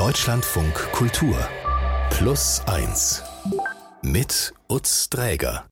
Deutschlandfunk 0.00 0.72
Kultur 0.92 1.36
Plus 2.08 2.62
1 2.64 3.22
mit 4.00 4.54
Utz 4.66 5.10
Dräger. 5.10 5.66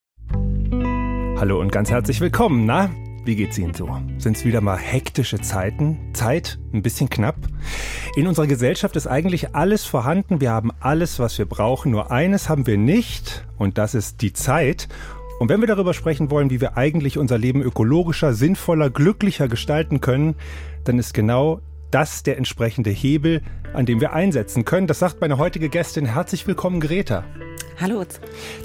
Hallo 1.41 1.59
und 1.59 1.73
ganz 1.73 1.91
herzlich 1.91 2.21
willkommen. 2.21 2.67
Na, 2.67 2.91
wie 3.25 3.37
geht's 3.37 3.57
Ihnen 3.57 3.73
so? 3.73 3.89
Sind 4.19 4.37
es 4.37 4.45
wieder 4.45 4.61
mal 4.61 4.77
hektische 4.77 5.41
Zeiten? 5.41 6.11
Zeit 6.13 6.59
ein 6.75 6.83
bisschen 6.83 7.09
knapp? 7.09 7.37
In 8.17 8.27
unserer 8.27 8.47
Gesellschaft 8.47 8.97
ist 8.97 9.07
eigentlich 9.07 9.55
alles 9.55 9.87
vorhanden. 9.87 10.43
Wir 10.43 10.51
haben 10.51 10.73
alles, 10.79 11.19
was 11.19 11.39
wir 11.39 11.47
brauchen. 11.47 11.91
Nur 11.91 12.11
eines 12.11 12.51
haben 12.51 12.67
wir 12.67 12.77
nicht 12.77 13.47
und 13.57 13.79
das 13.79 13.95
ist 13.95 14.21
die 14.21 14.35
Zeit. 14.35 14.89
Und 15.41 15.49
wenn 15.49 15.61
wir 15.61 15.69
darüber 15.69 15.95
sprechen 15.95 16.31
wollen, 16.31 16.51
wie 16.51 16.61
wir 16.61 16.77
eigentlich 16.77 17.17
unser 17.17 17.39
Leben 17.39 17.63
ökologischer, 17.63 18.35
sinnvoller, 18.35 18.91
glücklicher 18.91 19.49
gestalten 19.49 20.03
können, 20.03 20.35
dann 20.85 20.99
ist 20.99 21.15
genau 21.15 21.63
das 21.91 22.23
der 22.23 22.37
entsprechende 22.37 22.91
Hebel, 22.91 23.43
an 23.73 23.87
dem 23.87 24.01
wir 24.01 24.13
einsetzen 24.13 24.65
können. 24.65 24.87
Das 24.87 24.99
sagt 24.99 25.21
meine 25.21 25.39
heutige 25.39 25.69
Gästin. 25.69 26.07
Herzlich 26.07 26.47
willkommen, 26.47 26.81
Greta. 26.81 27.25
Hallo. 27.81 28.05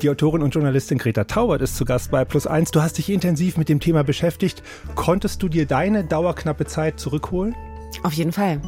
Die 0.01 0.09
Autorin 0.09 0.41
und 0.41 0.55
Journalistin 0.55 0.97
Greta 0.97 1.25
Taubert 1.25 1.61
ist 1.61 1.77
zu 1.77 1.85
Gast 1.85 2.09
bei 2.09 2.25
Plus 2.25 2.47
Eins. 2.47 2.71
Du 2.71 2.81
hast 2.81 2.97
dich 2.97 3.11
intensiv 3.11 3.57
mit 3.57 3.69
dem 3.69 3.79
Thema 3.79 4.03
beschäftigt. 4.03 4.63
Konntest 4.95 5.43
du 5.43 5.49
dir 5.49 5.67
deine 5.67 6.03
dauerknappe 6.03 6.65
Zeit 6.65 6.99
zurückholen? 6.99 7.55
Auf 8.01 8.13
jeden 8.13 8.31
Fall. 8.31 8.59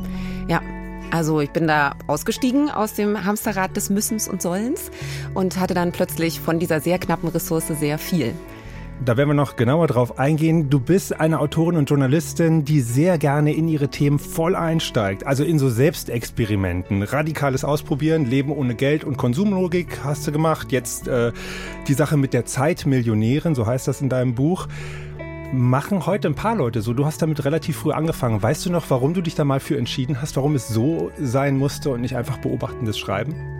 Ja, 0.47 0.61
also 1.11 1.41
ich 1.41 1.49
bin 1.51 1.67
da 1.67 1.95
ausgestiegen 2.07 2.69
aus 2.69 2.93
dem 2.93 3.25
Hamsterrad 3.25 3.75
des 3.75 3.89
Müssens 3.89 4.27
und 4.27 4.41
Sollens 4.41 4.91
und 5.33 5.59
hatte 5.59 5.73
dann 5.73 5.91
plötzlich 5.91 6.39
von 6.39 6.59
dieser 6.59 6.79
sehr 6.79 6.99
knappen 6.99 7.29
Ressource 7.29 7.67
sehr 7.67 7.97
viel. 7.97 8.33
Da 9.03 9.17
werden 9.17 9.29
wir 9.29 9.33
noch 9.35 9.55
genauer 9.55 9.87
drauf 9.87 10.17
eingehen. 10.19 10.69
Du 10.69 10.79
bist 10.79 11.19
eine 11.19 11.39
Autorin 11.39 11.75
und 11.75 11.89
Journalistin, 11.89 12.63
die 12.63 12.79
sehr 12.79 13.17
gerne 13.17 13.53
in 13.53 13.67
ihre 13.67 13.89
Themen 13.89 14.19
voll 14.19 14.55
einsteigt. 14.55 15.27
Also 15.27 15.43
in 15.43 15.59
so 15.59 15.69
Selbstexperimenten. 15.69 17.03
Radikales 17.03 17.65
Ausprobieren, 17.65 18.25
Leben 18.25 18.51
ohne 18.51 18.73
Geld 18.73 19.03
und 19.03 19.17
Konsumlogik 19.17 20.03
hast 20.03 20.25
du 20.25 20.31
gemacht. 20.31 20.71
Jetzt 20.71 21.07
äh, 21.07 21.33
die 21.87 21.93
Sache 21.93 22.15
mit 22.15 22.33
der 22.33 22.45
Zeitmillionärin, 22.45 23.53
so 23.53 23.67
heißt 23.67 23.87
das 23.87 24.01
in 24.01 24.09
deinem 24.09 24.33
Buch. 24.33 24.67
Machen 25.51 26.05
heute 26.05 26.29
ein 26.29 26.35
paar 26.35 26.55
Leute 26.55 26.81
so. 26.81 26.93
Du 26.93 27.05
hast 27.05 27.21
damit 27.21 27.45
relativ 27.45 27.77
früh 27.77 27.91
angefangen. 27.91 28.41
Weißt 28.41 28.65
du 28.65 28.71
noch, 28.71 28.89
warum 28.89 29.13
du 29.13 29.21
dich 29.21 29.35
da 29.35 29.43
mal 29.43 29.59
für 29.59 29.77
entschieden 29.77 30.21
hast? 30.21 30.37
Warum 30.37 30.55
es 30.55 30.69
so 30.69 31.11
sein 31.19 31.57
musste 31.57 31.89
und 31.91 32.01
nicht 32.01 32.15
einfach 32.15 32.37
beobachtendes 32.37 32.97
Schreiben? 32.97 33.54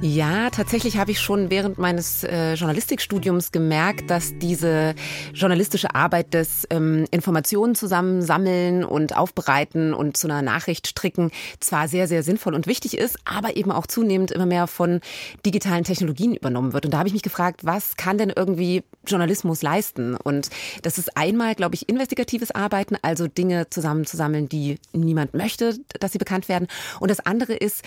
Ja, 0.00 0.48
tatsächlich 0.50 0.96
habe 0.96 1.10
ich 1.10 1.18
schon 1.18 1.50
während 1.50 1.76
meines 1.76 2.22
äh, 2.22 2.54
Journalistikstudiums 2.54 3.50
gemerkt, 3.50 4.08
dass 4.10 4.38
diese 4.38 4.94
journalistische 5.34 5.92
Arbeit 5.92 6.34
des 6.34 6.68
ähm, 6.70 7.06
Informationen 7.10 7.74
zusammensammeln 7.74 8.84
und 8.84 9.16
aufbereiten 9.16 9.94
und 9.94 10.16
zu 10.16 10.28
einer 10.28 10.40
Nachricht 10.40 10.86
stricken 10.86 11.32
zwar 11.58 11.88
sehr, 11.88 12.06
sehr 12.06 12.22
sinnvoll 12.22 12.54
und 12.54 12.68
wichtig 12.68 12.96
ist, 12.96 13.18
aber 13.24 13.56
eben 13.56 13.72
auch 13.72 13.88
zunehmend 13.88 14.30
immer 14.30 14.46
mehr 14.46 14.68
von 14.68 15.00
digitalen 15.44 15.82
Technologien 15.82 16.36
übernommen 16.36 16.74
wird. 16.74 16.84
Und 16.84 16.92
da 16.92 16.98
habe 16.98 17.08
ich 17.08 17.14
mich 17.14 17.24
gefragt, 17.24 17.64
was 17.64 17.96
kann 17.96 18.18
denn 18.18 18.32
irgendwie 18.34 18.84
Journalismus 19.04 19.62
leisten? 19.62 20.14
Und 20.14 20.48
das 20.82 20.98
ist 20.98 21.16
einmal, 21.16 21.56
glaube 21.56 21.74
ich, 21.74 21.88
investigatives 21.88 22.52
Arbeiten, 22.52 22.96
also 23.02 23.26
Dinge 23.26 23.68
zusammenzusammeln, 23.68 24.48
die 24.48 24.78
niemand 24.92 25.34
möchte, 25.34 25.76
dass 25.98 26.12
sie 26.12 26.18
bekannt 26.18 26.48
werden. 26.48 26.68
Und 27.00 27.10
das 27.10 27.18
andere 27.18 27.54
ist, 27.54 27.82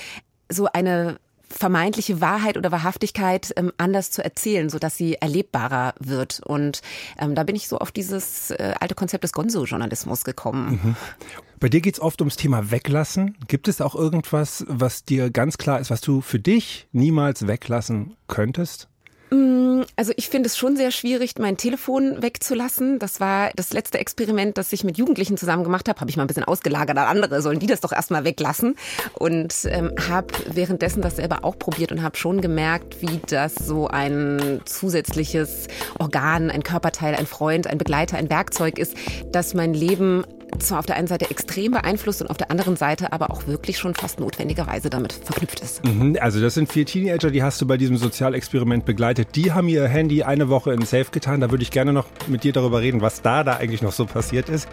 so 0.54 0.68
eine 0.74 1.18
vermeintliche 1.52 2.22
Wahrheit 2.22 2.58
oder 2.58 2.72
Wahrhaftigkeit 2.72 3.54
ähm, 3.56 3.72
anders 3.78 4.12
zu 4.12 4.24
erzählen, 4.24 4.70
so 4.70 4.80
dass 4.80 4.98
sie 4.98 5.16
erlebbarer 5.16 5.94
wird. 6.00 6.42
Und 6.46 6.82
ähm, 7.20 7.36
da 7.36 7.44
bin 7.44 7.56
ich 7.56 7.68
so 7.68 7.78
auf 7.78 7.92
dieses 7.92 8.52
äh, 8.52 8.74
alte 8.80 8.96
Konzept 8.96 9.24
des 9.24 9.34
Gonzo-Journalismus 9.34 10.24
gekommen. 10.24 10.80
Mhm. 10.84 10.96
Bei 11.60 11.70
dir 11.70 11.82
geht 11.82 11.96
es 11.96 12.02
oft 12.02 12.22
ums 12.22 12.38
Thema 12.38 12.72
Weglassen. 12.72 13.38
Gibt 13.48 13.68
es 13.68 13.82
auch 13.82 13.94
irgendwas, 13.94 14.66
was 14.68 15.06
dir 15.06 15.30
ganz 15.30 15.60
klar 15.60 15.80
ist, 15.80 15.92
was 15.92 16.02
du 16.02 16.22
für 16.22 16.40
dich 16.40 16.88
niemals 16.92 17.46
weglassen 17.46 18.16
könntest? 18.28 18.88
Mm, 19.30 19.61
also 19.96 20.14
ich 20.16 20.30
finde 20.30 20.48
es 20.48 20.58
schon 20.58 20.76
sehr 20.76 20.92
schwierig, 20.92 21.34
mein 21.40 21.58
Telefon 21.58 22.22
wegzulassen. 22.22 23.00
Das 23.00 23.20
war 23.20 23.52
das 23.56 23.74
letzte 23.74 24.00
Experiment, 24.00 24.58
das 24.58 24.72
ich 24.74 24.84
mit 24.84 24.98
Jugendlichen 24.98 25.38
zusammen 25.38 25.64
gemacht 25.64 25.88
habe. 25.90 26.00
Habe 26.00 26.10
ich 26.10 26.18
mal 26.18 26.24
ein 26.24 26.28
bisschen 26.28 26.44
ausgelagert 26.44 26.98
an 26.98 27.06
andere, 27.06 27.42
sollen 27.42 27.60
die 27.60 27.68
das 27.68 27.82
doch 27.82 27.92
erstmal 27.92 28.24
weglassen. 28.24 28.76
Und 29.14 29.54
ähm, 29.66 29.92
habe 30.10 30.28
währenddessen 30.48 31.02
das 31.02 31.18
selber 31.18 31.44
auch 31.44 31.58
probiert 31.58 31.92
und 31.92 32.04
habe 32.04 32.18
schon 32.18 32.42
gemerkt, 32.42 33.02
wie 33.02 33.20
das 33.28 33.56
so 33.56 33.88
ein 33.88 34.62
zusätzliches 34.66 35.68
Organ, 36.00 36.50
ein 36.50 36.64
Körperteil, 36.64 37.16
ein 37.16 37.26
Freund, 37.26 37.68
ein 37.68 37.78
Begleiter, 37.78 38.18
ein 38.18 38.30
Werkzeug 38.30 38.78
ist, 38.78 38.96
das 39.32 39.54
mein 39.54 39.74
Leben 39.74 40.24
zwar 40.60 40.80
auf 40.80 40.86
der 40.86 40.96
einen 40.96 41.08
Seite 41.08 41.30
extrem 41.30 41.72
beeinflusst 41.72 42.22
und 42.22 42.30
auf 42.30 42.38
der 42.38 42.52
anderen 42.52 42.76
Seite 42.76 43.14
aber 43.14 43.32
auch 43.32 43.48
wirklich 43.48 43.78
schon 43.78 43.94
fast 43.94 44.20
notwendigerweise 44.20 44.90
damit 44.90 45.14
verknüpft 45.14 45.60
ist. 45.60 45.84
Mhm, 45.86 46.18
also 46.20 46.42
das 46.42 46.54
sind 46.54 46.72
vier 46.72 46.86
Teenager, 46.86 47.32
die 47.32 47.44
hast 47.44 47.62
du 47.62 47.68
bei 47.68 47.78
diesem 47.78 47.98
Sozialexperiment 47.98 48.86
begleitet. 48.86 49.30
Die 49.36 49.52
haben 49.52 49.68
ihr 49.68 49.88
Handy 49.88 50.24
eine 50.24 50.50
Woche 50.50 50.74
in 50.74 50.82
Safe 50.82 51.08
getan. 51.12 51.42
Da 51.42 51.52
würde 51.52 51.64
ich 51.64 51.72
gerne 51.72 51.94
noch 51.94 52.08
mit 52.28 52.44
dir 52.44 52.54
darüber 52.54 52.82
reden, 52.82 53.02
was 53.02 53.22
da 53.22 53.44
da 53.44 53.58
eigentlich 53.58 53.82
noch 53.82 53.92
so 53.92 54.06
passiert 54.06 54.50
ist. 54.50 54.68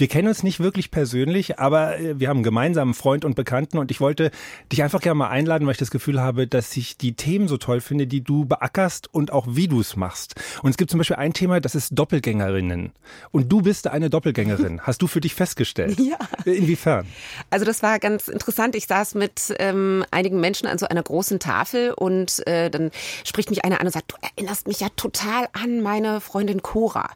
Wir 0.00 0.08
kennen 0.08 0.28
uns 0.28 0.42
nicht 0.42 0.60
wirklich 0.60 0.90
persönlich, 0.90 1.58
aber 1.58 1.98
äh, 1.98 2.18
wir 2.18 2.30
haben 2.30 2.38
einen 2.38 2.44
gemeinsamen 2.44 2.94
Freund 2.94 3.26
und 3.26 3.36
Bekannten 3.36 3.76
und 3.76 3.90
ich 3.90 4.00
wollte 4.00 4.30
dich 4.72 4.82
einfach 4.82 5.02
gerne 5.02 5.16
mal 5.16 5.28
einladen, 5.28 5.66
weil 5.66 5.72
ich 5.72 5.78
das 5.78 5.90
Gefühl 5.90 6.22
habe, 6.22 6.46
dass 6.46 6.74
ich 6.78 6.96
die 6.96 7.14
Themen 7.14 7.48
so 7.48 7.58
toll 7.58 7.82
finde, 7.82 8.06
die 8.06 8.24
du 8.24 8.46
beackerst 8.46 9.12
und 9.12 9.30
auch 9.30 9.46
wie 9.50 9.68
du 9.68 9.78
es 9.78 9.96
machst. 9.96 10.36
Und 10.62 10.70
es 10.70 10.78
gibt 10.78 10.90
zum 10.90 10.96
Beispiel 10.96 11.16
ein 11.16 11.34
Thema, 11.34 11.60
das 11.60 11.74
ist 11.74 11.90
Doppelgängerinnen. 11.98 12.92
Und 13.30 13.52
du 13.52 13.60
bist 13.60 13.88
eine 13.88 14.08
Doppelgängerin. 14.08 14.80
Hast 14.86 15.02
du 15.02 15.06
für 15.06 15.20
dich 15.20 15.34
festgestellt? 15.34 16.00
Ja. 16.00 16.16
Inwiefern? 16.46 17.06
Also 17.50 17.66
das 17.66 17.82
war 17.82 17.98
ganz 17.98 18.28
interessant. 18.28 18.74
Ich 18.76 18.86
saß 18.86 19.16
mit 19.16 19.54
ähm, 19.58 20.02
einigen 20.10 20.40
Menschen 20.40 20.66
an 20.66 20.78
so 20.78 20.86
einer 20.86 21.02
großen 21.02 21.40
Tafel 21.40 21.92
und 21.92 22.46
äh, 22.46 22.70
dann 22.70 22.90
spricht 23.24 23.50
mich 23.50 23.66
einer 23.66 23.80
an 23.80 23.86
und 23.86 23.92
sagt, 23.92 24.12
du 24.12 24.16
erinnerst 24.22 24.66
mich 24.66 24.80
ja 24.80 24.88
total 24.96 25.48
an 25.52 25.82
meine 25.82 26.22
Freundin 26.22 26.62
Cora. 26.62 27.10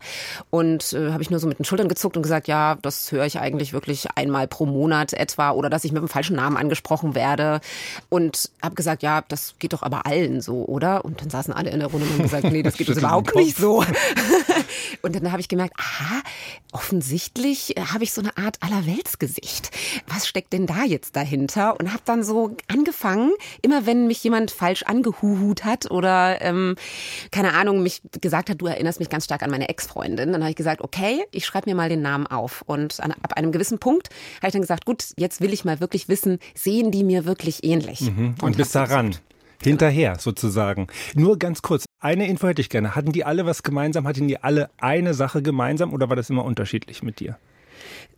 Und 0.50 0.92
äh, 0.92 1.12
habe 1.12 1.22
ich 1.22 1.30
nur 1.30 1.40
so 1.40 1.48
mit 1.48 1.58
den 1.58 1.64
Schultern 1.64 1.88
gezuckt 1.88 2.18
und 2.18 2.22
gesagt, 2.22 2.46
ja, 2.46 2.73
das 2.82 3.10
höre 3.12 3.26
ich 3.26 3.38
eigentlich 3.38 3.72
wirklich 3.72 4.06
einmal 4.14 4.46
pro 4.48 4.66
Monat 4.66 5.12
etwa 5.12 5.50
oder 5.50 5.70
dass 5.70 5.84
ich 5.84 5.92
mit 5.92 6.02
dem 6.02 6.08
falschen 6.08 6.36
Namen 6.36 6.56
angesprochen 6.56 7.14
werde 7.14 7.60
und 8.08 8.50
habe 8.62 8.74
gesagt, 8.74 9.02
ja, 9.02 9.22
das 9.28 9.54
geht 9.58 9.72
doch 9.72 9.82
aber 9.82 10.06
allen 10.06 10.40
so, 10.40 10.64
oder? 10.64 11.04
Und 11.04 11.20
dann 11.20 11.30
saßen 11.30 11.52
alle 11.52 11.70
in 11.70 11.80
der 11.80 11.88
Runde 11.88 12.06
und 12.06 12.12
haben 12.12 12.22
gesagt, 12.22 12.44
nee, 12.44 12.62
das 12.62 12.74
geht 12.78 12.88
uns 12.88 12.98
überhaupt 12.98 13.34
nicht 13.34 13.56
so. 13.56 13.84
und 15.02 15.14
dann 15.14 15.30
habe 15.32 15.40
ich 15.40 15.48
gemerkt, 15.48 15.74
aha, 15.78 16.22
offensichtlich 16.72 17.74
habe 17.92 18.04
ich 18.04 18.12
so 18.12 18.20
eine 18.20 18.36
Art 18.36 18.58
Allerweltsgesicht. 18.60 19.70
Was 20.06 20.26
steckt 20.26 20.52
denn 20.52 20.66
da 20.66 20.84
jetzt 20.84 21.16
dahinter? 21.16 21.78
Und 21.78 21.92
habe 21.92 22.02
dann 22.04 22.22
so 22.22 22.56
angefangen, 22.68 23.32
immer 23.62 23.86
wenn 23.86 24.06
mich 24.06 24.22
jemand 24.24 24.50
falsch 24.50 24.82
angehuhut 24.82 25.64
hat 25.64 25.90
oder 25.90 26.40
ähm, 26.42 26.76
keine 27.30 27.54
Ahnung, 27.54 27.82
mich 27.82 28.02
gesagt 28.20 28.50
hat, 28.50 28.60
du 28.60 28.66
erinnerst 28.66 29.00
mich 29.00 29.08
ganz 29.08 29.24
stark 29.24 29.42
an 29.42 29.50
meine 29.50 29.68
Ex-Freundin, 29.68 30.32
dann 30.32 30.42
habe 30.42 30.50
ich 30.50 30.56
gesagt, 30.56 30.80
okay, 30.80 31.24
ich 31.30 31.46
schreibe 31.46 31.70
mir 31.70 31.76
mal 31.76 31.88
den 31.88 32.02
Namen 32.02 32.26
auf. 32.26 32.63
Und 32.66 33.00
an, 33.00 33.12
ab 33.12 33.34
einem 33.34 33.52
gewissen 33.52 33.78
Punkt 33.78 34.08
habe 34.38 34.48
ich 34.48 34.52
dann 34.52 34.62
gesagt, 34.62 34.84
gut, 34.84 35.04
jetzt 35.16 35.40
will 35.40 35.52
ich 35.52 35.64
mal 35.64 35.80
wirklich 35.80 36.08
wissen, 36.08 36.38
sehen 36.54 36.90
die 36.90 37.04
mir 37.04 37.24
wirklich 37.24 37.64
ähnlich? 37.64 38.02
Mhm. 38.02 38.34
Und, 38.40 38.42
und 38.42 38.56
bis 38.56 38.72
daran. 38.72 39.16
Hinterher 39.62 40.18
sozusagen. 40.18 40.88
Nur 41.14 41.38
ganz 41.38 41.62
kurz, 41.62 41.86
eine 41.98 42.28
Info 42.28 42.46
hätte 42.46 42.60
ich 42.60 42.68
gerne. 42.68 42.94
Hatten 42.94 43.12
die 43.12 43.24
alle 43.24 43.46
was 43.46 43.62
gemeinsam? 43.62 44.06
Hatten 44.06 44.28
die 44.28 44.42
alle 44.42 44.68
eine 44.76 45.14
Sache 45.14 45.40
gemeinsam 45.40 45.94
oder 45.94 46.10
war 46.10 46.16
das 46.16 46.28
immer 46.28 46.44
unterschiedlich 46.44 47.02
mit 47.02 47.18
dir? 47.18 47.38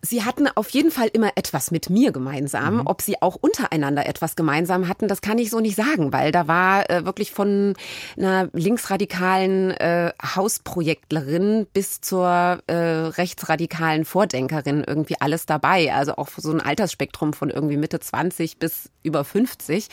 Sie 0.02 0.22
hatten 0.22 0.46
auf 0.54 0.70
jeden 0.70 0.90
Fall 0.90 1.08
immer 1.12 1.32
etwas 1.34 1.70
mit 1.70 1.90
mir 1.90 2.12
gemeinsam. 2.12 2.76
Mhm. 2.76 2.82
Ob 2.86 3.02
sie 3.02 3.20
auch 3.20 3.34
untereinander 3.34 4.06
etwas 4.06 4.36
gemeinsam 4.36 4.88
hatten, 4.88 5.08
das 5.08 5.20
kann 5.20 5.38
ich 5.38 5.50
so 5.50 5.58
nicht 5.58 5.76
sagen, 5.76 6.12
weil 6.12 6.30
da 6.30 6.46
war 6.46 6.88
äh, 6.90 7.04
wirklich 7.04 7.32
von 7.32 7.74
einer 8.16 8.48
linksradikalen 8.52 9.72
äh, 9.72 10.12
Hausprojektlerin 10.22 11.66
bis 11.72 12.00
zur 12.00 12.60
äh, 12.66 12.74
rechtsradikalen 12.74 14.04
Vordenkerin 14.04 14.84
irgendwie 14.86 15.16
alles 15.20 15.46
dabei. 15.46 15.92
Also 15.92 16.16
auch 16.16 16.28
so 16.36 16.52
ein 16.52 16.60
Altersspektrum 16.60 17.32
von 17.32 17.50
irgendwie 17.50 17.76
Mitte 17.76 17.98
20 17.98 18.58
bis 18.58 18.90
über 19.02 19.24
50. 19.24 19.88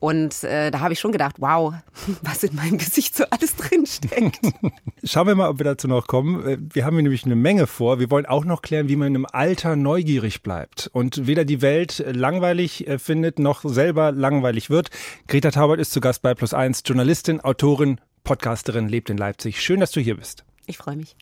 Und 0.00 0.44
äh, 0.44 0.70
da 0.70 0.80
habe 0.80 0.92
ich 0.92 1.00
schon 1.00 1.12
gedacht, 1.12 1.36
wow, 1.38 1.74
was 2.22 2.42
in 2.42 2.54
meinem 2.56 2.78
Gesicht 2.78 3.16
so 3.16 3.24
alles 3.30 3.56
drinsteckt. 3.56 4.40
Schauen 5.04 5.26
wir 5.26 5.34
mal, 5.34 5.50
ob 5.50 5.58
wir 5.58 5.64
dazu 5.64 5.88
noch 5.88 6.06
kommen. 6.06 6.46
Äh, 6.46 6.58
wir 6.72 6.84
haben 6.84 6.94
hier 6.94 7.02
nämlich 7.02 7.24
eine 7.24 7.36
Menge 7.36 7.66
vor. 7.66 7.98
Wir 7.98 8.10
wollen 8.10 8.26
auch 8.26 8.44
noch 8.44 8.62
klären, 8.62 8.88
wie 8.88 8.96
man 8.96 9.21
im 9.22 9.26
Alter 9.30 9.76
neugierig 9.76 10.42
bleibt 10.42 10.90
und 10.92 11.28
weder 11.28 11.44
die 11.44 11.62
Welt 11.62 12.02
langweilig 12.04 12.88
äh, 12.88 12.98
findet 12.98 13.38
noch 13.38 13.62
selber 13.62 14.10
langweilig 14.10 14.68
wird. 14.68 14.90
Greta 15.28 15.52
Taubert 15.52 15.78
ist 15.78 15.92
zu 15.92 16.00
Gast 16.00 16.22
bei 16.22 16.34
Plus 16.34 16.52
Eins, 16.52 16.82
Journalistin, 16.84 17.40
Autorin, 17.40 18.00
Podcasterin, 18.24 18.88
lebt 18.88 19.10
in 19.10 19.16
Leipzig. 19.16 19.62
Schön, 19.62 19.78
dass 19.78 19.92
du 19.92 20.00
hier 20.00 20.16
bist. 20.16 20.44
Ich 20.66 20.76
freue 20.76 20.96
mich. 20.96 21.14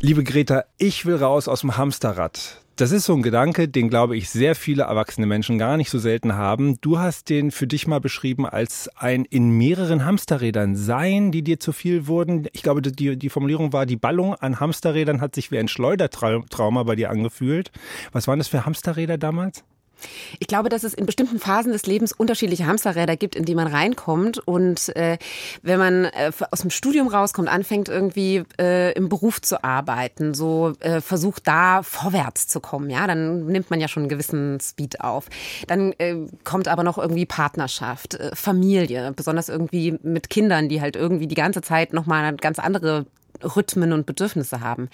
Liebe 0.00 0.22
Greta, 0.22 0.64
ich 0.76 1.06
will 1.06 1.16
raus 1.16 1.48
aus 1.48 1.62
dem 1.62 1.78
Hamsterrad. 1.78 2.60
Das 2.78 2.92
ist 2.92 3.06
so 3.06 3.14
ein 3.14 3.22
Gedanke, 3.22 3.68
den 3.70 3.88
glaube 3.88 4.18
ich 4.18 4.28
sehr 4.28 4.54
viele 4.54 4.82
erwachsene 4.82 5.26
Menschen 5.26 5.56
gar 5.56 5.78
nicht 5.78 5.88
so 5.88 5.98
selten 5.98 6.34
haben. 6.34 6.78
Du 6.82 6.98
hast 6.98 7.30
den 7.30 7.50
für 7.50 7.66
dich 7.66 7.86
mal 7.86 8.00
beschrieben 8.00 8.44
als 8.44 8.90
ein 8.96 9.24
in 9.24 9.48
mehreren 9.48 10.04
Hamsterrädern 10.04 10.76
sein, 10.76 11.32
die 11.32 11.42
dir 11.42 11.58
zu 11.58 11.72
viel 11.72 12.06
wurden. 12.06 12.48
Ich 12.52 12.62
glaube, 12.62 12.82
die, 12.82 13.16
die 13.16 13.30
Formulierung 13.30 13.72
war, 13.72 13.86
die 13.86 13.96
Ballung 13.96 14.34
an 14.34 14.60
Hamsterrädern 14.60 15.22
hat 15.22 15.34
sich 15.34 15.50
wie 15.50 15.58
ein 15.58 15.68
Schleudertrauma 15.68 16.82
bei 16.82 16.96
dir 16.96 17.08
angefühlt. 17.08 17.72
Was 18.12 18.28
waren 18.28 18.38
das 18.38 18.48
für 18.48 18.66
Hamsterräder 18.66 19.16
damals? 19.16 19.64
Ich 20.38 20.46
glaube, 20.46 20.68
dass 20.68 20.84
es 20.84 20.94
in 20.94 21.06
bestimmten 21.06 21.38
Phasen 21.38 21.72
des 21.72 21.86
Lebens 21.86 22.12
unterschiedliche 22.12 22.66
Hamsterräder 22.66 23.16
gibt, 23.16 23.34
in 23.34 23.44
die 23.44 23.54
man 23.54 23.66
reinkommt. 23.66 24.38
Und 24.38 24.94
äh, 24.96 25.18
wenn 25.62 25.78
man 25.78 26.04
äh, 26.06 26.32
aus 26.50 26.60
dem 26.60 26.70
Studium 26.70 27.08
rauskommt, 27.08 27.48
anfängt 27.48 27.88
irgendwie 27.88 28.44
äh, 28.60 28.92
im 28.92 29.08
Beruf 29.08 29.40
zu 29.40 29.62
arbeiten, 29.64 30.34
so 30.34 30.74
äh, 30.80 31.00
versucht 31.00 31.46
da 31.46 31.82
vorwärts 31.82 32.48
zu 32.48 32.60
kommen, 32.60 32.90
ja, 32.90 33.06
dann 33.06 33.46
nimmt 33.46 33.70
man 33.70 33.80
ja 33.80 33.88
schon 33.88 34.04
einen 34.04 34.10
gewissen 34.10 34.60
Speed 34.60 35.00
auf. 35.00 35.26
Dann 35.66 35.92
äh, 35.98 36.16
kommt 36.44 36.68
aber 36.68 36.82
noch 36.82 36.98
irgendwie 36.98 37.26
Partnerschaft, 37.26 38.14
äh, 38.14 38.34
Familie, 38.34 39.12
besonders 39.14 39.48
irgendwie 39.48 39.98
mit 40.02 40.30
Kindern, 40.30 40.68
die 40.68 40.80
halt 40.80 40.96
irgendwie 40.96 41.26
die 41.26 41.34
ganze 41.34 41.62
Zeit 41.62 41.92
nochmal 41.92 42.36
ganz 42.36 42.58
andere 42.58 43.06
Rhythmen 43.42 43.92
und 43.92 44.06
Bedürfnisse 44.06 44.60
haben. 44.60 44.88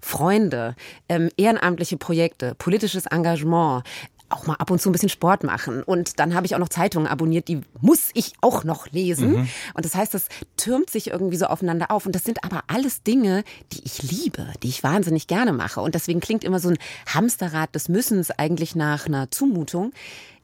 Freunde, 0.00 0.74
ähm, 1.08 1.30
ehrenamtliche 1.36 1.96
Projekte, 1.96 2.54
politisches 2.56 3.06
Engagement, 3.06 3.84
auch 4.28 4.46
mal 4.46 4.54
ab 4.54 4.70
und 4.70 4.80
zu 4.80 4.88
ein 4.88 4.92
bisschen 4.92 5.08
Sport 5.08 5.44
machen. 5.44 5.82
Und 5.82 6.18
dann 6.18 6.34
habe 6.34 6.46
ich 6.46 6.54
auch 6.54 6.58
noch 6.58 6.68
Zeitungen 6.68 7.06
abonniert, 7.06 7.48
die 7.48 7.60
muss 7.80 8.10
ich 8.14 8.32
auch 8.40 8.64
noch 8.64 8.90
lesen. 8.90 9.32
Mhm. 9.32 9.48
Und 9.74 9.84
das 9.84 9.94
heißt, 9.94 10.14
das 10.14 10.26
türmt 10.56 10.90
sich 10.90 11.08
irgendwie 11.08 11.36
so 11.36 11.46
aufeinander 11.46 11.90
auf. 11.90 12.06
Und 12.06 12.14
das 12.14 12.24
sind 12.24 12.42
aber 12.44 12.64
alles 12.66 13.02
Dinge, 13.02 13.44
die 13.72 13.82
ich 13.84 14.02
liebe, 14.02 14.46
die 14.62 14.68
ich 14.68 14.82
wahnsinnig 14.82 15.26
gerne 15.26 15.52
mache. 15.52 15.80
Und 15.80 15.94
deswegen 15.94 16.20
klingt 16.20 16.44
immer 16.44 16.58
so 16.58 16.70
ein 16.70 16.78
Hamsterrad 17.06 17.74
des 17.74 17.88
Müssens 17.88 18.30
eigentlich 18.30 18.74
nach 18.74 19.06
einer 19.06 19.30
Zumutung. 19.30 19.92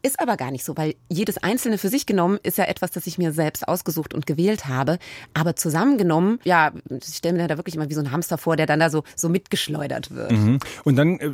Ist 0.03 0.19
aber 0.19 0.37
gar 0.37 0.51
nicht 0.51 0.65
so, 0.65 0.77
weil 0.77 0.95
jedes 1.09 1.39
einzelne 1.39 1.77
für 1.77 1.89
sich 1.89 2.07
genommen 2.07 2.39
ist 2.43 2.57
ja 2.57 2.65
etwas, 2.65 2.91
das 2.91 3.07
ich 3.07 3.19
mir 3.19 3.33
selbst 3.33 3.69
ausgesucht 3.69 4.15
und 4.15 4.27
gewählt 4.27 4.67
habe. 4.67 4.99
Aber 5.35 5.57
zusammengenommen, 5.57 6.39
ja, 6.45 6.73
ich 6.89 7.17
stelle 7.17 7.37
mir 7.37 7.49
da 7.49 7.59
wirklich 7.59 7.75
immer 7.75 7.89
wie 7.91 7.95
so 7.95 8.01
ein 8.01 8.11
Hamster 8.11 8.39
vor, 8.39 8.57
der 8.57 8.67
dann 8.67 8.81
da 8.81 8.89
so, 8.89 9.03
so 9.15 9.29
mitgeschleudert 9.29 10.11
wird. 10.15 10.33
Mhm. 10.33 10.59
Und 10.85 10.97
dann 10.97 11.21
äh, 11.21 11.31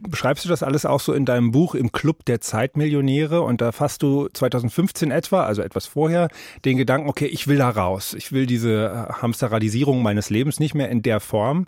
beschreibst 0.00 0.44
du 0.44 0.50
das 0.50 0.62
alles 0.62 0.84
auch 0.84 1.00
so 1.00 1.14
in 1.14 1.24
deinem 1.24 1.50
Buch 1.50 1.74
im 1.74 1.92
Club 1.92 2.24
der 2.26 2.40
Zeitmillionäre 2.40 3.40
und 3.40 3.60
da 3.60 3.72
fasst 3.72 4.02
du 4.02 4.28
2015 4.28 5.10
etwa, 5.10 5.44
also 5.44 5.62
etwas 5.62 5.86
vorher, 5.86 6.28
den 6.64 6.76
Gedanken, 6.76 7.08
okay, 7.08 7.26
ich 7.26 7.48
will 7.48 7.56
da 7.56 7.70
raus. 7.70 8.14
Ich 8.14 8.32
will 8.32 8.46
diese 8.46 9.08
äh, 9.10 9.12
Hamsterradisierung 9.22 10.02
meines 10.02 10.28
Lebens 10.28 10.60
nicht 10.60 10.74
mehr 10.74 10.90
in 10.90 11.02
der 11.02 11.20
Form. 11.20 11.66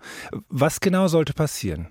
Was 0.48 0.80
genau 0.80 1.08
sollte 1.08 1.32
passieren? 1.32 1.88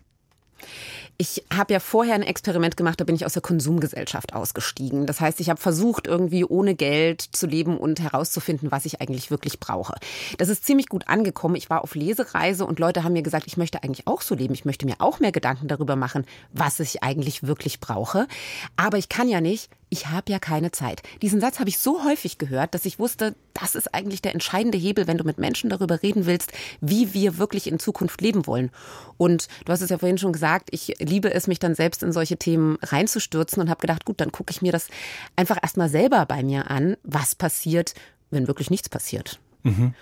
Ich 1.18 1.46
habe 1.54 1.72
ja 1.72 1.80
vorher 1.80 2.16
ein 2.16 2.24
Experiment 2.24 2.76
gemacht, 2.76 3.00
da 3.00 3.06
bin 3.06 3.16
ich 3.16 3.26
aus 3.26 3.34
der 3.34 3.42
Konsumgesellschaft 3.42 4.34
ausgestiegen. 4.34 5.06
Das 5.06 5.22
heißt, 5.22 5.40
ich 5.40 5.50
habe 5.50 5.62
versucht, 5.62 6.08
irgendwie 6.08 6.44
ohne 6.44 6.76
Geld 6.76 7.22
zu 7.22 7.48
leben 7.48 7.78
und 7.78 8.02
herauszufinden, 8.02 8.72
was 8.72 8.86
ich 8.86 9.00
eigentlich 9.00 9.32
wirklich 9.32 9.60
brauche. 9.62 9.96
Das 10.38 10.50
ist 10.50 10.66
ziemlich 10.66 10.90
gut 10.90 11.08
angekommen. 11.08 11.56
Ich 11.56 11.70
war 11.70 11.84
auf 11.84 11.96
Lesereise 11.96 12.66
und 12.66 12.80
Leute 12.80 13.04
haben 13.04 13.14
mir 13.14 13.24
gesagt, 13.24 13.48
ich 13.48 13.56
möchte 13.56 13.82
eigentlich 13.82 14.08
auch 14.08 14.22
so 14.22 14.36
leben. 14.36 14.54
Ich 14.54 14.66
möchte 14.66 14.86
mir 14.86 14.96
auch 15.00 15.22
mehr 15.22 15.32
Gedanken 15.32 15.70
darüber 15.70 15.96
machen, 15.96 16.26
was 16.52 16.82
ich 16.82 17.02
eigentlich 17.02 17.44
wirklich 17.44 17.80
brauche. 17.80 18.28
Aber 18.76 18.98
ich 18.98 19.08
kann 19.08 19.30
ja 19.30 19.40
nicht 19.40 19.70
ich 19.90 20.08
habe 20.08 20.32
ja 20.32 20.40
keine 20.40 20.72
Zeit. 20.72 21.04
Diesen 21.22 21.40
Satz 21.40 21.60
habe 21.60 21.70
ich 21.70 21.78
so 21.78 22.04
häufig 22.04 22.38
gehört, 22.38 22.74
dass 22.74 22.86
ich 22.86 23.00
wusste, 23.00 23.36
das 23.54 23.76
ist 23.76 23.94
eigentlich 23.94 24.22
der 24.22 24.34
entscheidende 24.34 24.78
Hebel, 24.78 25.08
wenn 25.08 25.18
du 25.18 25.24
mit 25.24 25.38
Menschen 25.38 25.70
darüber 25.70 26.02
reden 26.02 26.26
willst, 26.26 26.52
wie 26.82 27.14
wir 27.14 27.38
wirklich 27.38 27.68
in 27.68 27.80
Zukunft 27.80 28.22
leben 28.22 28.48
wollen. 28.48 28.72
Und 29.18 29.48
du 29.66 29.72
hast 29.72 29.82
es 29.82 29.90
ja 29.90 29.98
vorhin 29.98 30.18
schon 30.18 30.34
gesagt, 30.34 30.70
ich 30.72 30.96
liebe 31.00 31.34
es, 31.34 31.48
mich 31.48 31.60
dann 31.60 31.76
selbst 31.76 32.04
in 32.04 32.12
solche 32.12 32.38
Themen 32.38 32.78
reinzustürzen 32.82 33.62
und 33.62 33.70
habe 33.70 33.82
gedacht, 33.82 34.06
gut, 34.06 34.20
dann 34.20 34.32
gucke 34.32 34.52
ich 34.52 34.62
mir 34.62 34.72
das 34.72 34.88
einfach 35.36 35.58
erstmal 35.62 35.90
selber 35.90 36.26
bei 36.26 36.44
mir 36.44 36.70
an, 36.72 36.98
was 37.04 37.36
passiert, 37.36 37.94
wenn 38.32 38.48
wirklich 38.48 38.70
nichts 38.70 38.90
passiert. 38.90 39.40
Mhm. 39.64 39.94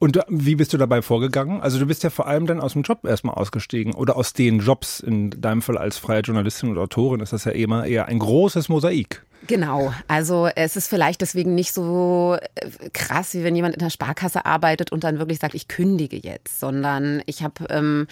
Und 0.00 0.18
wie 0.28 0.54
bist 0.54 0.72
du 0.72 0.78
dabei 0.78 1.02
vorgegangen? 1.02 1.60
Also 1.60 1.78
du 1.78 1.84
bist 1.84 2.02
ja 2.02 2.08
vor 2.08 2.26
allem 2.26 2.46
dann 2.46 2.58
aus 2.58 2.72
dem 2.72 2.80
Job 2.80 3.04
erstmal 3.04 3.34
ausgestiegen 3.34 3.92
oder 3.94 4.16
aus 4.16 4.32
den 4.32 4.60
Jobs. 4.60 5.00
In 5.00 5.28
deinem 5.30 5.60
Fall 5.60 5.76
als 5.76 5.98
freie 5.98 6.22
Journalistin 6.22 6.70
und 6.70 6.78
Autorin 6.78 7.20
ist 7.20 7.34
das 7.34 7.44
ja 7.44 7.52
immer 7.52 7.84
eher 7.84 8.06
ein 8.06 8.18
großes 8.18 8.70
Mosaik. 8.70 9.22
Genau, 9.46 9.92
also 10.08 10.48
es 10.56 10.76
ist 10.76 10.88
vielleicht 10.88 11.20
deswegen 11.20 11.54
nicht 11.54 11.74
so 11.74 12.38
äh, 12.40 12.90
krass, 12.94 13.34
wie 13.34 13.44
wenn 13.44 13.54
jemand 13.54 13.74
in 13.74 13.80
der 13.80 13.90
Sparkasse 13.90 14.46
arbeitet 14.46 14.90
und 14.90 15.04
dann 15.04 15.18
wirklich 15.18 15.38
sagt, 15.38 15.54
ich 15.54 15.68
kündige 15.68 16.16
jetzt, 16.16 16.60
sondern 16.60 17.22
ich 17.26 17.42
habe 17.42 17.66
ähm, 17.68 18.06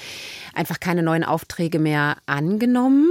einfach 0.53 0.81
keine 0.81 1.03
neuen 1.03 1.25
Aufträge 1.25 1.79
mehr 1.79 2.19
angenommen 2.27 3.09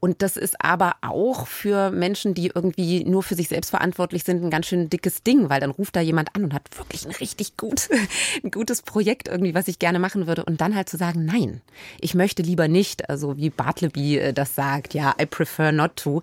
und 0.00 0.22
das 0.22 0.36
ist 0.36 0.62
aber 0.64 0.96
auch 1.02 1.46
für 1.46 1.90
Menschen, 1.90 2.34
die 2.34 2.52
irgendwie 2.54 3.04
nur 3.04 3.22
für 3.22 3.34
sich 3.34 3.48
selbst 3.48 3.70
verantwortlich 3.70 4.24
sind, 4.24 4.42
ein 4.44 4.50
ganz 4.50 4.66
schön 4.66 4.90
dickes 4.90 5.22
Ding, 5.22 5.48
weil 5.48 5.60
dann 5.60 5.70
ruft 5.70 5.96
da 5.96 6.00
jemand 6.00 6.34
an 6.34 6.44
und 6.44 6.54
hat 6.54 6.68
wirklich 6.76 7.06
ein 7.06 7.12
richtig 7.12 7.56
gut, 7.56 7.88
ein 8.44 8.50
gutes 8.50 8.82
Projekt 8.82 9.28
irgendwie, 9.28 9.54
was 9.54 9.68
ich 9.68 9.78
gerne 9.78 9.98
machen 9.98 10.26
würde. 10.26 10.44
Und 10.44 10.60
dann 10.60 10.74
halt 10.74 10.88
zu 10.88 10.96
sagen, 10.96 11.24
nein, 11.24 11.60
ich 12.00 12.14
möchte 12.14 12.42
lieber 12.42 12.68
nicht, 12.68 13.08
also 13.08 13.36
wie 13.36 13.50
Bartleby 13.50 14.18
äh, 14.18 14.32
das 14.32 14.54
sagt, 14.54 14.94
ja, 14.94 15.14
I 15.20 15.26
prefer 15.26 15.72
not 15.72 15.96
to. 15.96 16.22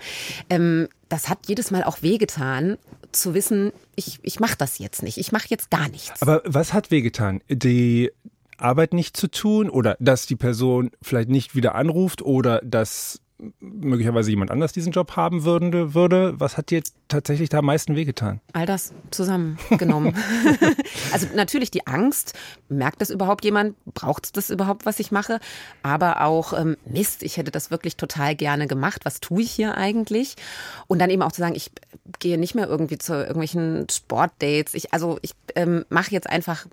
Ähm, 0.49 0.87
das 1.09 1.27
hat 1.27 1.39
jedes 1.47 1.71
Mal 1.71 1.83
auch 1.83 2.01
wehgetan, 2.01 2.77
zu 3.11 3.33
wissen, 3.33 3.71
ich, 3.95 4.19
ich 4.21 4.39
mache 4.39 4.55
das 4.57 4.77
jetzt 4.77 5.01
nicht, 5.01 5.17
ich 5.17 5.31
mache 5.31 5.47
jetzt 5.49 5.71
gar 5.71 5.89
nichts. 5.89 6.21
Aber 6.21 6.43
was 6.45 6.73
hat 6.73 6.91
wehgetan? 6.91 7.41
Die 7.49 8.11
Arbeit 8.57 8.93
nicht 8.93 9.17
zu 9.17 9.27
tun 9.27 9.69
oder 9.69 9.95
dass 9.99 10.25
die 10.25 10.35
Person 10.35 10.91
vielleicht 11.01 11.29
nicht 11.29 11.55
wieder 11.55 11.75
anruft 11.75 12.21
oder 12.21 12.61
dass 12.63 13.21
möglicherweise 13.59 14.29
jemand 14.29 14.51
anders 14.51 14.73
diesen 14.73 14.91
Job 14.91 15.15
haben 15.15 15.43
würde, 15.43 15.93
würde. 15.93 16.39
Was 16.39 16.57
hat 16.57 16.69
dir 16.69 16.83
tatsächlich 17.07 17.49
da 17.49 17.59
am 17.59 17.65
meisten 17.65 17.95
wehgetan? 17.95 18.41
All 18.53 18.65
das 18.65 18.93
zusammengenommen. 19.11 20.15
also 21.13 21.27
natürlich 21.35 21.71
die 21.71 21.87
Angst, 21.87 22.37
merkt 22.67 23.01
das 23.01 23.09
überhaupt 23.09 23.45
jemand? 23.45 23.75
Braucht 23.85 24.35
das 24.35 24.49
überhaupt, 24.49 24.85
was 24.85 24.99
ich 24.99 25.11
mache? 25.11 25.39
Aber 25.83 26.21
auch 26.21 26.53
ähm, 26.53 26.75
Mist, 26.85 27.23
ich 27.23 27.37
hätte 27.37 27.51
das 27.51 27.71
wirklich 27.71 27.95
total 27.95 28.35
gerne 28.35 28.67
gemacht. 28.67 29.05
Was 29.05 29.21
tue 29.21 29.41
ich 29.41 29.51
hier 29.51 29.75
eigentlich? 29.75 30.35
Und 30.87 30.99
dann 30.99 31.09
eben 31.09 31.21
auch 31.21 31.31
zu 31.31 31.41
sagen, 31.41 31.55
ich 31.55 31.71
gehe 32.19 32.37
nicht 32.37 32.55
mehr 32.55 32.67
irgendwie 32.67 32.97
zu 32.97 33.13
irgendwelchen 33.13 33.87
Sportdates. 33.89 34.73
Ich, 34.73 34.93
also 34.93 35.17
ich 35.21 35.31
ähm, 35.55 35.85
mache 35.89 36.11
jetzt 36.11 36.29
einfach 36.29 36.65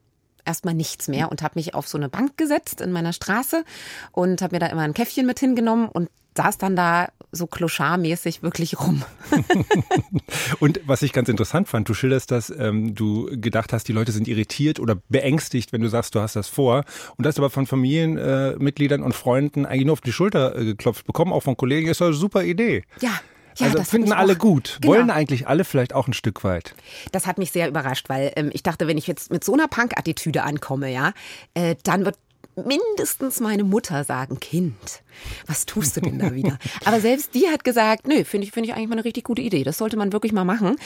erstmal 0.45 0.75
nichts 0.75 1.09
mehr 1.09 1.31
und 1.31 1.43
habe 1.43 1.59
mich 1.59 1.75
auf 1.75 1.89
so 1.89 1.99
eine 1.99 2.09
Bank 2.09 2.37
gesetzt 2.37 2.81
in 2.81 2.93
meiner 2.93 3.13
Straße 3.13 3.65
und 4.13 4.43
habe 4.43 4.55
mir 4.55 4.61
da 4.61 4.67
immer 4.67 4.83
ein 4.83 4.95
Käffchen 4.95 5.27
mit 5.27 5.41
hingenommen 5.41 5.89
und 5.89 6.09
saß 6.37 6.59
dann 6.59 6.77
da 6.77 7.09
so 7.33 7.47
kloscharmäßig 7.47 8.43
wirklich 8.43 8.79
rum. 8.81 9.03
und 10.61 10.81
was 10.87 11.03
ich 11.03 11.13
ganz 11.13 11.29
interessant 11.29 11.69
fand, 11.69 11.89
du 11.89 11.95
schilderst, 11.95 12.31
dass 12.31 12.51
ähm, 12.51 12.95
du 12.95 13.29
gedacht 13.33 13.73
hast, 13.73 13.89
die 13.89 13.93
Leute 13.93 14.13
sind 14.13 14.29
irritiert 14.29 14.81
oder 14.81 14.97
beängstigt, 15.09 15.73
wenn 15.73 15.83
du 15.83 15.89
sagst, 15.89 16.15
du 16.15 16.21
hast 16.21 16.37
das 16.37 16.49
vor. 16.49 16.85
Und 17.17 17.27
das 17.27 17.39
aber 17.39 17.51
von 17.51 17.67
Familienmitgliedern 17.67 19.01
äh, 19.03 19.05
und 19.05 19.15
Freunden 19.15 19.67
eigentlich 19.67 19.87
nur 19.87 19.95
auf 19.95 20.01
die 20.01 20.13
Schulter 20.13 20.57
äh, 20.57 20.65
geklopft 20.65 21.07
bekommen, 21.07 21.33
auch 21.33 21.43
von 21.43 21.57
Kollegen, 21.57 21.89
ist 21.89 22.01
doch 22.01 22.07
eine 22.07 22.15
super 22.15 22.45
Idee. 22.45 22.85
Ja, 23.01 23.21
ja, 23.59 23.67
also 23.67 23.83
finden 23.85 24.13
alle 24.13 24.37
gut. 24.37 24.79
Genau. 24.81 24.95
Wollen 24.95 25.11
eigentlich 25.11 25.49
alle 25.49 25.65
vielleicht 25.65 25.95
auch 25.95 26.07
ein 26.07 26.13
Stück 26.13 26.45
weit. 26.45 26.75
Das 27.13 27.27
hat 27.27 27.39
mich 27.39 27.53
sehr 27.53 27.69
überrascht, 27.69 28.09
weil 28.09 28.33
ähm, 28.37 28.51
ich 28.53 28.63
dachte, 28.63 28.87
wenn 28.87 28.99
ich 28.99 29.07
jetzt 29.07 29.31
mit 29.31 29.45
so 29.45 29.55
einer 29.55 29.69
Punk-Attitüde 29.69 30.43
ankomme, 30.43 30.93
ja, 30.93 31.13
äh, 31.55 31.77
dann 31.83 32.05
wird 32.05 32.19
mindestens 32.57 33.41
meine 33.41 33.65
Mutter 33.65 34.05
sagen, 34.05 34.41
Kind, 34.41 35.03
was 35.47 35.67
tust 35.67 35.97
du 35.97 36.01
denn 36.01 36.19
da 36.19 36.35
wieder? 36.35 36.59
Aber 36.85 37.01
selbst 37.01 37.35
die 37.35 37.49
hat 37.49 37.65
gesagt, 37.65 38.09
nö, 38.09 38.25
finde 38.25 38.47
ich, 38.47 38.53
finde 38.53 38.69
ich 38.69 38.75
eigentlich 38.75 38.89
mal 38.89 38.95
eine 38.95 39.05
richtig 39.05 39.25
gute 39.25 39.43
Idee. 39.43 39.63
Das 39.63 39.79
sollte 39.79 39.97
man 39.97 40.13
wirklich 40.13 40.33
mal 40.33 40.45
machen. 40.45 40.77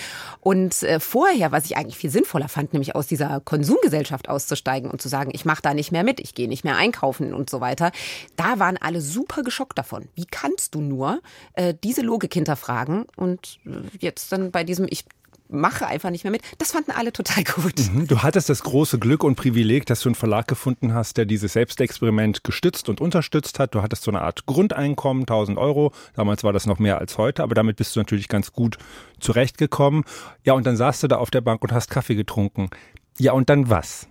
Und 0.40 0.82
äh, 0.82 0.98
vorher, 0.98 1.52
was 1.52 1.64
ich 1.66 1.76
eigentlich 1.76 1.96
viel 1.96 2.10
sinnvoller 2.10 2.48
fand, 2.48 2.72
nämlich 2.72 2.94
aus 2.96 3.06
dieser 3.06 3.40
Konsumgesellschaft 3.40 4.28
auszusteigen 4.28 4.90
und 4.90 5.00
zu 5.00 5.08
sagen, 5.08 5.30
ich 5.32 5.44
mache 5.44 5.62
da 5.62 5.74
nicht 5.74 5.92
mehr 5.92 6.04
mit, 6.04 6.20
ich 6.20 6.34
gehe 6.34 6.48
nicht 6.48 6.64
mehr 6.64 6.76
einkaufen 6.76 7.32
und 7.32 7.50
so 7.50 7.60
weiter, 7.60 7.92
da 8.36 8.58
waren 8.58 8.76
alle 8.76 9.00
super 9.00 9.42
geschockt 9.42 9.78
davon. 9.78 10.08
Wie 10.14 10.26
kannst 10.26 10.74
du 10.74 10.80
nur 10.80 11.20
äh, 11.54 11.74
diese 11.82 12.02
Logik 12.02 12.34
hinterfragen 12.34 13.06
und 13.16 13.60
äh, 13.64 13.70
jetzt 13.98 14.32
dann 14.32 14.50
bei 14.50 14.64
diesem, 14.64 14.86
ich 14.90 15.04
mache 15.50 15.86
einfach 15.86 16.10
nicht 16.10 16.24
mehr 16.24 16.30
mit. 16.30 16.42
Das 16.58 16.72
fanden 16.72 16.92
alle 16.92 17.12
total 17.12 17.44
gut. 17.44 17.74
Mhm. 17.92 18.06
Du 18.06 18.22
hattest 18.22 18.48
das 18.48 18.62
große 18.62 18.98
Glück 18.98 19.24
und 19.24 19.36
Privileg, 19.36 19.86
dass 19.86 20.00
du 20.00 20.08
einen 20.08 20.14
Verlag 20.14 20.48
gefunden 20.48 20.94
hast, 20.94 21.16
der 21.16 21.24
dieses 21.24 21.52
Selbstexperiment 21.52 22.44
gestützt 22.44 22.88
und 22.88 23.00
unterstützt 23.00 23.58
hat. 23.58 23.74
Du 23.74 23.82
hattest 23.82 24.02
so 24.02 24.10
eine 24.10 24.22
Art 24.22 24.46
Grundeinkommen, 24.46 25.22
1000 25.22 25.58
Euro. 25.58 25.92
Damals 26.14 26.44
war 26.44 26.52
das 26.52 26.66
noch 26.66 26.78
mehr 26.78 26.98
als 26.98 27.18
heute, 27.18 27.42
aber 27.42 27.54
damit 27.54 27.76
bist 27.76 27.96
du 27.96 28.00
natürlich 28.00 28.28
ganz 28.28 28.52
gut 28.52 28.78
zurechtgekommen. 29.18 30.04
Ja, 30.44 30.54
und 30.54 30.66
dann 30.66 30.76
saßt 30.76 31.02
du 31.02 31.08
da 31.08 31.16
auf 31.16 31.30
der 31.30 31.40
Bank 31.40 31.62
und 31.62 31.72
hast 31.72 31.90
Kaffee 31.90 32.14
getrunken. 32.14 32.70
Ja, 33.18 33.32
und 33.32 33.50
dann 33.50 33.68
was? 33.68 34.06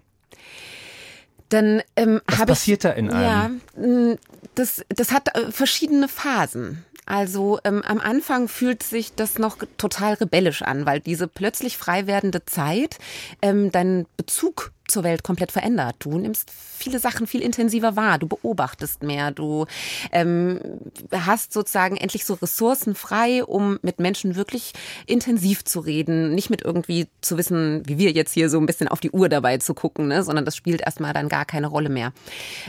Dann 1.50 1.82
ähm, 1.96 2.22
was 2.28 2.46
passiert 2.46 2.84
ich, 2.86 2.90
da 2.90 2.92
in 2.92 3.10
einem? 3.10 3.62
Ja, 3.76 4.16
das, 4.54 4.86
das 4.90 5.12
hat 5.12 5.36
äh, 5.36 5.52
verschiedene 5.52 6.08
Phasen. 6.08 6.86
Also 7.10 7.60
ähm, 7.64 7.82
am 7.82 8.00
Anfang 8.00 8.48
fühlt 8.48 8.84
sich 8.84 9.16
das 9.16 9.40
noch 9.40 9.58
total 9.78 10.14
rebellisch 10.14 10.62
an, 10.62 10.86
weil 10.86 11.00
diese 11.00 11.28
plötzlich 11.28 11.76
frei 11.76 12.06
werdende 12.06 12.46
Zeit 12.46 13.00
ähm, 13.42 13.72
deinen 13.72 14.06
Bezug 14.16 14.72
zur 14.90 15.04
Welt 15.04 15.24
komplett 15.24 15.52
verändert. 15.52 15.96
Du 16.00 16.18
nimmst 16.18 16.52
viele 16.52 17.00
Sachen 17.00 17.28
viel 17.28 17.42
intensiver 17.42 17.96
wahr, 17.96 18.18
du 18.18 18.28
beobachtest 18.28 19.04
mehr, 19.04 19.32
du 19.32 19.66
ähm, 20.12 20.60
hast 21.12 21.54
sozusagen 21.54 21.98
endlich 21.98 22.26
so 22.26 22.36
Ressourcen 22.36 22.96
frei, 22.96 23.44
um 23.44 23.80
mit 23.82 24.00
Menschen 24.00 24.36
wirklich 24.36 24.74
intensiv 25.06 25.64
zu 25.66 25.80
reden, 25.80 26.34
nicht 26.34 26.50
mit 26.50 26.64
irgendwie 26.64 27.08
zu 27.22 27.38
wissen, 27.38 27.84
wie 27.86 27.98
wir 27.98 28.12
jetzt 28.12 28.34
hier 28.34 28.50
so 28.50 28.60
ein 28.60 28.66
bisschen 28.66 28.88
auf 28.88 29.00
die 29.00 29.12
Uhr 29.12 29.30
dabei 29.30 29.58
zu 29.58 29.74
gucken, 29.74 30.08
ne, 30.08 30.24
sondern 30.24 30.46
das 30.46 30.56
spielt 30.56 30.82
erstmal 30.82 31.14
dann 31.14 31.30
gar 31.30 31.46
keine 31.46 31.68
Rolle 31.68 31.90
mehr. 31.90 32.14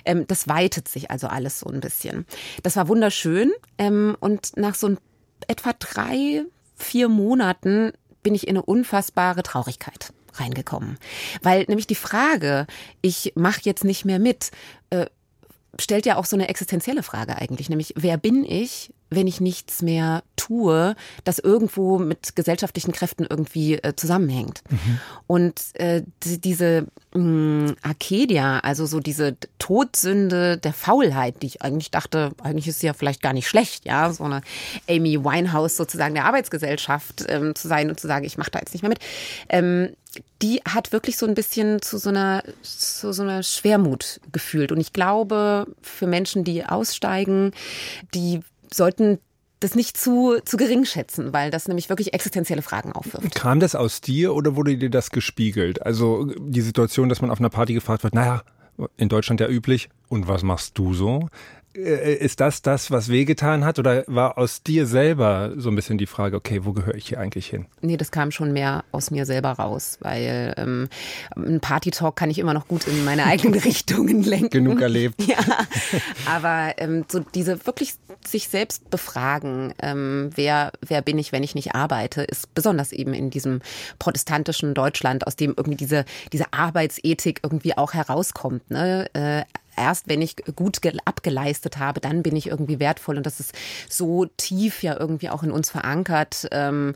Ähm, 0.05 0.27
das 0.27 0.49
weitet 0.49 0.89
sich 0.89 1.11
also 1.11 1.27
alles 1.29 1.61
so 1.61 1.71
ein 1.71 1.81
bisschen. 1.81 2.27
Das 2.63 2.77
war 2.77 2.89
wunderschön 2.89 3.53
ähm, 3.79 4.17
und 4.21 4.57
nach 4.57 4.75
so 4.75 4.89
ein, 4.89 4.99
etwa 5.47 5.73
drei, 5.79 6.45
vier 6.77 7.09
Monaten 7.09 7.93
bin 8.23 8.35
ich 8.35 8.47
in 8.47 8.57
eine 8.57 8.63
unfassbare 8.63 9.43
Traurigkeit 9.43 10.13
reingekommen. 10.35 10.99
Weil 11.43 11.65
nämlich 11.69 11.87
die 11.87 11.95
Frage, 11.95 12.67
ich 13.03 13.33
mache 13.35 13.61
jetzt 13.65 13.85
nicht 13.85 14.05
mehr 14.05 14.19
mit, 14.19 14.51
äh, 14.91 15.07
stellt 15.79 16.07
ja 16.07 16.17
auch 16.17 16.25
so 16.25 16.37
eine 16.37 16.49
existenzielle 16.49 17.03
Frage 17.03 17.37
eigentlich, 17.37 17.69
nämlich 17.69 17.95
wer 17.97 18.17
bin 18.17 18.45
ich, 18.45 18.93
wenn 19.11 19.27
ich 19.27 19.41
nichts 19.41 19.83
mehr 19.83 20.23
tue, 20.37 20.95
das 21.25 21.41
irgendwo 21.41 21.99
mit 21.99 22.37
gesellschaftlichen 22.37 22.93
Kräften 22.93 23.27
irgendwie 23.29 23.75
äh, 23.75 23.95
zusammenhängt. 23.97 24.63
Mhm. 24.71 25.01
Und 25.27 25.61
äh, 25.75 26.03
diese 26.23 26.87
mh, 27.15 27.21
mm, 27.21 27.77
Arcadia, 27.83 28.61
also 28.61 28.87
so 28.87 29.01
diese 29.01 29.37
Todsünde 29.59 30.59
der 30.59 30.73
Faulheit, 30.73 31.43
die 31.43 31.47
ich 31.47 31.63
eigentlich 31.63 31.91
dachte, 31.91 32.31
eigentlich 32.43 32.69
ist 32.69 32.81
sie 32.81 32.87
ja 32.87 32.93
vielleicht 32.93 33.21
gar 33.21 33.33
nicht 33.33 33.49
schlecht, 33.49 33.85
ja, 33.85 34.13
so 34.13 34.25
eine 34.25 34.43
Amy 34.89 35.25
Winehouse 35.25 35.77
sozusagen 35.77 36.15
der 36.15 36.27
Arbeitsgesellschaft 36.27 37.25
ähm, 37.29 37.55
zu 37.57 37.67
sein 37.67 37.91
und 37.91 37.99
zu 37.99 38.07
sagen, 38.07 38.25
ich 38.25 38.39
mache 38.39 38.53
da 38.53 38.61
jetzt 38.61 38.73
nicht 38.73 38.83
mehr 38.83 38.91
mit. 38.91 39.01
Ähm, 39.49 39.91
die 40.43 40.61
hat 40.67 40.93
wirklich 40.93 41.17
so 41.17 41.27
ein 41.27 41.35
bisschen 41.35 41.83
zu 41.83 41.99
so 41.99 42.11
einer, 42.11 42.43
zu 42.63 43.13
so 43.13 43.23
einer 43.23 43.43
Schwermut 43.43 44.21
gefühlt. 44.33 44.73
Und 44.73 44.81
ich 44.81 44.93
glaube, 44.93 45.67
für 45.83 46.07
Menschen, 46.07 46.45
die 46.45 46.65
aussteigen, 46.65 47.53
die 48.15 48.41
sollten 48.73 49.19
das 49.61 49.75
nicht 49.75 49.99
zu, 49.99 50.39
zu 50.45 50.57
gering 50.57 50.87
schätzen, 50.87 51.33
weil 51.33 51.51
das 51.51 51.69
nämlich 51.69 51.91
wirklich 51.91 52.15
existenzielle 52.15 52.63
Fragen 52.63 52.93
aufwirft. 52.93 53.35
Kam 53.35 53.61
das 53.61 53.75
aus 53.75 54.01
dir 54.01 54.35
oder 54.35 54.57
wurde 54.57 54.77
dir 54.79 54.91
das 54.91 55.11
gespiegelt? 55.11 55.83
Also 55.83 56.25
die 56.39 56.63
Situation, 56.63 57.11
dass 57.11 57.21
man 57.21 57.31
auf 57.31 57.41
einer 57.41 57.51
Party 57.51 57.75
gefragt 57.75 58.03
wird, 58.03 58.15
naja, 58.15 58.43
in 58.97 59.11
Deutschland 59.11 59.41
ja 59.41 59.49
üblich, 59.49 59.91
und 60.09 60.27
was 60.27 60.43
machst 60.43 60.79
du 60.79 60.95
so? 60.95 61.29
Äh, 61.75 62.15
ist 62.15 62.41
das 62.41 62.63
das, 62.63 62.91
was 62.91 63.09
wehgetan 63.09 63.65
hat? 63.65 63.79
Oder 63.79 64.05
war 64.07 64.39
aus 64.39 64.63
dir 64.63 64.87
selber 64.87 65.53
so 65.57 65.71
ein 65.71 65.77
bisschen 65.77 65.99
die 65.99 66.07
Frage, 66.07 66.37
okay, 66.37 66.65
wo 66.65 66.73
gehöre 66.73 66.95
ich 66.95 67.09
hier 67.09 67.21
eigentlich 67.21 67.47
hin? 67.47 67.67
Nee, 67.81 67.97
das 67.97 68.11
kam 68.11 68.31
schon 68.31 68.53
mehr 68.53 68.85
aus 68.91 69.11
mir 69.11 69.25
selber 69.25 69.51
raus, 69.53 69.99
weil 70.01 70.55
ähm, 70.57 70.89
ein 71.37 71.61
Party-Talk 71.61 72.17
kann 72.17 72.31
ich 72.31 72.39
immer 72.39 72.55
noch 72.55 72.67
gut 72.67 72.87
in 72.87 73.05
meine 73.05 73.25
eigenen 73.25 73.61
Richtungen 73.61 74.23
lenken. 74.23 74.51
Genug 74.51 74.81
erlebt. 74.81 75.21
Ja, 75.31 75.39
aber 76.27 76.75
ähm, 76.79 77.05
so 77.09 77.21
diese 77.21 77.65
wirklich 77.65 77.95
sich 78.27 78.49
selbst 78.49 78.91
befragen, 78.91 79.75
ähm, 79.81 80.31
wer, 80.35 80.73
wer 80.85 81.03
bin 81.03 81.19
ich, 81.19 81.31
wenn 81.31 81.45
ich 81.45 81.55
nicht 81.55 81.77
arbeite, 81.77 82.23
ist 82.23 82.53
besonders 82.53 82.91
eben 82.91 83.15
in 83.15 83.31
diesem 83.31 83.61
protestantischen 84.01 84.75
Deutschland, 84.75 85.27
aus 85.29 85.37
dem 85.37 85.55
irgendwie 85.57 85.77
diese, 85.77 86.05
diese 86.33 86.53
Arbeitsethik 86.53 87.41
irgendwie 87.45 87.77
auch 87.77 87.95
herauskommt. 87.95 88.69
Ne? 88.71 89.07
Äh, 89.13 89.45
erst 89.81 90.09
wenn 90.09 90.21
ich 90.23 90.37
gut 90.55 90.81
abgeleistet 91.05 91.79
habe, 91.79 92.01
dann 92.01 92.23
bin 92.23 92.37
ich 92.37 92.49
irgendwie 92.49 92.79
wertvoll. 92.79 93.17
Und 93.17 93.27
das 93.27 93.41
ist 93.41 93.55
so 93.89 94.27
tief 94.37 94.83
ja 94.83 94.99
irgendwie 94.99 95.31
auch 95.31 95.43
in 95.43 95.51
uns 95.51 95.71
verankert, 95.71 96.49
ähm, 96.53 96.95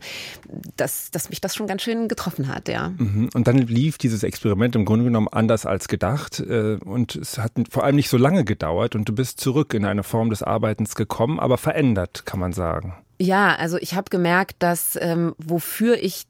dass, 0.77 1.11
dass 1.11 1.29
mich 1.29 1.41
das 1.41 1.55
schon 1.55 1.67
ganz 1.67 1.81
schön 1.81 2.07
getroffen 2.07 2.47
hat, 2.47 2.67
ja. 2.67 2.89
Mhm. 2.97 3.29
Und 3.33 3.47
dann 3.47 3.57
lief 3.57 3.97
dieses 3.97 4.23
Experiment 4.23 4.75
im 4.75 4.85
Grunde 4.85 5.05
genommen 5.05 5.27
anders 5.27 5.65
als 5.65 5.87
gedacht. 5.87 6.39
Äh, 6.39 6.75
und 6.85 7.15
es 7.15 7.37
hat 7.37 7.51
vor 7.69 7.83
allem 7.83 7.95
nicht 7.95 8.09
so 8.09 8.17
lange 8.17 8.45
gedauert 8.45 8.95
und 8.95 9.09
du 9.09 9.13
bist 9.13 9.39
zurück 9.39 9.73
in 9.73 9.85
eine 9.85 10.03
Form 10.03 10.29
des 10.29 10.43
Arbeitens 10.43 10.95
gekommen, 10.95 11.39
aber 11.39 11.57
verändert, 11.57 12.25
kann 12.25 12.39
man 12.39 12.53
sagen. 12.53 12.95
Ja, 13.17 13.55
also 13.55 13.77
ich 13.77 13.95
habe 13.95 14.09
gemerkt, 14.09 14.57
dass 14.59 14.97
ähm, 15.01 15.33
wofür 15.37 15.97
ich 15.97 16.27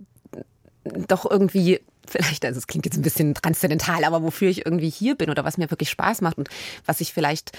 doch 1.07 1.29
irgendwie 1.29 1.81
vielleicht, 2.07 2.45
also 2.45 2.57
es 2.57 2.67
klingt 2.67 2.85
jetzt 2.85 2.97
ein 2.97 3.01
bisschen 3.01 3.33
transzendental, 3.33 4.03
aber 4.03 4.23
wofür 4.23 4.49
ich 4.49 4.65
irgendwie 4.65 4.89
hier 4.89 5.15
bin 5.15 5.29
oder 5.29 5.43
was 5.43 5.57
mir 5.57 5.69
wirklich 5.71 5.89
Spaß 5.89 6.21
macht 6.21 6.37
und 6.37 6.49
was 6.85 7.01
ich 7.01 7.13
vielleicht 7.13 7.51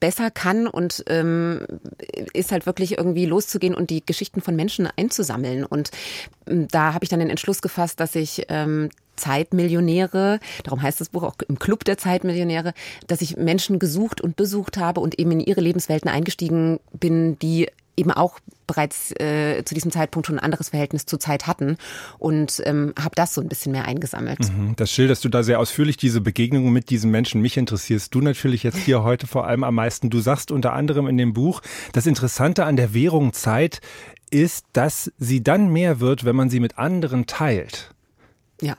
besser 0.00 0.30
kann 0.30 0.66
und 0.66 1.04
ähm, 1.08 1.66
ist 2.32 2.52
halt 2.52 2.66
wirklich 2.66 2.98
irgendwie 2.98 3.26
loszugehen 3.26 3.74
und 3.74 3.90
die 3.90 4.04
Geschichten 4.04 4.40
von 4.42 4.54
Menschen 4.54 4.86
einzusammeln. 4.96 5.64
Und 5.64 5.90
ähm, 6.46 6.68
da 6.68 6.92
habe 6.92 7.04
ich 7.04 7.08
dann 7.08 7.20
den 7.20 7.30
Entschluss 7.30 7.62
gefasst, 7.62 7.98
dass 8.00 8.14
ich 8.14 8.44
ähm, 8.48 8.90
Zeitmillionäre, 9.16 10.38
darum 10.64 10.82
heißt 10.82 11.00
das 11.00 11.08
Buch 11.08 11.22
auch 11.22 11.36
im 11.48 11.58
Club 11.58 11.84
der 11.84 11.96
Zeitmillionäre, 11.96 12.74
dass 13.06 13.22
ich 13.22 13.36
Menschen 13.36 13.78
gesucht 13.78 14.20
und 14.20 14.36
besucht 14.36 14.76
habe 14.76 15.00
und 15.00 15.18
eben 15.18 15.30
in 15.32 15.40
ihre 15.40 15.62
Lebenswelten 15.62 16.10
eingestiegen 16.10 16.78
bin, 16.92 17.38
die 17.38 17.68
eben 17.96 18.10
auch 18.10 18.38
bereits 18.66 19.12
äh, 19.20 19.62
zu 19.64 19.74
diesem 19.74 19.90
Zeitpunkt 19.90 20.26
schon 20.26 20.38
ein 20.38 20.44
anderes 20.44 20.70
Verhältnis 20.70 21.06
zur 21.06 21.20
Zeit 21.20 21.46
hatten 21.46 21.76
und 22.18 22.62
ähm, 22.64 22.92
habe 22.98 23.14
das 23.14 23.34
so 23.34 23.40
ein 23.40 23.48
bisschen 23.48 23.72
mehr 23.72 23.86
eingesammelt. 23.86 24.40
Mhm, 24.40 24.74
das 24.76 24.90
schilderst 24.90 25.24
du 25.24 25.28
da 25.28 25.42
sehr 25.42 25.60
ausführlich, 25.60 25.96
diese 25.96 26.20
Begegnung 26.20 26.72
mit 26.72 26.90
diesen 26.90 27.10
Menschen. 27.10 27.40
Mich 27.40 27.56
interessierst 27.56 28.14
du 28.14 28.20
natürlich 28.20 28.62
jetzt 28.62 28.78
hier 28.78 29.02
heute 29.02 29.26
vor 29.26 29.46
allem 29.46 29.64
am 29.64 29.74
meisten. 29.74 30.10
Du 30.10 30.20
sagst 30.20 30.50
unter 30.50 30.72
anderem 30.72 31.06
in 31.06 31.16
dem 31.16 31.32
Buch, 31.32 31.62
das 31.92 32.06
Interessante 32.06 32.64
an 32.64 32.76
der 32.76 32.92
Währung 32.92 33.32
Zeit 33.32 33.80
ist, 34.30 34.66
dass 34.72 35.12
sie 35.18 35.42
dann 35.42 35.72
mehr 35.72 36.00
wird, 36.00 36.24
wenn 36.24 36.36
man 36.36 36.50
sie 36.50 36.60
mit 36.60 36.78
anderen 36.78 37.26
teilt. 37.26 37.94
Ja. 38.60 38.76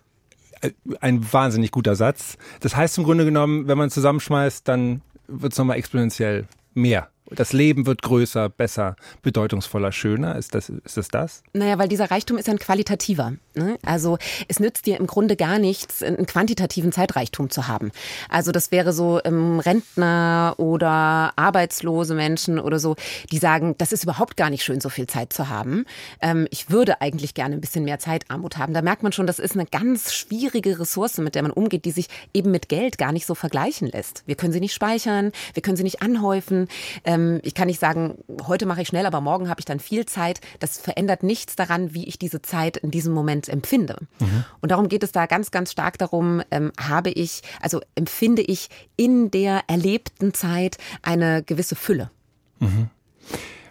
Äh, 0.61 0.71
ein 0.99 1.31
wahnsinnig 1.31 1.71
guter 1.71 1.95
Satz. 1.95 2.37
Das 2.59 2.75
heißt 2.75 2.97
im 2.97 3.03
Grunde 3.03 3.25
genommen, 3.25 3.67
wenn 3.67 3.77
man 3.77 3.89
zusammenschmeißt, 3.89 4.67
dann 4.67 5.01
wird 5.27 5.53
es 5.53 5.57
nochmal 5.57 5.77
exponentiell 5.77 6.47
mehr. 6.73 7.09
Das 7.29 7.51
Leben 7.51 7.85
wird 7.85 8.01
größer, 8.01 8.49
besser, 8.49 8.95
bedeutungsvoller, 9.21 9.91
schöner. 9.91 10.37
Ist 10.37 10.55
das, 10.55 10.69
ist 10.69 10.97
das 10.97 11.09
das? 11.09 11.43
Naja, 11.53 11.77
weil 11.77 11.89
dieser 11.89 12.09
Reichtum 12.09 12.37
ist 12.37 12.47
ein 12.47 12.57
qualitativer. 12.57 13.33
Ne? 13.53 13.77
Also 13.85 14.17
es 14.47 14.59
nützt 14.59 14.85
dir 14.85 14.97
im 14.97 15.07
Grunde 15.07 15.35
gar 15.35 15.59
nichts, 15.59 16.01
einen 16.01 16.25
quantitativen 16.25 16.91
Zeitreichtum 16.91 17.49
zu 17.49 17.67
haben. 17.67 17.91
Also 18.29 18.51
das 18.51 18.71
wäre 18.71 18.93
so 18.93 19.19
ähm, 19.25 19.59
Rentner 19.59 20.55
oder 20.57 21.33
arbeitslose 21.35 22.15
Menschen 22.15 22.59
oder 22.59 22.79
so, 22.79 22.95
die 23.31 23.39
sagen, 23.39 23.75
das 23.77 23.91
ist 23.91 24.03
überhaupt 24.03 24.37
gar 24.37 24.49
nicht 24.49 24.63
schön, 24.63 24.79
so 24.79 24.89
viel 24.89 25.07
Zeit 25.07 25.33
zu 25.33 25.49
haben. 25.49 25.85
Ähm, 26.21 26.47
ich 26.49 26.69
würde 26.69 27.01
eigentlich 27.01 27.33
gerne 27.33 27.55
ein 27.55 27.61
bisschen 27.61 27.83
mehr 27.83 27.99
Zeitarmut 27.99 28.57
haben. 28.57 28.73
Da 28.73 28.81
merkt 28.81 29.03
man 29.03 29.11
schon, 29.11 29.27
das 29.27 29.39
ist 29.39 29.53
eine 29.53 29.65
ganz 29.65 30.13
schwierige 30.13 30.79
Ressource, 30.79 31.17
mit 31.17 31.35
der 31.35 31.41
man 31.41 31.51
umgeht, 31.51 31.83
die 31.83 31.91
sich 31.91 32.07
eben 32.33 32.51
mit 32.51 32.69
Geld 32.69 32.97
gar 32.97 33.11
nicht 33.11 33.25
so 33.25 33.35
vergleichen 33.35 33.89
lässt. 33.89 34.23
Wir 34.25 34.35
können 34.35 34.53
sie 34.53 34.61
nicht 34.61 34.73
speichern, 34.73 35.33
wir 35.53 35.61
können 35.61 35.77
sie 35.77 35.83
nicht 35.83 36.01
anhäufen. 36.01 36.67
Ähm, 37.03 37.16
ähm, 37.17 37.39
ich 37.43 37.53
kann 37.53 37.67
nicht 37.67 37.79
sagen, 37.79 38.23
heute 38.47 38.65
mache 38.65 38.81
ich 38.81 38.87
schnell, 38.87 39.05
aber 39.05 39.21
morgen 39.21 39.49
habe 39.49 39.59
ich 39.59 39.65
dann 39.65 39.79
viel 39.79 40.05
Zeit. 40.05 40.41
Das 40.59 40.77
verändert 40.77 41.23
nichts 41.23 41.55
daran, 41.55 41.93
wie 41.93 42.05
ich 42.05 42.19
diese 42.19 42.41
Zeit 42.41 42.77
in 42.77 42.91
diesem 42.91 43.13
Moment 43.13 43.49
empfinde. 43.49 43.97
Mhm. 44.19 44.45
Und 44.61 44.71
darum 44.71 44.89
geht 44.89 45.03
es 45.03 45.11
da 45.11 45.25
ganz, 45.25 45.51
ganz 45.51 45.71
stark 45.71 45.97
darum, 45.97 46.41
ähm, 46.51 46.71
habe 46.79 47.09
ich, 47.09 47.41
also 47.61 47.81
empfinde 47.95 48.41
ich 48.41 48.69
in 48.95 49.31
der 49.31 49.61
erlebten 49.67 50.33
Zeit 50.33 50.77
eine 51.01 51.43
gewisse 51.43 51.75
Fülle. 51.75 52.11
Mhm. 52.59 52.89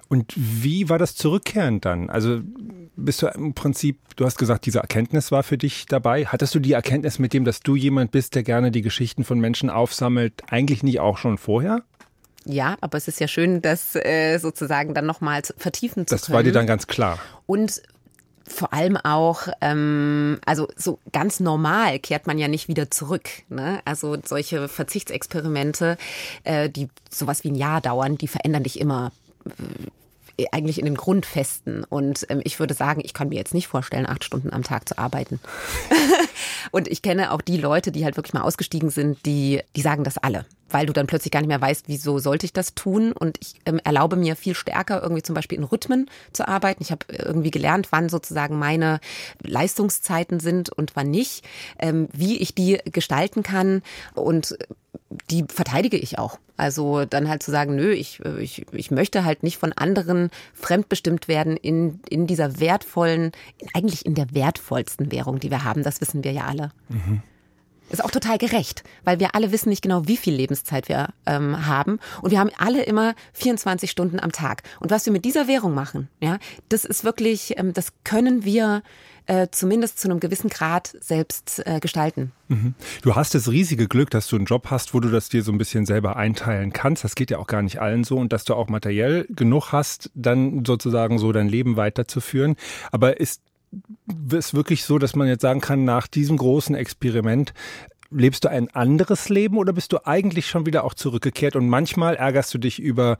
Und 0.08 0.32
wie 0.36 0.88
war 0.88 0.98
das 0.98 1.16
Zurückkehren 1.16 1.80
dann? 1.80 2.10
Also 2.10 2.40
bist 2.94 3.22
du 3.22 3.26
im 3.26 3.54
Prinzip, 3.54 3.98
du 4.14 4.24
hast 4.24 4.38
gesagt, 4.38 4.66
diese 4.66 4.78
Erkenntnis 4.78 5.32
war 5.32 5.42
für 5.42 5.58
dich 5.58 5.86
dabei. 5.86 6.26
Hattest 6.26 6.54
du 6.54 6.60
die 6.60 6.72
Erkenntnis 6.72 7.18
mit 7.18 7.32
dem, 7.32 7.44
dass 7.44 7.60
du 7.60 7.74
jemand 7.74 8.12
bist, 8.12 8.36
der 8.36 8.44
gerne 8.44 8.70
die 8.70 8.82
Geschichten 8.82 9.24
von 9.24 9.40
Menschen 9.40 9.68
aufsammelt, 9.68 10.44
eigentlich 10.48 10.84
nicht 10.84 11.00
auch 11.00 11.18
schon 11.18 11.38
vorher? 11.38 11.82
Ja, 12.46 12.76
aber 12.80 12.96
es 12.96 13.08
ist 13.08 13.20
ja 13.20 13.26
schön, 13.26 13.60
das 13.60 13.96
äh, 13.96 14.38
sozusagen 14.38 14.94
dann 14.94 15.04
nochmal 15.04 15.42
vertiefen 15.56 16.06
zu 16.06 16.14
das 16.14 16.22
können. 16.22 16.32
Das 16.32 16.36
war 16.36 16.42
dir 16.44 16.52
dann 16.52 16.66
ganz 16.66 16.86
klar. 16.86 17.18
Und 17.46 17.82
vor 18.48 18.72
allem 18.72 18.96
auch, 18.96 19.48
ähm, 19.60 20.38
also 20.46 20.68
so 20.76 21.00
ganz 21.12 21.40
normal 21.40 21.98
kehrt 21.98 22.28
man 22.28 22.38
ja 22.38 22.46
nicht 22.46 22.68
wieder 22.68 22.90
zurück. 22.90 23.28
Ne? 23.48 23.80
Also 23.84 24.16
solche 24.24 24.68
Verzichtsexperimente, 24.68 25.98
äh, 26.44 26.70
die 26.70 26.88
sowas 27.10 27.42
wie 27.42 27.50
ein 27.50 27.56
Jahr 27.56 27.80
dauern, 27.80 28.16
die 28.16 28.28
verändern 28.28 28.62
dich 28.62 28.78
immer 28.78 29.10
äh, 30.38 30.44
eigentlich 30.52 30.78
in 30.78 30.84
den 30.84 30.94
Grundfesten. 30.94 31.82
Und 31.82 32.26
ähm, 32.30 32.40
ich 32.44 32.60
würde 32.60 32.74
sagen, 32.74 33.00
ich 33.04 33.14
kann 33.14 33.30
mir 33.30 33.36
jetzt 33.36 33.54
nicht 33.54 33.66
vorstellen, 33.66 34.06
acht 34.06 34.22
Stunden 34.22 34.52
am 34.52 34.62
Tag 34.62 34.88
zu 34.88 34.96
arbeiten. 34.98 35.40
und 36.70 36.86
ich 36.86 37.02
kenne 37.02 37.32
auch 37.32 37.40
die 37.40 37.56
Leute, 37.56 37.90
die 37.90 38.04
halt 38.04 38.16
wirklich 38.16 38.34
mal 38.34 38.42
ausgestiegen 38.42 38.90
sind, 38.90 39.26
die, 39.26 39.62
die 39.74 39.80
sagen 39.80 40.04
das 40.04 40.18
alle 40.18 40.46
weil 40.68 40.86
du 40.86 40.92
dann 40.92 41.06
plötzlich 41.06 41.30
gar 41.30 41.40
nicht 41.40 41.48
mehr 41.48 41.60
weißt, 41.60 41.84
wieso 41.88 42.18
sollte 42.18 42.46
ich 42.46 42.52
das 42.52 42.74
tun. 42.74 43.12
Und 43.12 43.38
ich 43.40 43.54
ähm, 43.66 43.80
erlaube 43.84 44.16
mir 44.16 44.36
viel 44.36 44.54
stärker 44.54 45.02
irgendwie 45.02 45.22
zum 45.22 45.34
Beispiel 45.34 45.58
in 45.58 45.64
Rhythmen 45.64 46.10
zu 46.32 46.46
arbeiten. 46.48 46.82
Ich 46.82 46.90
habe 46.90 47.06
irgendwie 47.10 47.50
gelernt, 47.50 47.88
wann 47.90 48.08
sozusagen 48.08 48.58
meine 48.58 49.00
Leistungszeiten 49.42 50.40
sind 50.40 50.70
und 50.70 50.96
wann 50.96 51.10
nicht, 51.10 51.44
ähm, 51.78 52.08
wie 52.12 52.38
ich 52.38 52.54
die 52.54 52.78
gestalten 52.84 53.42
kann 53.42 53.82
und 54.14 54.56
die 55.30 55.44
verteidige 55.48 55.96
ich 55.96 56.18
auch. 56.18 56.38
Also 56.56 57.04
dann 57.04 57.28
halt 57.28 57.42
zu 57.42 57.50
sagen, 57.50 57.76
nö, 57.76 57.92
ich, 57.92 58.20
ich, 58.38 58.66
ich 58.72 58.90
möchte 58.90 59.24
halt 59.24 59.42
nicht 59.42 59.58
von 59.58 59.72
anderen 59.72 60.30
fremdbestimmt 60.54 61.28
werden 61.28 61.56
in, 61.56 62.00
in 62.08 62.26
dieser 62.26 62.60
wertvollen, 62.60 63.32
eigentlich 63.74 64.06
in 64.06 64.14
der 64.14 64.34
wertvollsten 64.34 65.12
Währung, 65.12 65.38
die 65.38 65.50
wir 65.50 65.64
haben. 65.64 65.82
Das 65.82 66.00
wissen 66.00 66.24
wir 66.24 66.32
ja 66.32 66.44
alle. 66.44 66.70
Mhm. 66.88 67.22
Ist 67.90 68.04
auch 68.04 68.10
total 68.10 68.38
gerecht, 68.38 68.82
weil 69.04 69.20
wir 69.20 69.34
alle 69.34 69.52
wissen 69.52 69.68
nicht 69.68 69.82
genau, 69.82 70.08
wie 70.08 70.16
viel 70.16 70.34
Lebenszeit 70.34 70.88
wir 70.88 71.10
ähm, 71.24 71.66
haben. 71.66 71.98
Und 72.20 72.30
wir 72.30 72.40
haben 72.40 72.50
alle 72.58 72.82
immer 72.82 73.14
24 73.34 73.90
Stunden 73.90 74.18
am 74.18 74.32
Tag. 74.32 74.62
Und 74.80 74.90
was 74.90 75.06
wir 75.06 75.12
mit 75.12 75.24
dieser 75.24 75.46
Währung 75.46 75.74
machen, 75.74 76.08
ja, 76.20 76.38
das 76.68 76.84
ist 76.84 77.04
wirklich, 77.04 77.58
ähm, 77.58 77.72
das 77.72 77.92
können 78.02 78.44
wir 78.44 78.82
äh, 79.26 79.48
zumindest 79.50 79.98
zu 79.98 80.08
einem 80.08 80.20
gewissen 80.20 80.48
Grad 80.48 80.96
selbst 81.00 81.62
äh, 81.66 81.80
gestalten. 81.80 82.32
Mhm. 82.48 82.74
Du 83.02 83.14
hast 83.14 83.34
das 83.34 83.50
riesige 83.50 83.88
Glück, 83.88 84.10
dass 84.10 84.28
du 84.28 84.36
einen 84.36 84.46
Job 84.46 84.68
hast, 84.70 84.94
wo 84.94 85.00
du 85.00 85.08
das 85.08 85.28
dir 85.28 85.42
so 85.42 85.52
ein 85.52 85.58
bisschen 85.58 85.86
selber 85.86 86.16
einteilen 86.16 86.72
kannst. 86.72 87.04
Das 87.04 87.14
geht 87.14 87.30
ja 87.30 87.38
auch 87.38 87.46
gar 87.46 87.62
nicht 87.62 87.80
allen 87.80 88.04
so 88.04 88.16
und 88.18 88.32
dass 88.32 88.44
du 88.44 88.54
auch 88.54 88.68
materiell 88.68 89.26
genug 89.28 89.72
hast, 89.72 90.10
dann 90.14 90.64
sozusagen 90.64 91.18
so 91.18 91.32
dein 91.32 91.48
Leben 91.48 91.76
weiterzuführen. 91.76 92.56
Aber 92.92 93.20
ist 93.20 93.42
es 94.32 94.54
wirklich 94.54 94.84
so, 94.84 94.98
dass 94.98 95.16
man 95.16 95.28
jetzt 95.28 95.42
sagen 95.42 95.60
kann, 95.60 95.84
nach 95.84 96.06
diesem 96.06 96.36
großen 96.36 96.74
Experiment 96.74 97.52
lebst 98.10 98.44
du 98.44 98.50
ein 98.50 98.68
anderes 98.70 99.28
Leben 99.28 99.58
oder 99.58 99.72
bist 99.72 99.92
du 99.92 100.06
eigentlich 100.06 100.46
schon 100.46 100.66
wieder 100.66 100.84
auch 100.84 100.94
zurückgekehrt 100.94 101.56
und 101.56 101.68
manchmal 101.68 102.14
ärgerst 102.14 102.54
du 102.54 102.58
dich 102.58 102.80
über 102.80 103.16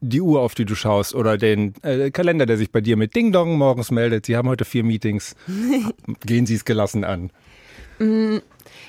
die 0.00 0.20
Uhr, 0.20 0.40
auf 0.40 0.54
die 0.54 0.64
du 0.64 0.74
schaust 0.74 1.14
oder 1.14 1.36
den 1.36 1.74
äh, 1.82 2.10
Kalender, 2.10 2.46
der 2.46 2.56
sich 2.56 2.72
bei 2.72 2.80
dir 2.80 2.96
mit 2.96 3.14
Ding 3.14 3.32
Dong 3.32 3.58
morgens 3.58 3.90
meldet. 3.90 4.26
Sie 4.26 4.36
haben 4.36 4.48
heute 4.48 4.64
vier 4.64 4.82
Meetings. 4.82 5.36
Gehen 6.26 6.46
Sie 6.46 6.54
es 6.54 6.64
gelassen 6.64 7.04
an. 7.04 7.30
Mm, 8.00 8.38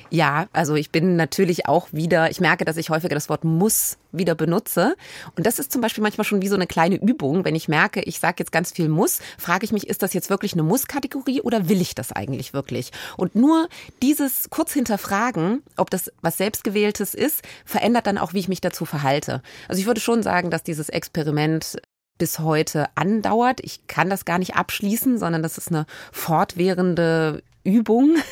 ja, 0.10 0.48
also 0.54 0.76
ich 0.76 0.92
bin 0.92 1.16
natürlich 1.16 1.68
auch 1.68 1.88
wieder, 1.92 2.32
ich 2.32 2.40
merke, 2.40 2.66
dass 2.66 2.78
ich 2.78 2.90
häufiger 2.90 3.16
das 3.16 3.30
Wort 3.30 3.44
muss 3.44 3.98
wieder 4.12 4.36
benutze. 4.36 4.96
Und 5.36 5.46
das 5.46 5.60
ist 5.60 5.72
zum 5.72 5.82
Beispiel 5.82 6.02
manchmal 6.02 6.26
schon 6.26 6.42
wie 6.42 6.48
so 6.48 6.56
eine 6.56 6.68
kleine 6.68 6.96
Übung. 6.96 7.46
Wenn 7.46 7.56
ich 7.56 7.68
merke, 7.68 8.02
ich 8.02 8.20
sage 8.20 8.38
jetzt 8.40 8.52
ganz 8.52 8.72
viel 8.72 8.90
muss, 8.90 9.20
frage 9.38 9.66
ich 9.66 9.72
mich, 9.72 9.88
ist 9.88 10.02
das 10.02 10.14
jetzt 10.14 10.30
wirklich 10.30 10.54
eine 10.54 10.64
Muss-Kategorie 10.64 11.42
oder 11.42 11.70
will 11.70 11.82
ich 11.82 11.96
das 11.96 12.12
eigentlich 12.12 12.54
wirklich? 12.54 12.92
Und 13.18 13.36
nur 13.36 13.68
dieses 14.02 14.50
kurz 14.50 14.74
hinterfragen, 14.74 15.62
ob 15.78 15.90
das 15.90 16.12
was 16.22 16.38
Selbstgewähltes 16.38 17.14
ist, 17.14 17.42
verändert 17.66 18.08
dann 18.08 18.18
auch, 18.18 18.34
wie 18.34 18.40
ich 18.40 18.50
mich 18.50 18.62
dazu 18.62 18.86
verhalte. 18.86 19.42
Also 19.68 19.80
ich 19.80 19.88
würde 19.88 20.02
schon 20.02 20.24
sagen, 20.24 20.52
dass 20.52 20.64
dieses 20.64 20.90
Experiment 20.90 21.78
bis 22.18 22.40
heute 22.40 22.86
andauert. 22.96 23.62
Ich 23.64 23.88
kann 23.88 24.10
das 24.10 24.26
gar 24.26 24.40
nicht 24.40 24.56
abschließen, 24.56 25.18
sondern 25.18 25.42
das 25.42 25.58
ist 25.58 25.70
eine 25.70 25.86
fortwährende 26.12 27.42
Übung. 27.64 28.16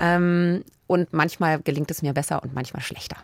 Ähm, 0.00 0.64
und 0.88 1.12
manchmal 1.12 1.60
gelingt 1.62 1.90
es 1.90 2.02
mir 2.02 2.12
besser 2.12 2.42
und 2.42 2.54
manchmal 2.54 2.82
schlechter. 2.82 3.16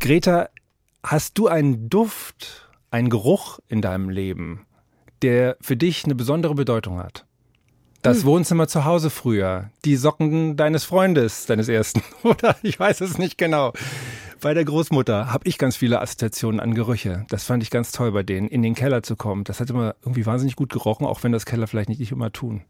Greta, 0.00 0.50
hast 1.02 1.38
du 1.38 1.48
einen 1.48 1.88
Duft, 1.88 2.68
einen 2.90 3.08
Geruch 3.08 3.58
in 3.68 3.80
deinem 3.80 4.10
Leben, 4.10 4.66
der 5.22 5.56
für 5.62 5.78
dich 5.78 6.04
eine 6.04 6.14
besondere 6.14 6.54
Bedeutung 6.54 6.98
hat? 6.98 7.24
Das 8.02 8.18
hm. 8.18 8.24
Wohnzimmer 8.24 8.68
zu 8.68 8.84
Hause 8.84 9.08
früher, 9.08 9.70
die 9.86 9.96
Socken 9.96 10.56
deines 10.56 10.84
Freundes, 10.84 11.46
deines 11.46 11.70
ersten, 11.70 12.02
oder? 12.22 12.54
Ich 12.62 12.78
weiß 12.78 13.00
es 13.00 13.16
nicht 13.16 13.38
genau. 13.38 13.72
Bei 14.44 14.52
der 14.52 14.66
Großmutter 14.66 15.32
habe 15.32 15.48
ich 15.48 15.56
ganz 15.56 15.74
viele 15.74 16.02
Assoziationen 16.02 16.60
an 16.60 16.74
Gerüche. 16.74 17.24
Das 17.30 17.44
fand 17.44 17.62
ich 17.62 17.70
ganz 17.70 17.92
toll 17.92 18.12
bei 18.12 18.22
denen, 18.22 18.46
in 18.46 18.60
den 18.60 18.74
Keller 18.74 19.02
zu 19.02 19.16
kommen. 19.16 19.42
Das 19.44 19.58
hat 19.58 19.70
immer 19.70 19.94
irgendwie 20.02 20.26
wahnsinnig 20.26 20.54
gut 20.54 20.70
gerochen, 20.70 21.06
auch 21.06 21.22
wenn 21.22 21.32
das 21.32 21.46
Keller 21.46 21.66
vielleicht 21.66 21.88
nicht 21.88 22.12
immer 22.12 22.30
tun. 22.30 22.62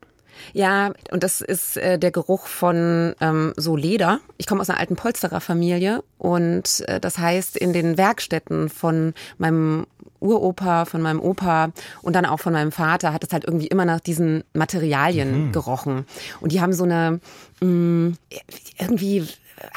Ja, 0.53 0.93
und 1.11 1.25
das 1.25 1.41
ist 1.41 1.77
äh, 1.77 1.99
der 1.99 2.13
Geruch 2.13 2.47
von 2.47 3.17
ähm, 3.21 3.55
so 3.57 3.75
Leder. 3.75 4.21
Ich 4.37 4.47
komme 4.47 4.61
aus 4.61 4.71
einer 4.71 4.79
alten 4.79 4.95
Polstererfamilie 4.95 6.05
und 6.17 6.85
äh, 6.87 7.01
das 7.01 7.19
heißt, 7.19 7.57
in 7.57 7.73
den 7.73 7.99
Werkstätten 7.99 8.69
von 8.69 9.13
meinem 9.39 9.89
Uropa, 10.21 10.85
von 10.85 11.03
meinem 11.03 11.19
Opa 11.19 11.73
und 12.03 12.15
dann 12.15 12.25
auch 12.25 12.39
von 12.39 12.53
meinem 12.53 12.71
Vater 12.71 13.13
hat 13.13 13.25
es 13.25 13.33
halt 13.33 13.47
irgendwie 13.47 13.67
immer 13.67 13.85
nach 13.85 13.99
diesen 13.99 14.45
Materialien 14.53 15.47
mhm. 15.47 15.53
gerochen. 15.53 16.07
Und 16.41 16.53
die 16.53 16.61
haben 16.61 16.73
so 16.73 16.85
eine 16.85 17.19
mh, 17.61 17.67
mm, 17.67 18.17
irgendwie 18.79 19.27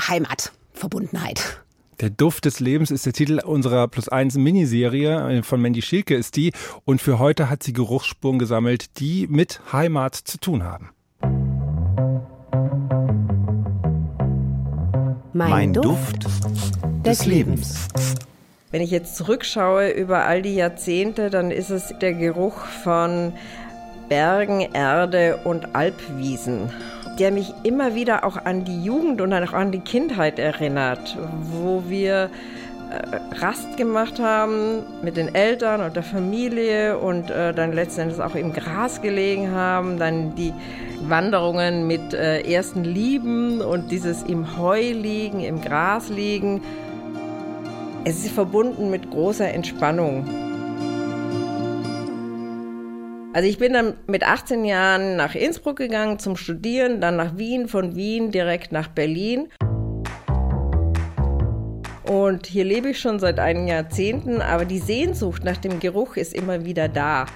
Heimatverbundenheit. 0.08 1.64
Der 2.00 2.12
Duft 2.12 2.46
des 2.46 2.60
Lebens 2.60 2.92
ist 2.92 3.08
der 3.08 3.14
Titel 3.14 3.40
unserer 3.44 3.88
Plus 3.88 4.08
1 4.08 4.36
Miniserie 4.36 5.42
von 5.42 5.60
Mandy 5.60 5.82
Schilke 5.82 6.14
ist 6.14 6.36
die 6.36 6.52
und 6.86 7.02
für 7.02 7.18
heute 7.18 7.50
hat 7.50 7.64
sie 7.64 7.74
Geruchsspuren 7.74 8.38
gesammelt, 8.38 9.00
die 9.00 9.26
mit 9.28 9.62
Heimat 9.74 10.14
zu 10.14 10.40
tun 10.40 10.64
haben. 10.64 10.92
Mein, 15.34 15.50
mein 15.50 15.74
Duft 15.74 16.28
des 17.04 17.26
Lebens. 17.26 17.88
Wenn 18.70 18.84
ich 18.84 18.92
jetzt 18.92 19.16
zurückschaue 19.16 19.90
über 19.90 20.26
all 20.26 20.44
die 20.44 20.54
Jahrzehnte, 20.54 21.32
dann 21.32 21.50
ist 21.50 21.72
es 21.72 21.96
der 22.00 22.14
Geruch 22.14 22.60
von 22.84 23.34
Bergen, 24.10 24.62
Erde 24.74 25.40
und 25.44 25.76
Alpwiesen 25.76 26.70
der 27.20 27.32
mich 27.32 27.54
immer 27.64 27.96
wieder 27.96 28.24
auch 28.24 28.38
an 28.46 28.64
die 28.64 28.84
Jugend 28.84 29.22
und 29.22 29.34
auch 29.34 29.54
an 29.54 29.72
die 29.72 29.80
Kindheit 29.80 30.40
erinnert, 30.40 31.18
wo 31.52 31.84
wir 31.88 32.30
äh, 32.90 33.36
Rast 33.36 33.76
gemacht 33.76 34.20
haben 34.20 34.84
mit 35.02 35.18
den 35.18 35.34
Eltern 35.34 35.82
und 35.82 35.96
der 35.96 36.04
Familie 36.04 36.98
und 36.98 37.30
äh, 37.30 37.54
dann 37.54 37.74
letzten 37.74 38.02
Endes 38.02 38.20
auch 38.20 38.36
im 38.36 38.54
Gras 38.54 39.02
gelegen 39.02 39.52
haben, 39.52 39.98
dann 39.98 40.36
die 40.36 40.54
Wanderungen 41.02 41.88
mit 41.88 42.14
äh, 42.14 42.42
ersten 42.42 42.84
Lieben 42.84 43.62
und 43.62 43.92
dieses 43.92 44.24
im 44.24 44.58
Heu 44.58 44.92
liegen, 44.92 45.42
im 45.42 45.62
Gras 45.62 46.10
liegen. 46.10 46.62
Es 48.06 48.24
ist 48.24 48.32
verbunden 48.32 48.90
mit 48.90 49.10
großer 49.10 49.50
Entspannung. 49.50 50.47
Also 53.38 53.48
ich 53.48 53.60
bin 53.60 53.74
dann 53.74 53.94
mit 54.08 54.24
18 54.24 54.66
Jahren 54.66 55.16
nach 55.16 55.36
Innsbruck 55.36 55.78
gegangen 55.78 56.18
zum 56.18 56.38
Studieren, 56.38 57.00
dann 57.02 57.18
nach 57.18 57.38
Wien, 57.38 57.68
von 57.68 57.96
Wien 57.96 58.32
direkt 58.32 58.72
nach 58.72 58.88
Berlin. 58.88 59.50
Und 62.10 62.48
hier 62.48 62.66
lebe 62.66 62.90
ich 62.90 63.00
schon 63.00 63.20
seit 63.20 63.40
einigen 63.40 63.68
Jahrzehnten, 63.68 64.42
aber 64.42 64.66
die 64.66 64.80
Sehnsucht 64.80 65.44
nach 65.44 65.58
dem 65.58 65.80
Geruch 65.80 66.16
ist 66.16 66.34
immer 66.34 66.66
wieder 66.66 66.90
da. 66.90 67.28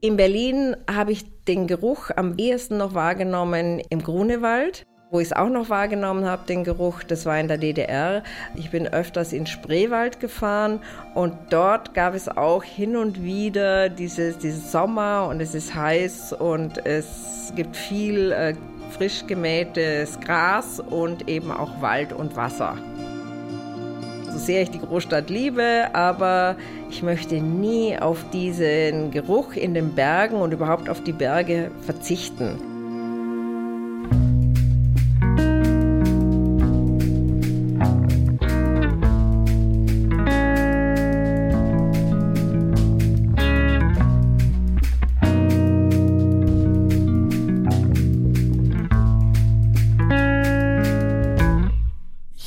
In 0.00 0.16
Berlin 0.16 0.76
habe 0.90 1.12
ich 1.12 1.44
den 1.44 1.66
Geruch 1.66 2.08
am 2.16 2.38
ehesten 2.38 2.78
noch 2.78 2.94
wahrgenommen 2.94 3.82
im 3.90 4.02
Grunewald. 4.02 4.86
Wo 5.12 5.18
ich 5.18 5.26
es 5.26 5.32
auch 5.32 5.48
noch 5.48 5.70
wahrgenommen 5.70 6.24
habe, 6.24 6.46
den 6.46 6.62
Geruch, 6.62 7.02
das 7.02 7.26
war 7.26 7.38
in 7.40 7.48
der 7.48 7.58
DDR. 7.58 8.22
Ich 8.54 8.70
bin 8.70 8.86
öfters 8.86 9.32
in 9.32 9.44
Spreewald 9.44 10.20
gefahren 10.20 10.78
und 11.14 11.34
dort 11.50 11.94
gab 11.94 12.14
es 12.14 12.28
auch 12.28 12.62
hin 12.62 12.96
und 12.96 13.20
wieder 13.20 13.88
dieses, 13.88 14.38
dieses 14.38 14.70
Sommer 14.70 15.26
und 15.28 15.40
es 15.40 15.52
ist 15.52 15.74
heiß 15.74 16.32
und 16.34 16.86
es 16.86 17.52
gibt 17.56 17.76
viel 17.76 18.30
äh, 18.30 18.54
frisch 18.92 19.26
gemähtes 19.26 20.20
Gras 20.20 20.78
und 20.78 21.28
eben 21.28 21.50
auch 21.50 21.82
Wald 21.82 22.12
und 22.12 22.36
Wasser. 22.36 22.78
So 24.30 24.38
sehr 24.38 24.62
ich 24.62 24.70
die 24.70 24.78
Großstadt 24.78 25.28
liebe, 25.28 25.88
aber 25.92 26.54
ich 26.88 27.02
möchte 27.02 27.40
nie 27.40 27.98
auf 27.98 28.24
diesen 28.30 29.10
Geruch 29.10 29.54
in 29.54 29.74
den 29.74 29.92
Bergen 29.96 30.36
und 30.36 30.52
überhaupt 30.52 30.88
auf 30.88 31.02
die 31.02 31.12
Berge 31.12 31.72
verzichten. 31.80 32.69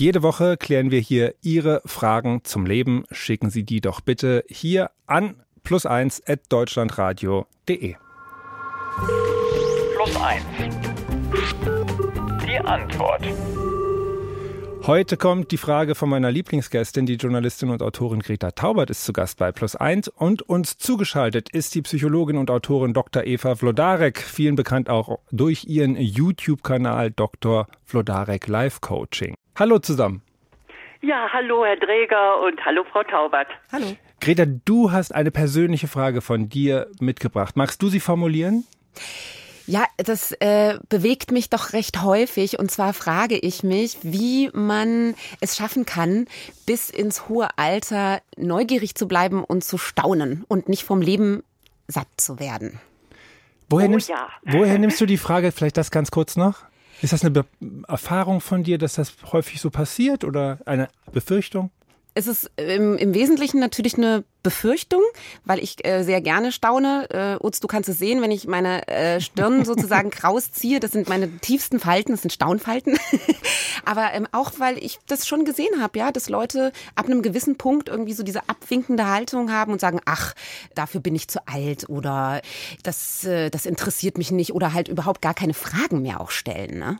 Jede 0.03 0.21
Woche 0.21 0.57
klären 0.57 0.91
wir 0.91 0.99
hier 0.99 1.33
Ihre 1.41 1.81
Fragen 1.85 2.41
zum 2.43 2.65
Leben. 2.65 3.05
Schicken 3.09 3.49
Sie 3.49 3.63
die 3.63 3.79
doch 3.79 4.01
bitte 4.01 4.43
hier 4.49 4.91
an 5.07 5.41
plus1 5.65 6.29
at 6.29 6.41
deutschlandradio.de. 6.49 7.95
Plus 9.95 10.15
1. 10.21 10.43
Die 12.45 12.59
Antwort. 12.59 13.23
Heute 14.85 15.15
kommt 15.15 15.51
die 15.51 15.57
Frage 15.57 15.95
von 15.95 16.09
meiner 16.09 16.31
Lieblingsgästin, 16.31 17.05
die 17.05 17.15
Journalistin 17.15 17.69
und 17.69 17.81
Autorin 17.81 18.19
Greta 18.19 18.51
Taubert 18.51 18.89
ist 18.89 19.05
zu 19.05 19.13
Gast 19.13 19.37
bei 19.37 19.53
Plus 19.53 19.77
1 19.77 20.09
und 20.09 20.41
uns 20.41 20.77
zugeschaltet 20.77 21.47
ist 21.47 21.75
die 21.75 21.81
Psychologin 21.81 22.35
und 22.35 22.51
Autorin 22.51 22.91
Dr. 22.91 23.23
Eva 23.23 23.55
Vlodarek, 23.55 24.19
vielen 24.19 24.57
bekannt 24.57 24.89
auch 24.89 25.19
durch 25.31 25.63
ihren 25.63 25.95
YouTube-Kanal 25.95 27.11
Dr. 27.11 27.67
Vlodarek 27.85 28.47
Life 28.47 28.79
Coaching. 28.81 29.35
Hallo 29.55 29.79
zusammen. 29.79 30.21
Ja, 31.01 31.27
hallo 31.31 31.65
Herr 31.65 31.75
Dräger 31.75 32.41
und 32.45 32.63
hallo 32.65 32.83
Frau 32.91 33.03
Taubert. 33.03 33.47
Hallo. 33.71 33.95
Greta, 34.21 34.45
du 34.45 34.91
hast 34.91 35.13
eine 35.13 35.31
persönliche 35.31 35.87
Frage 35.87 36.21
von 36.21 36.47
dir 36.49 36.87
mitgebracht. 36.99 37.57
Magst 37.57 37.81
du 37.81 37.89
sie 37.89 37.99
formulieren? 37.99 38.65
Ja, 39.67 39.85
das 39.97 40.31
äh, 40.39 40.77
bewegt 40.89 41.31
mich 41.31 41.49
doch 41.49 41.73
recht 41.73 42.01
häufig. 42.03 42.57
Und 42.57 42.71
zwar 42.71 42.93
frage 42.93 43.37
ich 43.37 43.63
mich, 43.63 43.97
wie 44.01 44.49
man 44.53 45.13
es 45.41 45.57
schaffen 45.57 45.85
kann, 45.85 46.27
bis 46.65 46.89
ins 46.89 47.27
hohe 47.29 47.47
Alter 47.57 48.21
neugierig 48.37 48.95
zu 48.95 49.07
bleiben 49.07 49.43
und 49.43 49.63
zu 49.63 49.77
staunen 49.77 50.45
und 50.47 50.67
nicht 50.69 50.83
vom 50.83 51.01
Leben 51.01 51.43
satt 51.87 52.07
zu 52.17 52.39
werden. 52.39 52.79
Woher, 53.69 53.87
Oh 53.87 53.91
nimmst, 53.91 54.09
ja. 54.09 54.29
woher 54.43 54.77
nimmst 54.79 54.99
du 55.01 55.05
die 55.05 55.17
Frage, 55.17 55.51
vielleicht 55.51 55.77
das 55.77 55.91
ganz 55.91 56.11
kurz 56.11 56.37
noch? 56.37 56.59
Ist 57.03 57.11
das 57.11 57.25
eine 57.25 57.31
Be 57.31 57.45
Erfahrung 57.85 58.39
von 58.39 58.63
dir, 58.63 58.77
dass 58.77 58.93
das 58.93 59.13
häufig 59.33 59.59
so 59.59 59.69
passiert 59.69 60.23
oder 60.23 60.59
eine 60.65 60.87
Befürchtung? 61.11 61.69
Es 62.15 62.27
ist 62.27 62.51
im, 62.57 62.97
im 62.97 63.13
Wesentlichen 63.13 63.59
natürlich 63.59 63.97
eine 63.97 64.23
Befürchtung, 64.43 65.01
weil 65.45 65.59
ich 65.59 65.83
äh, 65.85 66.03
sehr 66.03 66.21
gerne 66.21 66.51
staune. 66.51 67.09
Äh, 67.09 67.43
Utz, 67.43 67.59
du 67.59 67.67
kannst 67.67 67.89
es 67.89 67.97
sehen, 67.97 68.21
wenn 68.21 68.29
ich 68.29 68.45
meine 68.45 68.87
äh, 68.87 69.21
Stirn 69.21 69.65
sozusagen 69.65 70.11
rausziehe. 70.13 70.79
Das 70.79 70.91
sind 70.91 71.09
meine 71.09 71.37
tiefsten 71.39 71.79
Falten, 71.79 72.11
das 72.11 72.21
sind 72.21 72.31
Staunfalten. 72.31 72.97
Aber 73.85 74.13
ähm, 74.13 74.27
auch, 74.31 74.51
weil 74.57 74.77
ich 74.77 74.99
das 75.07 75.27
schon 75.27 75.45
gesehen 75.45 75.81
habe, 75.81 75.97
ja, 75.97 76.11
dass 76.11 76.29
Leute 76.29 76.71
ab 76.95 77.05
einem 77.05 77.21
gewissen 77.21 77.57
Punkt 77.57 77.89
irgendwie 77.89 78.13
so 78.13 78.23
diese 78.23 78.47
abwinkende 78.47 79.09
Haltung 79.09 79.51
haben 79.51 79.71
und 79.71 79.81
sagen, 79.81 79.99
ach, 80.05 80.33
dafür 80.75 81.01
bin 81.01 81.15
ich 81.15 81.27
zu 81.27 81.47
alt 81.47 81.89
oder 81.89 82.41
das, 82.83 83.23
äh, 83.23 83.49
das 83.49 83.65
interessiert 83.65 84.17
mich 84.17 84.29
nicht 84.29 84.53
oder 84.53 84.73
halt 84.73 84.87
überhaupt 84.87 85.21
gar 85.21 85.33
keine 85.33 85.53
Fragen 85.53 86.01
mehr 86.01 86.21
auch 86.21 86.31
stellen. 86.31 86.77
Ne? 86.77 86.99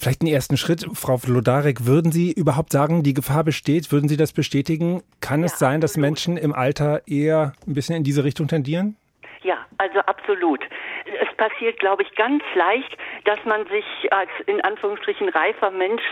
Vielleicht 0.00 0.22
einen 0.22 0.32
ersten 0.32 0.56
Schritt, 0.56 0.86
Frau 0.94 1.18
Vlodarek, 1.18 1.84
würden 1.84 2.10
Sie 2.10 2.32
überhaupt 2.32 2.72
sagen, 2.72 3.02
die 3.02 3.12
Gefahr 3.12 3.44
besteht? 3.44 3.92
Würden 3.92 4.08
Sie 4.08 4.16
das 4.16 4.32
bestätigen? 4.32 5.02
Kann 5.20 5.44
es 5.44 5.52
Ja, 5.52 5.58
sein, 5.58 5.82
dass. 5.82 5.98
Menschen 5.98 6.38
im 6.38 6.54
Alter 6.54 7.02
eher 7.06 7.52
ein 7.66 7.74
bisschen 7.74 7.96
in 7.96 8.02
diese 8.02 8.24
Richtung 8.24 8.48
tendieren? 8.48 8.96
Ja, 9.42 9.58
also 9.76 9.98
absolut. 10.00 10.60
Es 11.04 11.36
passiert, 11.36 11.78
glaube 11.80 12.02
ich, 12.02 12.14
ganz 12.14 12.42
leicht, 12.54 12.96
dass 13.24 13.44
man 13.44 13.66
sich 13.66 13.84
als 14.10 14.30
in 14.46 14.60
Anführungsstrichen 14.60 15.28
reifer 15.28 15.70
Mensch 15.70 16.02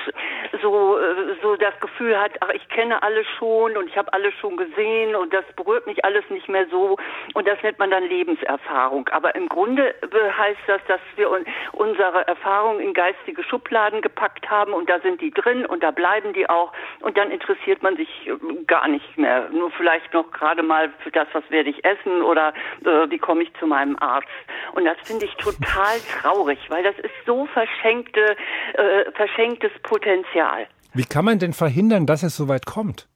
so 0.62 0.98
äh, 0.98 1.36
so 1.42 1.56
das 1.56 1.78
Gefühl 1.80 2.18
hat, 2.18 2.32
ach, 2.40 2.50
ich 2.50 2.68
kenne 2.68 3.02
alle 3.02 3.24
schon 3.38 3.76
und 3.76 3.88
ich 3.88 3.96
habe 3.96 4.12
alles 4.12 4.34
schon 4.34 4.56
gesehen 4.56 5.14
und 5.14 5.32
das 5.32 5.44
berührt 5.56 5.86
mich 5.86 6.04
alles 6.04 6.24
nicht 6.30 6.48
mehr 6.48 6.66
so 6.70 6.96
und 7.34 7.46
das 7.46 7.62
nennt 7.62 7.78
man 7.78 7.90
dann 7.90 8.04
Lebenserfahrung. 8.04 9.08
Aber 9.08 9.34
im 9.34 9.48
Grunde 9.48 9.94
äh, 10.02 10.30
heißt 10.36 10.60
das, 10.66 10.80
dass 10.88 11.00
wir 11.16 11.30
un 11.30 11.44
unsere 11.72 12.26
Erfahrungen 12.26 12.80
in 12.80 12.92
geistige 12.92 13.42
Schubladen 13.44 14.02
gepackt 14.02 14.50
haben 14.50 14.72
und 14.72 14.88
da 14.88 15.00
sind 15.00 15.20
die 15.20 15.30
drin 15.30 15.64
und 15.66 15.82
da 15.82 15.90
bleiben 15.90 16.32
die 16.32 16.48
auch 16.48 16.72
und 17.00 17.16
dann 17.16 17.30
interessiert 17.30 17.82
man 17.82 17.96
sich 17.96 18.08
äh, 18.26 18.36
gar 18.66 18.88
nicht 18.88 19.16
mehr. 19.16 19.48
Nur 19.50 19.70
vielleicht 19.70 20.12
noch 20.12 20.30
gerade 20.32 20.62
mal 20.62 20.90
für 21.02 21.10
das, 21.10 21.28
was 21.32 21.48
werde 21.50 21.70
ich 21.70 21.84
essen 21.84 22.22
oder 22.22 22.52
äh, 22.84 23.10
wie 23.10 23.18
komme 23.18 23.42
ich 23.42 23.52
zu 23.54 23.66
meinem 23.66 23.96
Arzt. 23.98 24.28
Und 24.72 24.84
das 24.84 24.96
finde 25.04 25.24
ich 25.26 25.34
total 25.36 25.98
traurig, 26.20 26.58
weil 26.68 26.82
das 26.82 26.97
ist 26.98 27.14
so 27.26 27.46
verschenkte, 27.46 28.36
äh, 28.74 29.10
verschenktes 29.12 29.72
Potenzial. 29.82 30.66
Wie 30.94 31.04
kann 31.04 31.24
man 31.24 31.38
denn 31.38 31.52
verhindern, 31.52 32.06
dass 32.06 32.22
es 32.22 32.36
so 32.36 32.48
weit 32.48 32.66
kommt? 32.66 33.06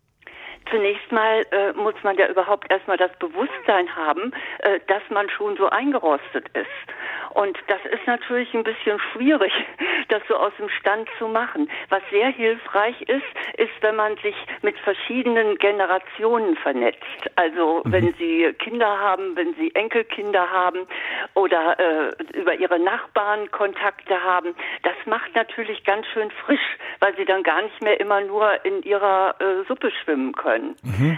Zunächst 0.73 1.13
mal 1.13 1.45
äh, 1.51 1.75
muss 1.75 1.95
man 2.03 2.17
ja 2.17 2.29
überhaupt 2.29 2.71
erstmal 2.71 2.97
das 2.97 3.13
Bewusstsein 3.19 3.95
haben, 3.95 4.33
äh, 4.61 4.81
dass 4.87 5.03
man 5.11 5.29
schon 5.29 5.55
so 5.59 5.69
eingerostet 5.69 6.49
ist. 6.55 6.93
Und 7.35 7.59
das 7.69 7.81
ist 7.91 8.07
natürlich 8.07 8.53
ein 8.55 8.65
bisschen 8.65 8.99
schwierig, 9.13 9.53
das 10.09 10.23
so 10.29 10.37
aus 10.37 10.53
dem 10.59 10.71
Stand 10.71 11.09
zu 11.19 11.29
machen. 11.29 11.71
Was 11.91 12.03
sehr 12.11 12.29
hilfreich 12.29 13.01
ist, 13.03 13.23
ist, 13.59 13.73
wenn 13.83 13.97
man 13.97 14.17
sich 14.19 14.35
mit 14.63 14.79
verschiedenen 14.79 15.57
Generationen 15.57 16.57
vernetzt. 16.57 17.31
Also 17.37 17.83
wenn 17.85 18.15
Sie 18.15 18.53
Kinder 18.59 18.99
haben, 18.99 19.37
wenn 19.37 19.55
Sie 19.55 19.75
Enkelkinder 19.75 20.51
haben 20.51 20.87
oder 21.35 21.79
äh, 21.79 22.13
über 22.35 22.55
Ihre 22.55 22.79
Nachbarn 22.79 23.51
Kontakte 23.51 24.23
haben. 24.23 24.55
Das 24.83 24.95
macht 25.05 25.35
natürlich 25.35 25.85
ganz 25.85 26.07
schön 26.09 26.31
frisch, 26.31 26.79
weil 27.01 27.15
Sie 27.17 27.25
dann 27.25 27.43
gar 27.43 27.61
nicht 27.61 27.83
mehr 27.83 28.01
immer 28.01 28.21
nur 28.23 28.65
in 28.65 28.83
Ihrer 28.83 29.35
äh, 29.39 29.65
Suppe 29.69 29.91
schwimmen 30.03 30.33
können. 30.33 30.62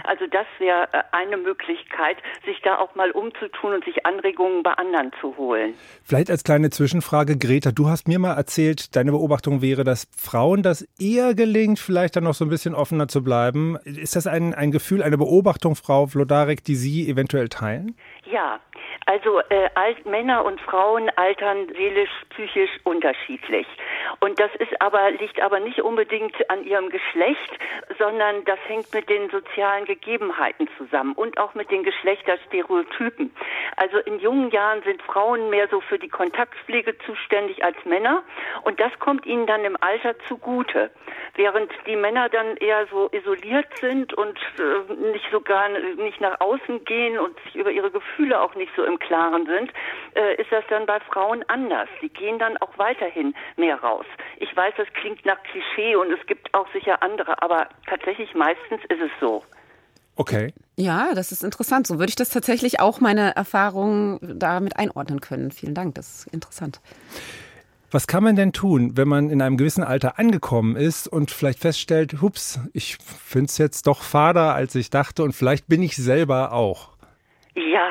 Also 0.03 0.25
das 0.31 0.45
wäre 0.59 0.87
äh, 0.91 1.03
eine 1.11 1.37
Möglichkeit, 1.37 2.17
sich 2.45 2.61
da 2.63 2.77
auch 2.77 2.95
mal 2.95 3.11
umzutun 3.11 3.73
und 3.73 3.85
sich 3.85 4.05
Anregungen 4.05 4.63
bei 4.63 4.73
anderen 4.73 5.11
zu 5.21 5.35
holen. 5.37 5.73
Vielleicht 6.03 6.29
als 6.29 6.43
kleine 6.43 6.69
Zwischenfrage, 6.69 7.37
Greta, 7.37 7.71
du 7.71 7.87
hast 7.87 8.07
mir 8.07 8.19
mal 8.19 8.33
erzählt, 8.33 8.95
deine 8.95 9.11
Beobachtung 9.11 9.61
wäre, 9.61 9.83
dass 9.83 10.07
Frauen 10.15 10.63
das 10.63 10.87
eher 10.99 11.33
gelingt, 11.33 11.79
vielleicht 11.79 12.15
dann 12.15 12.23
noch 12.23 12.33
so 12.33 12.45
ein 12.45 12.49
bisschen 12.49 12.75
offener 12.75 13.07
zu 13.07 13.23
bleiben. 13.23 13.77
Ist 13.83 14.15
das 14.15 14.27
ein, 14.27 14.53
ein 14.53 14.71
Gefühl, 14.71 15.03
eine 15.03 15.17
Beobachtung, 15.17 15.75
Frau 15.75 16.07
Vlodarek, 16.07 16.63
die 16.63 16.75
Sie 16.75 17.09
eventuell 17.09 17.49
teilen? 17.49 17.95
Ja, 18.25 18.59
also 19.05 19.39
äh, 19.49 19.69
alt, 19.75 20.03
Männer 20.07 20.45
und 20.45 20.59
Frauen 20.61 21.11
altern 21.15 21.67
seelisch, 21.75 22.09
psychisch 22.31 22.71
unterschiedlich. 22.83 23.67
Und 24.19 24.39
das 24.39 24.49
ist 24.55 24.81
aber, 24.81 25.11
liegt 25.11 25.39
aber 25.41 25.59
nicht 25.59 25.79
unbedingt 25.81 26.49
an 26.49 26.63
ihrem 26.63 26.89
Geschlecht, 26.89 27.51
sondern 27.99 28.43
das 28.45 28.57
hängt 28.65 28.91
mit 28.95 29.09
den 29.09 29.29
sozialen 29.29 29.85
Gegebenheiten 29.85 30.67
zusammen 30.77 31.13
und 31.13 31.37
auch 31.37 31.53
mit 31.53 31.69
den 31.69 31.83
Geschlechterstereotypen. 31.83 33.31
Also 33.75 33.99
in 33.99 34.19
jungen 34.19 34.49
Jahren 34.49 34.81
sind 34.81 35.03
Frauen 35.03 35.51
mehr 35.51 35.67
so 35.67 35.81
für 35.81 35.99
die 35.99 36.09
Kontaktpflege 36.09 36.97
zuständig 37.05 37.63
als 37.63 37.77
Männer 37.85 38.23
und 38.63 38.79
das 38.79 38.97
kommt 38.97 39.27
ihnen 39.27 39.45
dann 39.45 39.65
im 39.65 39.77
Alter 39.81 40.17
zugute. 40.27 40.89
Während 41.35 41.71
die 41.85 41.95
Männer 41.95 42.29
dann 42.29 42.57
eher 42.57 42.87
so 42.87 43.09
isoliert 43.11 43.67
sind 43.79 44.15
und 44.15 44.39
äh, 44.57 44.93
nicht 45.11 45.25
so 45.31 45.41
gar 45.41 45.69
nicht 45.69 46.21
nach 46.21 46.39
außen 46.39 46.85
gehen 46.85 47.19
und 47.19 47.39
sich 47.41 47.55
über 47.55 47.69
ihre 47.69 47.91
Gefühle 47.91 48.14
auch 48.33 48.55
nicht 48.55 48.71
so 48.75 48.83
im 48.83 48.99
Klaren 48.99 49.45
sind, 49.45 49.71
äh, 50.15 50.41
ist 50.41 50.51
das 50.51 50.63
dann 50.69 50.85
bei 50.85 50.99
Frauen 50.99 51.43
anders. 51.47 51.89
Sie 52.01 52.09
gehen 52.09 52.39
dann 52.39 52.57
auch 52.57 52.77
weiterhin 52.77 53.33
mehr 53.57 53.81
raus. 53.81 54.05
Ich 54.37 54.55
weiß, 54.55 54.73
das 54.77 54.87
klingt 54.93 55.25
nach 55.25 55.41
Klischee 55.43 55.95
und 55.95 56.11
es 56.11 56.25
gibt 56.27 56.53
auch 56.53 56.67
sicher 56.73 57.01
andere, 57.03 57.41
aber 57.41 57.67
tatsächlich 57.87 58.33
meistens 58.33 58.81
ist 58.89 59.01
es 59.01 59.11
so. 59.19 59.43
Okay. 60.15 60.53
Ja, 60.77 61.13
das 61.13 61.31
ist 61.31 61.43
interessant. 61.43 61.87
So 61.87 61.99
würde 61.99 62.09
ich 62.09 62.15
das 62.15 62.29
tatsächlich 62.29 62.79
auch 62.79 63.01
meine 63.01 63.35
Erfahrungen 63.35 64.19
damit 64.21 64.77
einordnen 64.77 65.21
können. 65.21 65.51
Vielen 65.51 65.73
Dank, 65.73 65.95
das 65.95 66.25
ist 66.25 66.33
interessant. 66.33 66.79
Was 67.91 68.07
kann 68.07 68.23
man 68.23 68.35
denn 68.35 68.51
tun, 68.51 68.97
wenn 68.97 69.07
man 69.07 69.29
in 69.29 69.41
einem 69.41 69.57
gewissen 69.57 69.83
Alter 69.83 70.19
angekommen 70.19 70.75
ist 70.75 71.07
und 71.07 71.31
vielleicht 71.31 71.59
feststellt, 71.59 72.21
hups, 72.21 72.59
ich 72.73 72.97
finde 72.97 73.45
es 73.45 73.57
jetzt 73.57 73.87
doch 73.87 74.01
fader, 74.01 74.53
als 74.53 74.75
ich 74.75 74.89
dachte 74.89 75.23
und 75.23 75.33
vielleicht 75.33 75.67
bin 75.67 75.81
ich 75.81 75.95
selber 75.95 76.51
auch? 76.51 76.89
Ja, 77.55 77.89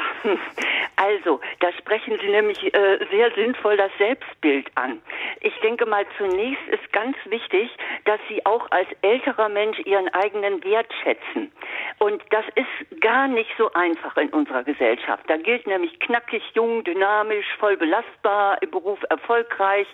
also, 0.96 1.40
da 1.60 1.72
sprechen 1.72 2.18
Sie 2.20 2.28
nämlich 2.28 2.62
äh, 2.72 2.98
sehr 3.10 3.30
sinnvoll 3.32 3.76
das 3.76 3.90
Selbstbild 3.98 4.70
an. 4.76 5.00
Ich 5.40 5.54
denke 5.60 5.86
mal, 5.86 6.06
zunächst 6.18 6.66
ist 6.68 6.92
ganz 6.92 7.16
wichtig, 7.24 7.70
dass 8.04 8.20
Sie 8.28 8.44
auch 8.46 8.70
als 8.70 8.88
älterer 9.02 9.48
Mensch 9.48 9.78
Ihren 9.80 10.08
eigenen 10.14 10.62
Wert 10.62 10.92
schätzen. 11.02 11.50
Und 11.98 12.22
das 12.30 12.44
ist 12.54 13.00
gar 13.00 13.28
nicht 13.28 13.50
so 13.58 13.72
einfach 13.72 14.16
in 14.16 14.28
unserer 14.30 14.62
Gesellschaft. 14.62 15.24
Da 15.28 15.36
gilt 15.36 15.66
nämlich 15.66 15.98
knackig, 16.00 16.42
jung, 16.54 16.84
dynamisch, 16.84 17.46
voll 17.58 17.76
belastbar, 17.76 18.62
im 18.62 18.70
Beruf 18.70 19.00
erfolgreich. 19.10 19.88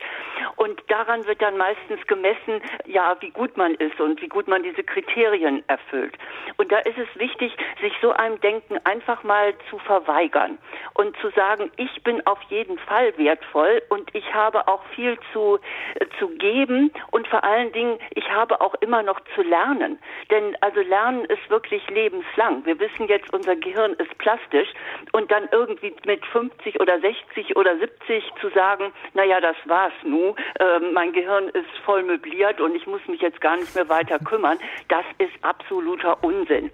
Und 0.56 0.82
daran 0.88 1.26
wird 1.26 1.40
dann 1.40 1.56
meistens 1.56 2.06
gemessen, 2.06 2.60
ja, 2.86 3.16
wie 3.20 3.30
gut 3.30 3.56
man 3.56 3.74
ist 3.74 3.98
und 4.00 4.20
wie 4.20 4.28
gut 4.28 4.48
man 4.48 4.62
diese 4.62 4.82
Kriterien 4.82 5.64
erfüllt. 5.68 6.14
Und 6.56 6.70
da 6.70 6.78
ist 6.78 6.98
es 6.98 7.08
wichtig, 7.18 7.56
sich 7.80 7.92
so 8.02 8.12
einem 8.12 8.40
Denken 8.40 8.78
einfach 8.84 9.22
mal 9.22 9.54
zu 9.70 9.78
verweigern 9.78 10.58
und 11.00 11.16
zu 11.16 11.30
sagen, 11.30 11.72
ich 11.78 12.02
bin 12.02 12.26
auf 12.26 12.38
jeden 12.50 12.78
Fall 12.78 13.16
wertvoll 13.16 13.80
und 13.88 14.14
ich 14.14 14.34
habe 14.34 14.68
auch 14.68 14.84
viel 14.94 15.18
zu, 15.32 15.58
äh, 15.94 16.04
zu 16.18 16.28
geben 16.36 16.92
und 17.10 17.26
vor 17.26 17.42
allen 17.42 17.72
Dingen, 17.72 17.98
ich 18.10 18.30
habe 18.30 18.60
auch 18.60 18.74
immer 18.82 19.02
noch 19.02 19.18
zu 19.34 19.40
lernen. 19.40 19.98
Denn 20.30 20.54
also 20.60 20.80
Lernen 20.82 21.24
ist 21.24 21.48
wirklich 21.48 21.88
lebenslang. 21.88 22.66
Wir 22.66 22.78
wissen 22.78 23.08
jetzt, 23.08 23.32
unser 23.32 23.56
Gehirn 23.56 23.94
ist 23.94 24.18
plastisch 24.18 24.68
und 25.12 25.30
dann 25.30 25.48
irgendwie 25.52 25.94
mit 26.04 26.24
50 26.26 26.78
oder 26.78 27.00
60 27.00 27.56
oder 27.56 27.78
70 27.78 28.22
zu 28.38 28.50
sagen, 28.50 28.92
naja, 29.14 29.40
das 29.40 29.56
war's 29.64 29.94
nu, 30.04 30.34
äh, 30.58 30.80
mein 30.92 31.12
Gehirn 31.12 31.48
ist 31.48 31.78
voll 31.82 32.02
möbliert 32.02 32.60
und 32.60 32.74
ich 32.74 32.86
muss 32.86 33.00
mich 33.08 33.22
jetzt 33.22 33.40
gar 33.40 33.56
nicht 33.56 33.74
mehr 33.74 33.88
weiter 33.88 34.18
kümmern, 34.18 34.58
das 34.88 35.06
ist 35.16 35.32
absoluter 35.40 36.22
Unsinn. 36.22 36.70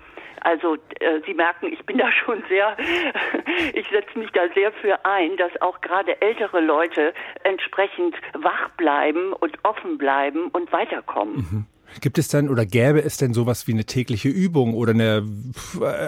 Also 0.46 0.76
äh, 1.00 1.20
Sie 1.26 1.34
merken, 1.34 1.72
ich 1.72 1.84
bin 1.86 1.98
da 1.98 2.12
schon 2.12 2.40
sehr, 2.48 2.76
ich 3.74 3.88
setze 3.88 4.16
mich 4.16 4.30
da 4.30 4.42
sehr 4.54 4.70
für 4.80 5.04
ein, 5.04 5.36
dass 5.36 5.50
auch 5.60 5.80
gerade 5.80 6.20
ältere 6.22 6.60
Leute 6.60 7.12
entsprechend 7.42 8.14
wach 8.32 8.68
bleiben 8.76 9.32
und 9.32 9.58
offen 9.64 9.98
bleiben 9.98 10.46
und 10.52 10.70
weiterkommen. 10.70 11.66
Gibt 12.00 12.18
es 12.18 12.28
dann 12.28 12.48
oder 12.48 12.64
gäbe 12.64 13.02
es 13.02 13.16
denn 13.16 13.34
sowas 13.34 13.66
wie 13.66 13.72
eine 13.72 13.86
tägliche 13.86 14.28
Übung 14.28 14.74
oder 14.74 14.92
eine, 14.92 15.24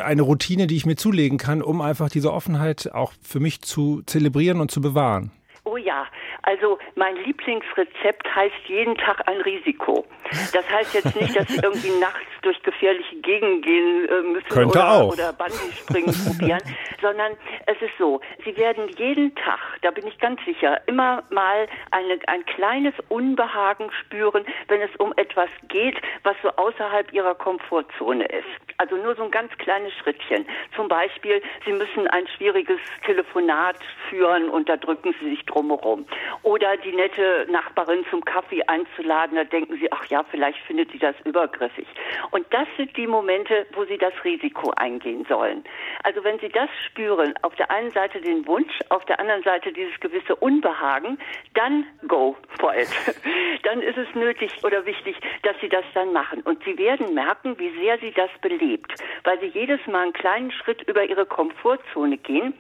eine 0.05 0.23
Routine, 0.23 0.69
die 0.69 0.77
ich 0.77 0.87
mir 0.87 0.97
zulegen 0.97 1.39
kann, 1.39 1.61
um 1.61 1.81
einfach 1.81 2.09
diese 2.09 2.33
Offenheit 2.33 2.91
auch 2.95 3.13
für 3.21 3.41
mich 3.41 3.63
zu 3.63 4.03
zelebrieren 4.07 4.61
und 4.61 4.71
zu 4.71 4.81
bewahren? 4.81 5.33
Oh 5.65 5.77
ja, 5.77 6.07
Also 6.43 6.79
mein 6.95 7.17
Lieblingsrezept 7.17 8.35
heißt 8.35 8.55
jeden 8.67 8.97
Tag 8.97 9.27
ein 9.29 9.41
Risiko. 9.41 10.07
Das 10.53 10.69
heißt 10.71 10.95
jetzt 10.95 11.17
nicht, 11.17 11.37
dass 11.37 11.49
Sie 11.49 11.61
irgendwie 11.63 11.91
nachts 12.01 12.27
durch 12.43 12.63
gefährliche 12.63 13.17
Gegenden 13.17 13.63
gehen 13.63 14.09
äh, 14.09 14.23
müssen 14.23 14.49
Könnte 14.49 14.79
oder, 14.79 14.93
auch. 14.93 15.13
oder 15.13 15.33
Bungee-Springen 15.33 16.15
probieren, 16.25 16.61
sondern 17.03 17.33
es 17.67 17.81
ist 17.83 17.93
so, 17.99 18.21
Sie 18.45 18.57
werden 18.57 18.89
jeden 18.97 19.35
Tag, 19.35 19.59
da 19.83 19.91
bin 19.91 20.07
ich 20.07 20.19
ganz 20.19 20.43
sicher, 20.45 20.81
immer 20.87 21.23
mal 21.31 21.67
eine, 21.91 22.19
ein 22.27 22.45
kleines 22.47 22.95
Unbehagen 23.09 23.91
spüren, 24.01 24.45
wenn 24.69 24.81
es 24.81 24.95
um 24.99 25.13
etwas 25.17 25.51
geht, 25.69 25.97
was 26.23 26.37
so 26.43 26.51
außerhalb 26.51 27.13
Ihrer 27.13 27.35
Komfortzone 27.35 28.25
ist. 28.27 28.47
Also 28.79 28.97
nur 28.97 29.17
so 29.17 29.25
ein 29.25 29.31
ganz 29.31 29.53
kleines 29.59 29.93
Schrittchen. 29.95 30.47
Zum 30.77 30.89
Beispiel, 30.89 31.43
Sie 31.65 31.73
müssen 31.73 32.07
ein 32.09 32.27
schwieriges 32.37 32.81
Telefonat 33.05 33.77
führen 34.09 34.49
und 34.49 34.69
da 34.69 34.77
drücken 34.77 35.15
Sie 35.21 35.31
sich 35.31 35.45
drumherum. 35.47 36.07
Oder 36.43 36.77
die 36.77 36.93
nette 36.93 37.47
Nachbarin 37.51 38.05
zum 38.11 38.25
Kaffee 38.25 38.63
einzuladen, 38.67 39.37
da 39.37 39.45
denken 39.45 39.77
Sie, 39.79 39.91
ach 39.93 40.05
ja, 40.07 40.25
vielleicht 40.31 40.59
findet 40.61 40.91
sie 40.93 40.99
das 40.99 41.15
übergriffig. 41.25 41.87
Und 42.31 42.47
das 42.51 42.67
sind 42.77 42.97
die 42.97 43.07
Momente, 43.07 43.67
wo 43.73 43.85
Sie 43.85 43.99
das 43.99 44.13
Risiko 44.25 44.71
eingehen 44.77 45.25
sollen. 45.29 45.65
Also 46.05 46.23
wenn 46.25 46.39
Sie 46.39 46.49
das 46.49 46.69
spüren, 46.87 47.35
auf 47.43 47.55
der 47.57 47.71
einen 47.71 47.91
Seite 47.91 48.21
den 48.21 48.47
Wunsch, 48.47 48.73
auf 48.89 49.05
der 49.07 49.21
anderen 49.21 49.43
Seite 49.43 49.73
dieses 49.73 49.99
gewisse 50.01 50.37
Unbehagen, 50.37 51.19
dann 51.55 51.87
go 52.07 52.37
for 52.59 52.75
it. 52.75 52.89
Dann 53.65 53.83
ist 53.83 53.99
es 53.99 54.15
nötig 54.15 54.53
oder 54.65 54.87
wichtig, 54.87 55.17
dass 55.43 55.59
Sie 55.61 55.69
das 55.69 55.85
dann 55.93 56.13
machen. 56.13 56.41
Und 56.43 56.63
Sie 56.65 56.79
werden 56.79 57.15
merken, 57.15 57.59
wie 57.59 57.71
sehr 57.81 57.99
Sie 57.99 58.13
das 58.13 58.31
belebt, 58.41 58.95
weil 59.25 59.39
Sie 59.41 59.47
jedes 59.47 59.85
Mal 59.87 60.05
einen 60.05 60.13
kleinen 60.13 60.53
Schritt 60.53 60.83
über 60.83 61.05
Ihre 61.05 61.27
Komfortzone 61.27 62.17
gehen 62.19 62.55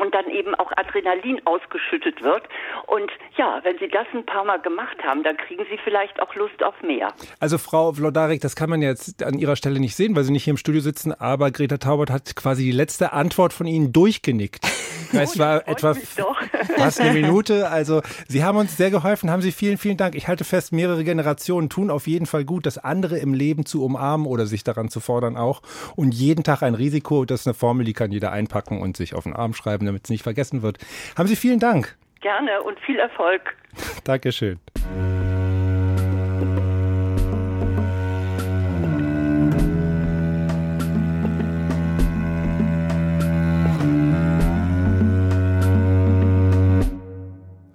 und 0.00 0.14
dann 0.14 0.28
eben 0.28 0.54
auch 0.54 0.70
Adrenalin 0.76 1.40
ausgeschüttet 1.46 2.22
wird. 2.22 2.44
Und 2.86 3.10
ja, 3.36 3.60
wenn 3.62 3.78
Sie 3.78 3.88
das 3.88 4.06
ein 4.12 4.24
paar 4.24 4.44
Mal 4.44 4.60
gemacht 4.60 4.96
haben, 5.04 5.22
dann 5.22 5.36
kriegen 5.36 5.64
Sie 5.70 5.78
vielleicht 5.82 6.20
auch 6.20 6.34
Lust 6.34 6.62
auf 6.62 6.74
mehr. 6.82 7.12
Also 7.40 7.58
Frau 7.58 7.92
Vlodarek, 7.92 8.40
das 8.40 8.56
kann 8.56 8.70
man 8.70 8.82
jetzt 8.82 9.22
an 9.22 9.38
Ihrer 9.38 9.56
Stelle 9.56 9.80
nicht 9.80 9.96
sehen, 9.96 10.16
weil 10.16 10.24
Sie 10.24 10.32
nicht 10.32 10.44
hier 10.44 10.52
im 10.52 10.56
Studio 10.56 10.80
sitzen, 10.80 11.12
aber 11.12 11.50
Greta 11.50 11.78
Taubert 11.78 12.10
hat 12.10 12.36
quasi 12.36 12.64
die 12.64 12.72
letzte 12.72 13.12
Antwort 13.12 13.52
von 13.52 13.66
Ihnen 13.66 13.92
durchgenickt. 13.92 14.66
Es 15.12 15.38
war 15.38 15.66
etwa 15.66 15.94
fast 16.76 17.00
eine 17.00 17.12
Minute. 17.12 17.70
Also 17.70 18.02
Sie 18.28 18.44
haben 18.44 18.58
uns 18.58 18.76
sehr 18.76 18.90
geholfen, 18.90 19.30
haben 19.30 19.42
Sie 19.42 19.52
vielen, 19.52 19.78
vielen 19.78 19.96
Dank. 19.96 20.14
Ich 20.14 20.28
halte 20.28 20.44
fest, 20.44 20.72
mehrere 20.72 21.04
Generationen 21.04 21.70
tun 21.70 21.90
auf 21.90 22.06
jeden 22.06 22.26
Fall 22.26 22.44
gut, 22.44 22.66
das 22.66 22.78
andere 22.78 23.18
im 23.18 23.32
Leben 23.32 23.64
zu 23.64 23.82
umarmen 23.82 24.26
oder 24.26 24.46
sich 24.46 24.64
daran 24.64 24.88
zu 24.88 25.00
fordern 25.00 25.36
auch. 25.36 25.62
Und 25.96 26.12
jeden 26.12 26.44
Tag 26.44 26.62
ein 26.62 26.74
Risiko, 26.74 27.24
das 27.24 27.40
ist 27.40 27.46
eine 27.46 27.54
Formel, 27.54 27.86
die 27.86 27.92
kann 27.94 28.12
jeder 28.12 28.32
einpacken 28.32 28.80
und 28.80 28.96
sich 28.96 29.14
auf 29.14 29.24
den 29.24 29.34
Arm 29.34 29.54
schreiben, 29.54 29.86
damit 29.88 30.04
es 30.04 30.10
nicht 30.10 30.22
vergessen 30.22 30.62
wird. 30.62 30.78
Haben 31.16 31.28
Sie 31.28 31.36
vielen 31.36 31.58
Dank. 31.58 31.96
Gerne 32.20 32.62
und 32.62 32.78
viel 32.80 32.98
Erfolg. 32.98 33.42
Dankeschön. 34.04 34.58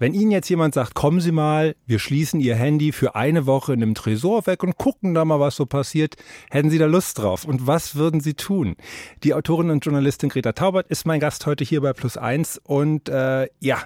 Wenn 0.03 0.13
Ihnen 0.13 0.31
jetzt 0.31 0.49
jemand 0.49 0.73
sagt, 0.73 0.95
kommen 0.95 1.21
Sie 1.21 1.31
mal, 1.31 1.77
wir 1.85 1.97
schließen 1.97 2.41
Ihr 2.41 2.57
Handy 2.57 2.91
für 2.91 3.15
eine 3.15 3.45
Woche 3.45 3.71
in 3.71 3.81
einem 3.81 3.95
Tresor 3.95 4.45
weg 4.47 4.61
und 4.61 4.77
gucken 4.77 5.13
da 5.13 5.23
mal, 5.23 5.39
was 5.39 5.55
so 5.55 5.65
passiert, 5.65 6.17
hätten 6.51 6.69
Sie 6.69 6.77
da 6.77 6.87
Lust 6.87 7.19
drauf? 7.19 7.45
Und 7.45 7.67
was 7.67 7.95
würden 7.95 8.19
Sie 8.19 8.33
tun? 8.33 8.75
Die 9.23 9.33
Autorin 9.33 9.69
und 9.69 9.85
Journalistin 9.85 10.27
Greta 10.27 10.51
Taubert 10.51 10.89
ist 10.89 11.05
mein 11.05 11.21
Gast 11.21 11.45
heute 11.45 11.63
hier 11.63 11.79
bei 11.79 11.93
Plus 11.93 12.17
Eins 12.17 12.59
und 12.65 13.07
äh, 13.07 13.47
ja, 13.61 13.77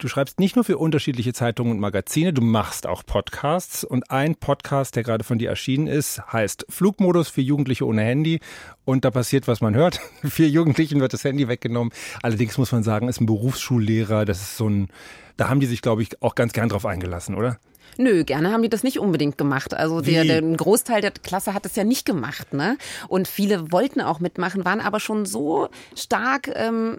Du 0.00 0.08
schreibst 0.08 0.40
nicht 0.40 0.56
nur 0.56 0.64
für 0.64 0.78
unterschiedliche 0.78 1.34
Zeitungen 1.34 1.72
und 1.72 1.78
Magazine, 1.78 2.32
du 2.32 2.40
machst 2.40 2.86
auch 2.86 3.04
Podcasts. 3.04 3.84
Und 3.84 4.10
ein 4.10 4.34
Podcast, 4.34 4.96
der 4.96 5.02
gerade 5.02 5.24
von 5.24 5.38
dir 5.38 5.50
erschienen 5.50 5.86
ist, 5.86 6.22
heißt 6.32 6.64
Flugmodus 6.70 7.28
für 7.28 7.42
Jugendliche 7.42 7.86
ohne 7.86 8.00
Handy. 8.00 8.40
Und 8.86 9.04
da 9.04 9.10
passiert, 9.10 9.46
was 9.46 9.60
man 9.60 9.74
hört. 9.74 10.00
Vier 10.24 10.48
Jugendlichen 10.48 11.00
wird 11.00 11.12
das 11.12 11.24
Handy 11.24 11.48
weggenommen. 11.48 11.92
Allerdings 12.22 12.56
muss 12.56 12.72
man 12.72 12.82
sagen, 12.82 13.08
ist 13.08 13.20
ein 13.20 13.26
Berufsschullehrer. 13.26 14.24
Das 14.24 14.40
ist 14.40 14.56
so 14.56 14.70
ein, 14.70 14.88
da 15.36 15.50
haben 15.50 15.60
die 15.60 15.66
sich, 15.66 15.82
glaube 15.82 16.00
ich, 16.00 16.22
auch 16.22 16.34
ganz 16.34 16.54
gern 16.54 16.70
drauf 16.70 16.86
eingelassen, 16.86 17.34
oder? 17.34 17.58
Nö, 17.96 18.24
gerne 18.24 18.52
haben 18.52 18.62
die 18.62 18.68
das 18.68 18.82
nicht 18.82 18.98
unbedingt 18.98 19.38
gemacht. 19.38 19.74
Also 19.74 20.00
der, 20.00 20.24
der 20.24 20.42
Großteil 20.42 21.00
der 21.00 21.10
Klasse 21.10 21.54
hat 21.54 21.66
es 21.66 21.76
ja 21.76 21.84
nicht 21.84 22.06
gemacht, 22.06 22.52
ne? 22.54 22.76
Und 23.08 23.28
viele 23.28 23.72
wollten 23.72 24.00
auch 24.00 24.20
mitmachen, 24.20 24.64
waren 24.64 24.80
aber 24.80 25.00
schon 25.00 25.26
so 25.26 25.68
stark 25.96 26.50
ähm, 26.54 26.98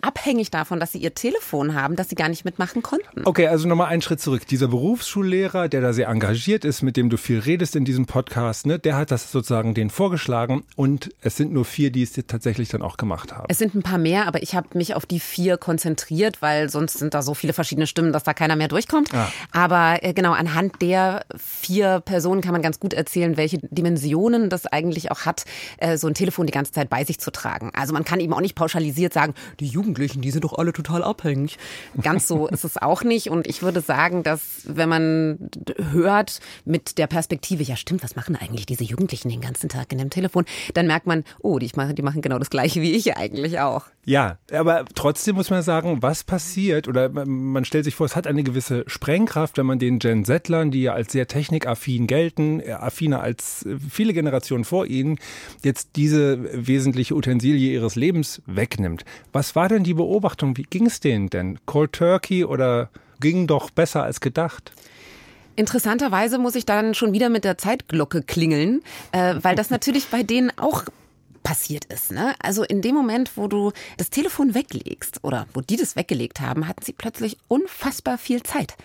abhängig 0.00 0.50
davon, 0.50 0.80
dass 0.80 0.92
sie 0.92 0.98
ihr 0.98 1.14
Telefon 1.14 1.74
haben, 1.74 1.96
dass 1.96 2.08
sie 2.08 2.14
gar 2.14 2.28
nicht 2.28 2.44
mitmachen 2.44 2.82
konnten. 2.82 3.22
Okay, 3.24 3.48
also 3.48 3.68
nochmal 3.68 3.88
einen 3.88 4.02
Schritt 4.02 4.20
zurück. 4.20 4.46
Dieser 4.46 4.68
Berufsschullehrer, 4.68 5.68
der 5.68 5.80
da 5.80 5.92
sehr 5.92 6.08
engagiert 6.08 6.64
ist, 6.64 6.82
mit 6.82 6.96
dem 6.96 7.10
du 7.10 7.16
viel 7.16 7.38
redest 7.38 7.76
in 7.76 7.84
diesem 7.84 8.06
Podcast, 8.06 8.66
ne, 8.66 8.78
der 8.78 8.96
hat 8.96 9.10
das 9.10 9.30
sozusagen 9.32 9.74
den 9.74 9.90
vorgeschlagen 9.90 10.64
und 10.76 11.10
es 11.20 11.36
sind 11.36 11.52
nur 11.52 11.64
vier, 11.64 11.90
die 11.90 12.02
es 12.02 12.12
tatsächlich 12.12 12.68
dann 12.68 12.82
auch 12.82 12.96
gemacht 12.96 13.32
haben. 13.32 13.46
Es 13.48 13.58
sind 13.58 13.74
ein 13.74 13.82
paar 13.82 13.98
mehr, 13.98 14.26
aber 14.26 14.42
ich 14.42 14.54
habe 14.54 14.68
mich 14.74 14.94
auf 14.94 15.06
die 15.06 15.20
vier 15.20 15.56
konzentriert, 15.56 16.42
weil 16.42 16.68
sonst 16.70 16.98
sind 16.98 17.14
da 17.14 17.22
so 17.22 17.34
viele 17.34 17.52
verschiedene 17.52 17.86
Stimmen, 17.86 18.12
dass 18.12 18.24
da 18.24 18.34
keiner 18.34 18.56
mehr 18.56 18.68
durchkommt. 18.68 19.12
Ah. 19.14 19.30
Aber 19.52 20.02
äh, 20.02 20.12
genau, 20.12 20.27
anhand 20.32 20.80
der 20.82 21.24
vier 21.36 22.00
Personen 22.00 22.40
kann 22.40 22.52
man 22.52 22.62
ganz 22.62 22.80
gut 22.80 22.92
erzählen, 22.92 23.36
welche 23.36 23.58
Dimensionen 23.58 24.50
das 24.50 24.66
eigentlich 24.66 25.10
auch 25.10 25.20
hat, 25.20 25.44
äh, 25.78 25.96
so 25.96 26.06
ein 26.06 26.14
Telefon 26.14 26.46
die 26.46 26.52
ganze 26.52 26.72
Zeit 26.72 26.90
bei 26.90 27.04
sich 27.04 27.18
zu 27.18 27.30
tragen. 27.30 27.70
Also 27.74 27.92
man 27.92 28.04
kann 28.04 28.20
eben 28.20 28.32
auch 28.32 28.40
nicht 28.40 28.54
pauschalisiert 28.54 29.12
sagen, 29.12 29.34
die 29.60 29.66
Jugendlichen, 29.66 30.20
die 30.20 30.30
sind 30.30 30.44
doch 30.44 30.58
alle 30.58 30.72
total 30.72 31.02
abhängig. 31.02 31.58
Ganz 32.00 32.28
so 32.28 32.46
ist 32.48 32.64
es 32.64 32.76
auch 32.76 33.02
nicht. 33.02 33.30
Und 33.30 33.46
ich 33.46 33.62
würde 33.62 33.80
sagen, 33.80 34.22
dass 34.22 34.62
wenn 34.64 34.88
man 34.88 35.50
hört 35.92 36.40
mit 36.64 36.98
der 36.98 37.06
Perspektive, 37.06 37.62
ja 37.62 37.76
stimmt, 37.76 38.02
was 38.02 38.16
machen 38.16 38.36
eigentlich 38.36 38.66
diese 38.66 38.84
Jugendlichen 38.84 39.28
den 39.28 39.40
ganzen 39.40 39.68
Tag 39.68 39.92
in 39.92 39.98
dem 39.98 40.10
Telefon, 40.10 40.44
dann 40.74 40.86
merkt 40.86 41.06
man, 41.06 41.24
oh, 41.40 41.58
die 41.58 41.70
machen, 41.76 41.94
die 41.94 42.02
machen 42.02 42.22
genau 42.22 42.38
das 42.38 42.50
Gleiche 42.50 42.80
wie 42.82 42.92
ich 42.92 43.16
eigentlich 43.16 43.60
auch. 43.60 43.84
Ja, 44.04 44.38
aber 44.50 44.86
trotzdem 44.94 45.36
muss 45.36 45.50
man 45.50 45.62
sagen, 45.62 45.98
was 46.00 46.24
passiert 46.24 46.88
oder 46.88 47.10
man 47.10 47.64
stellt 47.66 47.84
sich 47.84 47.94
vor, 47.94 48.06
es 48.06 48.16
hat 48.16 48.26
eine 48.26 48.42
gewisse 48.42 48.84
Sprengkraft, 48.86 49.58
wenn 49.58 49.66
man 49.66 49.78
den 49.78 49.98
Gen 50.08 50.24
Settlern, 50.24 50.70
die 50.70 50.80
ja 50.80 50.94
als 50.94 51.12
sehr 51.12 51.26
technikaffin 51.26 52.06
gelten, 52.06 52.60
äh, 52.60 52.72
affiner 52.72 53.20
als 53.20 53.66
äh, 53.66 53.76
viele 53.90 54.14
Generationen 54.14 54.64
vor 54.64 54.86
ihnen, 54.86 55.18
jetzt 55.62 55.90
diese 55.96 56.66
wesentliche 56.66 57.14
Utensilie 57.14 57.74
ihres 57.74 57.94
Lebens 57.94 58.40
wegnimmt. 58.46 59.04
Was 59.34 59.54
war 59.54 59.68
denn 59.68 59.84
die 59.84 59.92
Beobachtung? 59.92 60.56
Wie 60.56 60.62
ging 60.62 60.86
es 60.86 61.00
denen 61.00 61.28
denn? 61.28 61.58
Cold 61.66 61.92
Turkey 61.92 62.46
oder 62.46 62.88
ging 63.20 63.46
doch 63.46 63.68
besser 63.68 64.02
als 64.02 64.22
gedacht? 64.22 64.72
Interessanterweise 65.56 66.38
muss 66.38 66.54
ich 66.54 66.64
dann 66.64 66.94
schon 66.94 67.12
wieder 67.12 67.28
mit 67.28 67.44
der 67.44 67.58
Zeitglocke 67.58 68.22
klingeln, 68.22 68.80
äh, 69.12 69.34
weil 69.42 69.56
das 69.56 69.68
natürlich 69.68 70.06
bei 70.06 70.22
denen 70.22 70.50
auch 70.56 70.84
passiert 71.48 71.86
ist. 71.86 72.12
Ne? 72.12 72.34
Also 72.40 72.62
in 72.62 72.82
dem 72.82 72.94
Moment, 72.94 73.38
wo 73.38 73.48
du 73.48 73.72
das 73.96 74.10
Telefon 74.10 74.52
weglegst 74.52 75.24
oder 75.24 75.46
wo 75.54 75.62
die 75.62 75.76
das 75.76 75.96
weggelegt 75.96 76.42
haben, 76.42 76.68
hatten 76.68 76.84
sie 76.84 76.92
plötzlich 76.92 77.38
unfassbar 77.48 78.18
viel 78.18 78.42
Zeit. 78.42 78.76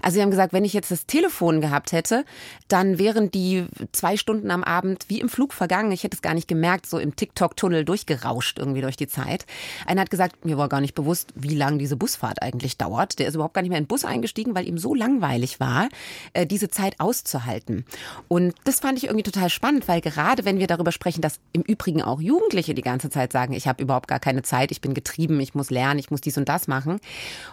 Also 0.00 0.14
sie 0.14 0.22
haben 0.22 0.30
gesagt, 0.30 0.54
wenn 0.54 0.64
ich 0.64 0.72
jetzt 0.72 0.90
das 0.90 1.04
Telefon 1.04 1.60
gehabt 1.60 1.92
hätte, 1.92 2.24
dann 2.68 2.98
wären 2.98 3.30
die 3.30 3.66
zwei 3.92 4.16
Stunden 4.16 4.50
am 4.50 4.64
Abend 4.64 5.04
wie 5.08 5.20
im 5.20 5.28
Flug 5.28 5.52
vergangen. 5.52 5.92
Ich 5.92 6.04
hätte 6.04 6.16
es 6.16 6.22
gar 6.22 6.32
nicht 6.32 6.48
gemerkt, 6.48 6.86
so 6.86 6.98
im 6.98 7.16
TikTok-Tunnel 7.16 7.84
durchgerauscht 7.84 8.58
irgendwie 8.58 8.80
durch 8.80 8.96
die 8.96 9.08
Zeit. 9.08 9.44
Einer 9.84 10.00
hat 10.00 10.10
gesagt, 10.10 10.46
mir 10.46 10.56
war 10.56 10.70
gar 10.70 10.80
nicht 10.80 10.94
bewusst, 10.94 11.34
wie 11.34 11.54
lang 11.54 11.78
diese 11.78 11.96
Busfahrt 11.96 12.40
eigentlich 12.40 12.78
dauert. 12.78 13.18
Der 13.18 13.28
ist 13.28 13.34
überhaupt 13.34 13.52
gar 13.52 13.60
nicht 13.60 13.70
mehr 13.70 13.78
in 13.78 13.84
den 13.84 13.88
Bus 13.88 14.06
eingestiegen, 14.06 14.54
weil 14.54 14.66
ihm 14.66 14.78
so 14.78 14.94
langweilig 14.94 15.60
war, 15.60 15.90
äh, 16.32 16.46
diese 16.46 16.70
Zeit 16.70 16.98
auszuhalten. 16.98 17.84
Und 18.28 18.54
das 18.64 18.80
fand 18.80 18.96
ich 18.96 19.04
irgendwie 19.04 19.24
total 19.24 19.50
spannend, 19.50 19.86
weil 19.86 20.00
gerade 20.00 20.46
wenn 20.46 20.58
wir 20.58 20.66
darüber 20.66 20.92
sprechen, 20.92 21.20
dass 21.20 21.40
im 21.52 21.60
Übrigen 21.62 22.00
auch 22.06 22.20
Jugendliche 22.20 22.74
die 22.74 22.82
ganze 22.82 23.10
Zeit 23.10 23.32
sagen, 23.32 23.52
ich 23.52 23.66
habe 23.66 23.82
überhaupt 23.82 24.08
gar 24.08 24.20
keine 24.20 24.42
Zeit, 24.42 24.70
ich 24.70 24.80
bin 24.80 24.94
getrieben, 24.94 25.40
ich 25.40 25.54
muss 25.54 25.70
lernen, 25.70 25.98
ich 25.98 26.10
muss 26.10 26.20
dies 26.20 26.38
und 26.38 26.48
das 26.48 26.68
machen. 26.68 27.00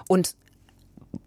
Und 0.07 0.35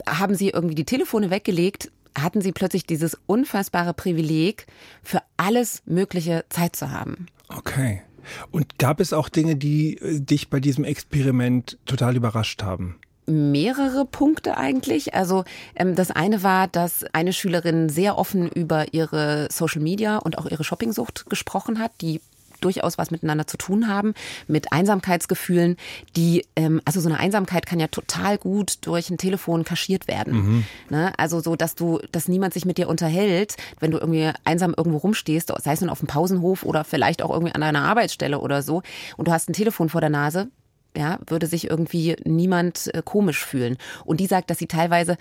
haben 0.08 0.34
sie 0.34 0.50
irgendwie 0.50 0.74
die 0.74 0.84
Telefone 0.84 1.30
weggelegt, 1.30 1.90
hatten 2.16 2.40
sie 2.40 2.52
plötzlich 2.52 2.86
dieses 2.86 3.18
unfassbare 3.26 3.94
Privileg, 3.94 4.66
für 5.02 5.22
alles 5.36 5.82
Mögliche 5.86 6.44
Zeit 6.48 6.76
zu 6.76 6.90
haben. 6.90 7.26
Okay. 7.48 8.02
Und 8.50 8.78
gab 8.78 9.00
es 9.00 9.12
auch 9.12 9.28
Dinge, 9.28 9.54
die 9.56 9.98
äh, 9.98 10.20
dich 10.20 10.50
bei 10.50 10.58
diesem 10.58 10.84
Experiment 10.84 11.78
total 11.86 12.16
überrascht 12.16 12.62
haben? 12.62 12.98
mehrere 13.28 14.04
Punkte 14.04 14.56
eigentlich. 14.56 15.14
Also 15.14 15.44
ähm, 15.74 15.94
das 15.94 16.10
eine 16.10 16.42
war, 16.42 16.68
dass 16.68 17.04
eine 17.12 17.32
Schülerin 17.32 17.88
sehr 17.88 18.18
offen 18.18 18.48
über 18.48 18.94
ihre 18.94 19.48
Social 19.50 19.82
Media 19.82 20.18
und 20.18 20.38
auch 20.38 20.46
ihre 20.46 20.64
Shoppingsucht 20.64 21.28
gesprochen 21.28 21.78
hat, 21.78 21.92
die 22.00 22.20
durchaus 22.60 22.98
was 22.98 23.10
miteinander 23.10 23.46
zu 23.46 23.56
tun 23.56 23.88
haben, 23.88 24.14
mit 24.46 24.72
Einsamkeitsgefühlen, 24.72 25.76
die, 26.16 26.44
ähm, 26.56 26.80
also 26.84 27.00
so 27.00 27.08
eine 27.08 27.18
Einsamkeit 27.18 27.66
kann 27.66 27.80
ja 27.80 27.88
total 27.88 28.38
gut 28.38 28.78
durch 28.82 29.10
ein 29.10 29.18
Telefon 29.18 29.64
kaschiert 29.64 30.08
werden. 30.08 30.34
Mhm. 30.34 30.64
Ne? 30.90 31.12
Also 31.16 31.40
so, 31.40 31.56
dass 31.56 31.74
du, 31.74 32.00
dass 32.12 32.28
niemand 32.28 32.54
sich 32.54 32.64
mit 32.64 32.78
dir 32.78 32.88
unterhält, 32.88 33.56
wenn 33.80 33.90
du 33.90 33.98
irgendwie 33.98 34.30
einsam 34.44 34.74
irgendwo 34.76 34.98
rumstehst, 34.98 35.52
sei 35.62 35.72
es 35.72 35.80
nun 35.80 35.90
auf 35.90 36.00
dem 36.00 36.08
Pausenhof 36.08 36.62
oder 36.62 36.84
vielleicht 36.84 37.22
auch 37.22 37.30
irgendwie 37.30 37.54
an 37.54 37.60
deiner 37.60 37.82
Arbeitsstelle 37.82 38.38
oder 38.38 38.62
so, 38.62 38.82
und 39.16 39.28
du 39.28 39.32
hast 39.32 39.48
ein 39.48 39.52
Telefon 39.52 39.88
vor 39.88 40.00
der 40.00 40.10
Nase, 40.10 40.48
ja, 40.96 41.18
würde 41.26 41.46
sich 41.46 41.68
irgendwie 41.70 42.16
niemand 42.24 42.94
äh, 42.94 43.02
komisch 43.04 43.44
fühlen. 43.44 43.76
Und 44.04 44.18
die 44.18 44.26
sagt, 44.26 44.50
dass 44.50 44.58
sie 44.58 44.66
teilweise 44.66 45.16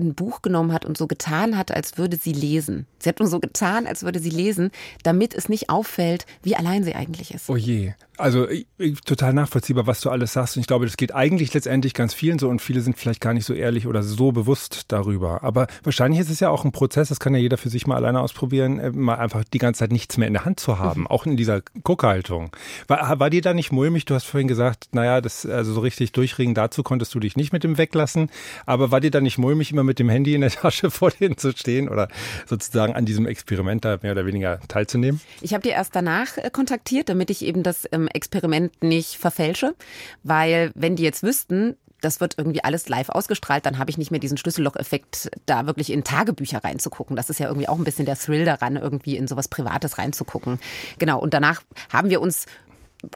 ein 0.00 0.14
Buch 0.14 0.42
genommen 0.42 0.72
hat 0.72 0.84
und 0.84 0.96
so 0.96 1.06
getan 1.06 1.58
hat, 1.58 1.72
als 1.72 1.98
würde 1.98 2.16
sie 2.16 2.32
lesen. 2.32 2.86
Sie 3.00 3.08
hat 3.08 3.18
nur 3.18 3.28
so 3.28 3.40
getan, 3.40 3.86
als 3.86 4.04
würde 4.04 4.20
sie 4.20 4.30
lesen, 4.30 4.70
damit 5.02 5.34
es 5.34 5.48
nicht 5.48 5.70
auffällt, 5.70 6.24
wie 6.42 6.54
allein 6.54 6.84
sie 6.84 6.94
eigentlich 6.94 7.34
ist. 7.34 7.50
Oh 7.50 7.56
je. 7.56 7.94
Also 8.18 8.48
ich, 8.48 8.66
ich, 8.78 9.00
total 9.00 9.32
nachvollziehbar, 9.32 9.86
was 9.86 10.00
du 10.00 10.10
alles 10.10 10.32
sagst. 10.32 10.56
Und 10.56 10.60
ich 10.60 10.66
glaube, 10.66 10.86
das 10.86 10.96
geht 10.96 11.14
eigentlich 11.14 11.54
letztendlich 11.54 11.94
ganz 11.94 12.14
vielen 12.14 12.38
so 12.38 12.48
und 12.48 12.60
viele 12.60 12.80
sind 12.80 12.98
vielleicht 12.98 13.20
gar 13.20 13.32
nicht 13.32 13.44
so 13.44 13.54
ehrlich 13.54 13.86
oder 13.86 14.02
so 14.02 14.32
bewusst 14.32 14.86
darüber. 14.88 15.42
Aber 15.44 15.68
wahrscheinlich 15.84 16.20
ist 16.20 16.30
es 16.30 16.40
ja 16.40 16.50
auch 16.50 16.64
ein 16.64 16.72
Prozess, 16.72 17.08
das 17.08 17.20
kann 17.20 17.34
ja 17.34 17.40
jeder 17.40 17.56
für 17.56 17.68
sich 17.68 17.86
mal 17.86 17.96
alleine 17.96 18.20
ausprobieren, 18.20 18.78
äh, 18.80 18.90
mal 18.90 19.14
einfach 19.14 19.44
die 19.44 19.58
ganze 19.58 19.80
Zeit 19.80 19.92
nichts 19.92 20.18
mehr 20.18 20.26
in 20.26 20.34
der 20.34 20.44
Hand 20.44 20.58
zu 20.58 20.78
haben, 20.78 21.02
mhm. 21.02 21.06
auch 21.06 21.26
in 21.26 21.36
dieser 21.36 21.62
Guckhaltung. 21.84 22.50
War, 22.88 23.20
war 23.20 23.30
dir 23.30 23.40
da 23.40 23.54
nicht 23.54 23.72
mulmig? 23.72 24.04
Du 24.04 24.14
hast 24.14 24.24
vorhin 24.24 24.48
gesagt, 24.48 24.88
naja, 24.92 25.20
das, 25.20 25.46
also 25.46 25.72
so 25.72 25.80
richtig 25.80 26.12
durchringen, 26.12 26.54
dazu 26.54 26.82
konntest 26.82 27.14
du 27.14 27.20
dich 27.20 27.36
nicht 27.36 27.52
mit 27.52 27.62
dem 27.64 27.78
weglassen. 27.78 28.30
Aber 28.66 28.90
war 28.90 29.00
dir 29.00 29.10
da 29.10 29.20
nicht 29.20 29.38
mulmig, 29.38 29.72
immer 29.72 29.84
mit 29.84 29.98
dem 29.98 30.08
Handy 30.08 30.34
in 30.34 30.40
der 30.40 30.50
Tasche 30.58 30.90
vor 30.90 31.10
denen 31.10 31.36
zu 31.36 31.52
stehen 31.52 31.88
oder 31.88 32.08
sozusagen 32.46 32.94
an 32.94 33.04
diesem 33.04 33.26
Experiment 33.26 33.84
da 33.84 33.98
mehr 34.02 34.12
oder 34.12 34.26
weniger 34.26 34.60
teilzunehmen? 34.66 35.20
Ich 35.40 35.54
habe 35.54 35.62
dir 35.62 35.72
erst 35.72 35.94
danach 35.94 36.36
äh, 36.36 36.50
kontaktiert, 36.50 37.08
damit 37.08 37.30
ich 37.30 37.44
eben 37.44 37.62
das 37.62 37.86
ähm, 37.92 38.07
Experiment 38.14 38.82
nicht 38.82 39.16
verfälsche, 39.16 39.74
weil 40.22 40.70
wenn 40.74 40.96
die 40.96 41.02
jetzt 41.02 41.22
wüssten, 41.22 41.76
das 42.00 42.20
wird 42.20 42.34
irgendwie 42.38 42.62
alles 42.62 42.88
live 42.88 43.08
ausgestrahlt, 43.08 43.66
dann 43.66 43.78
habe 43.78 43.90
ich 43.90 43.98
nicht 43.98 44.10
mehr 44.10 44.20
diesen 44.20 44.38
Schlüsselloch-Effekt, 44.38 45.30
da 45.46 45.66
wirklich 45.66 45.90
in 45.90 46.04
Tagebücher 46.04 46.62
reinzugucken. 46.62 47.16
Das 47.16 47.28
ist 47.30 47.40
ja 47.40 47.48
irgendwie 47.48 47.68
auch 47.68 47.78
ein 47.78 47.84
bisschen 47.84 48.06
der 48.06 48.16
Thrill 48.16 48.44
daran, 48.44 48.76
irgendwie 48.76 49.16
in 49.16 49.26
sowas 49.26 49.48
Privates 49.48 49.98
reinzugucken. 49.98 50.60
Genau, 50.98 51.18
und 51.18 51.34
danach 51.34 51.62
haben 51.90 52.10
wir 52.10 52.20
uns 52.20 52.46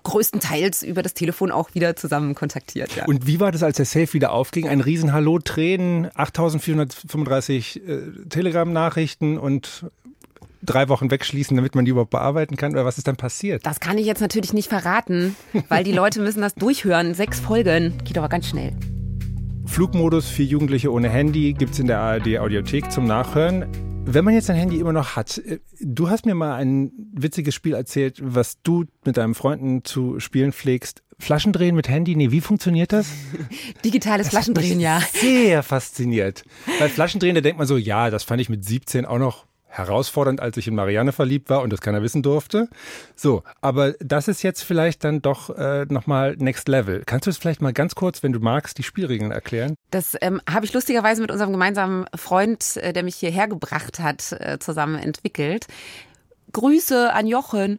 größtenteils 0.04 0.82
über 0.82 1.02
das 1.02 1.14
Telefon 1.14 1.50
auch 1.50 1.74
wieder 1.74 1.96
zusammen 1.96 2.34
kontaktiert. 2.34 2.94
Ja. 2.94 3.04
Und 3.06 3.26
wie 3.26 3.40
war 3.40 3.50
das, 3.50 3.62
als 3.62 3.76
der 3.76 3.86
Safe 3.86 4.12
wieder 4.12 4.32
aufging? 4.32 4.68
Ein 4.68 4.80
Riesenhallo, 4.80 5.40
Tränen, 5.40 6.08
8435 6.14 7.82
äh, 7.88 8.00
Telegram-Nachrichten 8.28 9.38
und 9.38 9.86
drei 10.62 10.88
Wochen 10.88 11.10
wegschließen, 11.10 11.56
damit 11.56 11.74
man 11.74 11.84
die 11.84 11.90
überhaupt 11.90 12.10
bearbeiten 12.10 12.56
kann? 12.56 12.72
Oder 12.72 12.84
was 12.84 12.98
ist 12.98 13.08
dann 13.08 13.16
passiert? 13.16 13.66
Das 13.66 13.80
kann 13.80 13.98
ich 13.98 14.06
jetzt 14.06 14.20
natürlich 14.20 14.52
nicht 14.52 14.68
verraten, 14.68 15.36
weil 15.68 15.84
die 15.84 15.92
Leute 15.92 16.20
müssen 16.20 16.40
das 16.40 16.54
durchhören. 16.54 17.14
Sechs 17.14 17.40
Folgen. 17.40 17.98
Geht 18.04 18.18
aber 18.18 18.28
ganz 18.28 18.48
schnell. 18.48 18.72
Flugmodus 19.66 20.28
für 20.28 20.42
Jugendliche 20.42 20.92
ohne 20.92 21.08
Handy 21.08 21.52
gibt 21.52 21.72
es 21.72 21.78
in 21.78 21.86
der 21.86 21.98
ARD 22.00 22.38
Audiothek 22.38 22.90
zum 22.90 23.04
Nachhören. 23.04 23.66
Wenn 24.04 24.24
man 24.24 24.34
jetzt 24.34 24.50
ein 24.50 24.56
Handy 24.56 24.80
immer 24.80 24.92
noch 24.92 25.14
hat, 25.14 25.38
äh, 25.38 25.60
du 25.80 26.10
hast 26.10 26.26
mir 26.26 26.34
mal 26.34 26.54
ein 26.54 26.90
witziges 27.14 27.54
Spiel 27.54 27.74
erzählt, 27.74 28.18
was 28.20 28.60
du 28.62 28.84
mit 29.04 29.16
deinen 29.16 29.34
Freunden 29.34 29.84
zu 29.84 30.18
spielen 30.18 30.52
pflegst. 30.52 31.04
Flaschendrehen 31.20 31.76
mit 31.76 31.88
Handy? 31.88 32.16
Nee, 32.16 32.32
wie 32.32 32.40
funktioniert 32.40 32.92
das? 32.92 33.08
Digitales 33.84 34.26
das 34.26 34.34
Flaschendrehen, 34.34 34.80
ja. 34.80 35.00
Sehr 35.12 35.62
fasziniert. 35.62 36.44
Weil 36.80 36.88
Flaschendrehen, 36.88 37.36
da 37.36 37.40
denkt 37.40 37.58
man 37.58 37.68
so, 37.68 37.76
ja, 37.76 38.10
das 38.10 38.24
fand 38.24 38.40
ich 38.40 38.48
mit 38.48 38.64
17 38.64 39.06
auch 39.06 39.18
noch 39.18 39.46
herausfordernd, 39.72 40.40
als 40.40 40.56
ich 40.56 40.68
in 40.68 40.74
Marianne 40.74 41.12
verliebt 41.12 41.48
war 41.50 41.62
und 41.62 41.72
das 41.72 41.80
keiner 41.80 42.02
wissen 42.02 42.22
durfte. 42.22 42.68
So, 43.16 43.42
aber 43.60 43.92
das 44.00 44.28
ist 44.28 44.42
jetzt 44.42 44.62
vielleicht 44.62 45.02
dann 45.04 45.22
doch 45.22 45.50
äh, 45.50 45.86
nochmal 45.88 46.36
Next 46.38 46.68
Level. 46.68 47.02
Kannst 47.06 47.26
du 47.26 47.30
es 47.30 47.38
vielleicht 47.38 47.62
mal 47.62 47.72
ganz 47.72 47.94
kurz, 47.94 48.22
wenn 48.22 48.32
du 48.32 48.40
magst, 48.40 48.78
die 48.78 48.82
Spielregeln 48.82 49.32
erklären? 49.32 49.76
Das 49.90 50.16
ähm, 50.20 50.40
habe 50.48 50.66
ich 50.66 50.72
lustigerweise 50.72 51.22
mit 51.22 51.30
unserem 51.30 51.52
gemeinsamen 51.52 52.04
Freund, 52.14 52.76
äh, 52.76 52.92
der 52.92 53.02
mich 53.02 53.16
hierher 53.16 53.48
gebracht 53.48 53.98
hat, 53.98 54.32
äh, 54.32 54.58
zusammen 54.58 54.96
entwickelt. 54.96 55.66
Grüße 56.52 57.12
an 57.12 57.26
Jochen. 57.26 57.78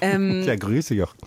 Ähm, 0.00 0.42
ja, 0.46 0.56
Grüße, 0.56 0.94
Jochen. 0.94 1.18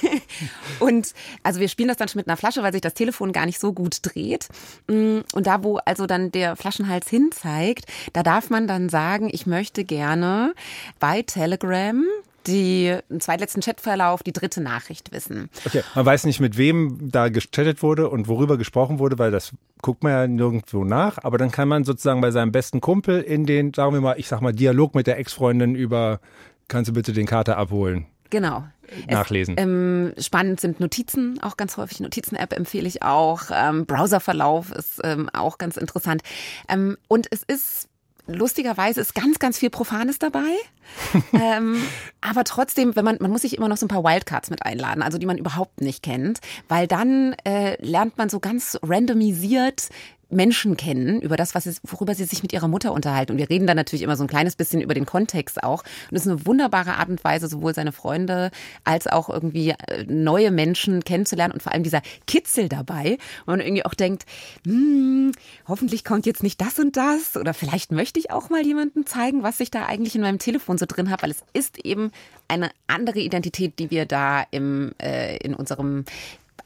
und 0.80 1.12
also 1.42 1.60
wir 1.60 1.68
spielen 1.68 1.88
das 1.88 1.96
dann 1.96 2.08
schon 2.08 2.20
mit 2.20 2.28
einer 2.28 2.36
Flasche, 2.36 2.62
weil 2.62 2.72
sich 2.72 2.82
das 2.82 2.94
Telefon 2.94 3.32
gar 3.32 3.46
nicht 3.46 3.60
so 3.60 3.72
gut 3.72 3.98
dreht. 4.02 4.48
Mm, 4.88 5.20
und 5.32 5.46
da, 5.46 5.62
wo 5.62 5.78
also 5.84 6.06
dann 6.06 6.32
der 6.32 6.56
Flaschenhals 6.56 7.08
hin 7.08 7.30
zeigt, 7.32 7.86
da 8.12 8.22
darf 8.22 8.50
man 8.50 8.66
dann 8.66 8.88
sagen, 8.88 9.28
ich 9.32 9.46
möchte 9.46 9.84
gerne 9.84 10.54
bei 10.98 11.22
Telegram 11.22 12.04
die 12.46 12.96
im 13.08 13.20
zweitletzten 13.20 13.62
Chatverlauf 13.62 14.22
die 14.22 14.32
dritte 14.32 14.60
Nachricht 14.60 15.12
wissen. 15.12 15.50
Okay, 15.64 15.82
man 15.94 16.06
weiß 16.06 16.24
nicht, 16.24 16.40
mit 16.40 16.56
wem 16.56 17.10
da 17.10 17.28
gechattet 17.28 17.82
wurde 17.82 18.08
und 18.08 18.28
worüber 18.28 18.56
gesprochen 18.56 18.98
wurde, 18.98 19.18
weil 19.18 19.30
das 19.30 19.52
guckt 19.82 20.02
man 20.02 20.12
ja 20.12 20.26
nirgendwo 20.26 20.84
nach. 20.84 21.18
Aber 21.22 21.38
dann 21.38 21.50
kann 21.50 21.68
man 21.68 21.84
sozusagen 21.84 22.20
bei 22.20 22.30
seinem 22.30 22.52
besten 22.52 22.80
Kumpel 22.80 23.22
in 23.22 23.46
den, 23.46 23.72
sagen 23.74 23.92
wir 23.92 24.00
mal, 24.00 24.18
ich 24.18 24.28
sag 24.28 24.40
mal, 24.40 24.52
Dialog 24.52 24.94
mit 24.94 25.06
der 25.06 25.18
Ex-Freundin 25.18 25.74
über, 25.74 26.20
kannst 26.68 26.88
du 26.88 26.92
bitte 26.94 27.12
den 27.12 27.26
Kater 27.26 27.56
abholen? 27.56 28.06
Genau. 28.30 28.64
Nachlesen. 29.08 29.56
Es, 29.56 29.62
ähm, 29.62 30.12
spannend 30.18 30.60
sind 30.60 30.80
Notizen, 30.80 31.40
auch 31.42 31.56
ganz 31.56 31.76
häufig. 31.76 32.00
Notizen-App 32.00 32.52
empfehle 32.52 32.86
ich 32.86 33.02
auch. 33.02 33.42
Ähm, 33.52 33.86
Browserverlauf 33.86 34.72
ist 34.72 35.00
ähm, 35.04 35.28
auch 35.32 35.58
ganz 35.58 35.76
interessant. 35.76 36.22
Ähm, 36.68 36.96
und 37.08 37.26
es 37.30 37.42
ist 37.42 37.88
lustigerweise 38.26 39.00
ist 39.00 39.14
ganz, 39.14 39.38
ganz 39.38 39.58
viel 39.58 39.70
Profanes 39.70 40.18
dabei. 40.18 40.54
ähm, 41.32 41.82
aber 42.20 42.44
trotzdem, 42.44 42.94
wenn 42.96 43.04
man, 43.04 43.18
man 43.20 43.30
muss 43.30 43.42
sich 43.42 43.56
immer 43.56 43.68
noch 43.68 43.76
so 43.76 43.86
ein 43.86 43.88
paar 43.88 44.04
Wildcards 44.04 44.50
mit 44.50 44.64
einladen, 44.64 45.02
also 45.02 45.18
die 45.18 45.26
man 45.26 45.38
überhaupt 45.38 45.80
nicht 45.80 46.02
kennt, 46.02 46.40
weil 46.68 46.86
dann 46.86 47.34
äh, 47.44 47.80
lernt 47.84 48.18
man 48.18 48.28
so 48.28 48.40
ganz 48.40 48.78
randomisiert 48.82 49.88
Menschen 50.28 50.76
kennen, 50.76 51.20
über 51.20 51.36
das, 51.36 51.54
was 51.54 51.64
sie, 51.64 51.76
worüber 51.82 52.14
sie 52.14 52.24
sich 52.24 52.42
mit 52.42 52.52
ihrer 52.52 52.68
Mutter 52.68 52.92
unterhalten. 52.92 53.32
Und 53.32 53.38
wir 53.38 53.48
reden 53.48 53.66
dann 53.66 53.76
natürlich 53.76 54.02
immer 54.02 54.16
so 54.16 54.24
ein 54.24 54.28
kleines 54.28 54.56
bisschen 54.56 54.80
über 54.80 54.94
den 54.94 55.06
Kontext 55.06 55.62
auch. 55.62 55.82
Und 55.82 56.12
das 56.12 56.26
ist 56.26 56.30
eine 56.30 56.46
wunderbare 56.46 56.94
Art 56.94 57.08
und 57.08 57.22
Weise, 57.22 57.48
sowohl 57.48 57.74
seine 57.74 57.92
Freunde 57.92 58.50
als 58.84 59.06
auch 59.06 59.28
irgendwie 59.28 59.70
äh, 59.70 60.04
neue 60.08 60.50
Menschen 60.50 61.04
kennenzulernen 61.04 61.52
und 61.52 61.62
vor 61.62 61.72
allem 61.72 61.82
dieser 61.82 62.02
Kitzel 62.26 62.68
dabei, 62.68 63.18
wo 63.44 63.52
man 63.52 63.60
irgendwie 63.60 63.84
auch 63.84 63.94
denkt, 63.94 64.24
hm, 64.64 65.32
hoffentlich 65.68 66.04
kommt 66.04 66.26
jetzt 66.26 66.42
nicht 66.42 66.60
das 66.60 66.78
und 66.78 66.96
das 66.96 67.36
oder 67.36 67.54
vielleicht 67.54 67.92
möchte 67.92 68.18
ich 68.18 68.30
auch 68.30 68.50
mal 68.50 68.64
jemandem 68.64 69.06
zeigen, 69.06 69.42
was 69.42 69.60
ich 69.60 69.70
da 69.70 69.86
eigentlich 69.86 70.16
in 70.16 70.22
meinem 70.22 70.38
Telefon 70.38 70.78
so 70.78 70.86
drin 70.86 71.10
habe, 71.10 71.22
weil 71.22 71.30
es 71.30 71.44
ist 71.52 71.78
eben 71.84 72.10
eine 72.48 72.70
andere 72.86 73.20
Identität, 73.20 73.78
die 73.78 73.90
wir 73.90 74.06
da 74.06 74.44
im, 74.50 74.92
äh, 75.00 75.36
in 75.38 75.54
unserem 75.54 76.04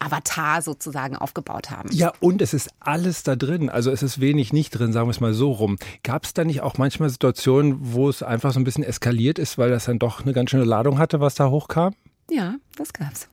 Avatar 0.01 0.63
sozusagen 0.63 1.17
aufgebaut 1.17 1.71
haben. 1.71 1.91
Ja, 1.93 2.13
und 2.21 2.43
es 2.43 2.55
ist 2.55 2.71
alles 2.81 3.23
da 3.23 3.37
drin. 3.37 3.69
Also 3.69 3.91
es 3.91 4.03
ist 4.03 4.21
wenig 4.21 4.53
nicht 4.53 4.71
drin, 4.71 4.93
sagen 4.93 5.07
wir 5.07 5.13
es 5.13 5.21
mal 5.21 5.35
so 5.35 5.53
rum. 5.53 5.77
Gab 6.03 6.25
es 6.25 6.35
da 6.35 6.45
nicht 6.45 6.63
auch 6.63 6.79
manchmal 6.79 7.11
Situationen, 7.11 7.93
wo 7.93 8.09
es 8.09 8.23
einfach 8.23 8.53
so 8.53 8.61
ein 8.61 8.65
bisschen 8.65 8.85
eskaliert 8.85 9.39
ist, 9.39 9.59
weil 9.59 9.71
das 9.71 9.85
dann 9.85 9.99
doch 9.99 10.23
eine 10.23 10.33
ganz 10.33 10.51
schöne 10.51 10.65
Ladung 10.65 10.99
hatte, 10.99 11.21
was 11.21 11.35
da 11.35 11.51
hochkam? 11.51 11.95
Ja, 12.31 12.57
das 12.77 12.93
gab's. 12.93 13.29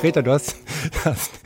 Greta, 0.00 0.22
du 0.22 0.32
hast, 0.32 0.56
hast 1.04 1.40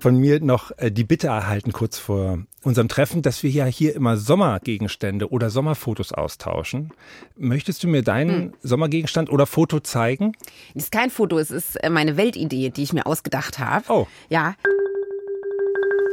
von 0.00 0.16
mir 0.16 0.40
noch 0.40 0.72
äh, 0.78 0.90
die 0.90 1.04
Bitte 1.04 1.28
erhalten, 1.28 1.70
kurz 1.70 1.96
vor 1.96 2.38
unserem 2.62 2.88
Treffen, 2.88 3.22
dass 3.22 3.42
wir 3.42 3.50
ja 3.50 3.64
hier 3.64 3.94
immer 3.94 4.16
Sommergegenstände 4.16 5.30
oder 5.30 5.50
Sommerfotos 5.50 6.12
austauschen. 6.12 6.92
Möchtest 7.36 7.82
du 7.82 7.88
mir 7.88 8.02
deinen 8.02 8.42
hm. 8.42 8.52
Sommergegenstand 8.62 9.30
oder 9.30 9.46
Foto 9.46 9.80
zeigen? 9.80 10.32
Es 10.74 10.84
ist 10.84 10.92
kein 10.92 11.10
Foto, 11.10 11.38
es 11.38 11.50
ist 11.50 11.76
äh, 11.76 11.90
meine 11.90 12.16
Weltidee, 12.16 12.70
die 12.70 12.82
ich 12.82 12.92
mir 12.92 13.06
ausgedacht 13.06 13.58
habe. 13.58 13.84
Oh. 13.88 14.06
Ja. 14.28 14.54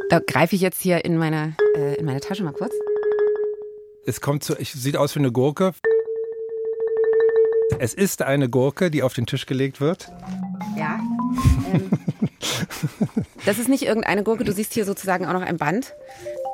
Da 0.09 0.19
greife 0.19 0.55
ich 0.55 0.61
jetzt 0.61 0.81
hier 0.81 1.03
in 1.03 1.17
meine, 1.17 1.55
äh, 1.75 1.95
in 1.95 2.05
meine 2.05 2.21
Tasche 2.21 2.43
mal 2.43 2.53
kurz. 2.53 2.73
Es 4.05 4.21
kommt 4.21 4.43
zu, 4.43 4.55
es 4.57 4.71
sieht 4.71 4.95
aus 4.95 5.15
wie 5.15 5.19
eine 5.19 5.33
Gurke. 5.33 5.73
Es 7.79 7.93
ist 7.93 8.21
eine 8.21 8.49
Gurke, 8.49 8.89
die 8.89 9.03
auf 9.03 9.13
den 9.13 9.25
Tisch 9.25 9.45
gelegt 9.45 9.81
wird. 9.81 10.09
Ja. 10.77 10.99
Ähm, 11.73 11.89
das 13.45 13.59
ist 13.59 13.67
nicht 13.67 13.83
irgendeine 13.83 14.23
Gurke. 14.23 14.45
Du 14.45 14.53
siehst 14.53 14.73
hier 14.73 14.85
sozusagen 14.85 15.25
auch 15.25 15.33
noch 15.33 15.41
ein 15.41 15.57
Band. 15.57 15.93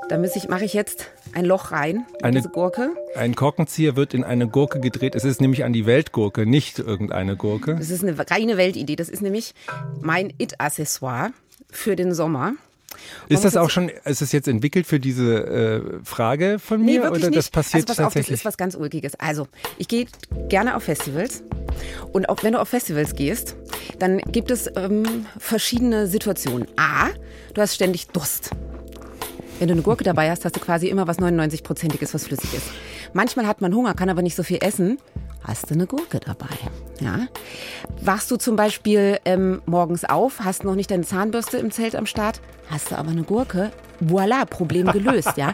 Da 0.10 0.22
ich, 0.22 0.48
mache 0.50 0.66
ich 0.66 0.74
jetzt 0.74 1.08
ein 1.34 1.46
Loch 1.46 1.72
rein 1.72 2.06
in 2.20 2.26
eine, 2.26 2.38
diese 2.38 2.50
Gurke. 2.50 2.92
Ein 3.16 3.36
Korkenzieher 3.36 3.96
wird 3.96 4.14
in 4.14 4.24
eine 4.24 4.48
Gurke 4.48 4.80
gedreht. 4.80 5.16
Es 5.16 5.24
ist 5.24 5.42
nämlich 5.42 5.64
an 5.64 5.74
die 5.74 5.86
Weltgurke, 5.86 6.46
nicht 6.46 6.80
irgendeine 6.80 7.36
Gurke. 7.36 7.76
Das 7.76 7.90
ist 7.90 8.04
eine 8.04 8.18
reine 8.30 8.58
Weltidee. 8.58 8.96
Das 8.96 9.10
ist 9.10 9.22
nämlich 9.22 9.54
mein 10.02 10.34
It-Accessoire 10.38 11.32
für 11.70 11.96
den 11.96 12.14
Sommer. 12.14 12.54
Ist 13.30 13.44
das 13.44 13.58
auch 13.58 13.70
schon, 13.70 13.90
ist 13.90 14.22
es 14.22 14.32
jetzt 14.32 14.48
entwickelt 14.48 14.86
für 14.86 15.00
diese 15.00 15.46
äh, 15.46 15.82
Frage 16.04 16.60
von 16.60 16.84
mir 16.84 17.02
nee, 17.02 17.08
oder 17.08 17.28
nicht. 17.28 17.36
das 17.36 17.50
passiert 17.50 17.90
also, 17.90 18.04
tatsächlich? 18.04 18.26
Auf, 18.26 18.30
das 18.32 18.40
ist 18.42 18.46
was 18.46 18.58
ganz 18.58 18.76
Ulkiges. 18.76 19.16
Also, 19.16 19.48
ich 19.78 19.88
gehe 19.88 20.06
gerne 20.50 20.76
auf 20.76 20.84
Festivals 20.84 21.44
und 22.12 22.30
auch 22.30 22.44
wenn 22.44 22.54
du 22.54 22.62
auf 22.62 22.70
Festivals 22.70 23.16
gehst, 23.16 23.56
dann 24.00 24.20
gibt 24.20 24.52
es 24.52 24.70
ähm, 24.76 25.26
verschiedene 25.38 26.08
Situationen. 26.08 26.68
A, 26.78 27.10
du 27.54 27.62
hast 27.62 27.76
ständig 27.76 28.08
Durst. 28.08 28.52
Wenn 29.60 29.68
du 29.68 29.74
eine 29.74 29.82
Gurke 29.82 30.04
dabei 30.04 30.30
hast, 30.30 30.46
hast 30.46 30.56
du 30.56 30.60
quasi 30.60 30.88
immer 30.88 31.08
was 31.08 31.20
99-prozentiges, 31.20 32.14
was 32.14 32.26
flüssig 32.26 32.54
ist. 32.54 32.68
Manchmal 33.14 33.48
hat 33.48 33.62
man 33.62 33.74
Hunger, 33.74 33.94
kann 33.94 34.10
aber 34.10 34.22
nicht 34.22 34.36
so 34.36 34.44
viel 34.44 34.58
essen 34.62 34.98
hast 35.44 35.70
du 35.70 35.74
eine 35.74 35.88
Gurke 35.88 36.20
dabei. 36.20 36.56
Ja? 37.00 37.28
Wachst 38.02 38.32
du 38.32 38.38
zum 38.38 38.56
Beispiel 38.56 39.20
ähm, 39.26 39.62
morgens 39.66 40.06
auf, 40.06 40.40
hast 40.40 40.64
noch 40.64 40.76
nicht 40.76 40.92
deine 40.92 41.04
Zahnbürste 41.04 41.58
im 41.58 41.72
Zelt 41.72 41.96
am 41.96 42.06
Start, 42.06 42.42
hast 42.70 42.92
du 42.92 42.98
aber 42.98 43.12
eine 43.12 43.24
Gurke, 43.24 43.72
voilà, 44.04 44.46
Problem 44.46 44.92
gelöst, 44.92 45.34
ja. 45.38 45.54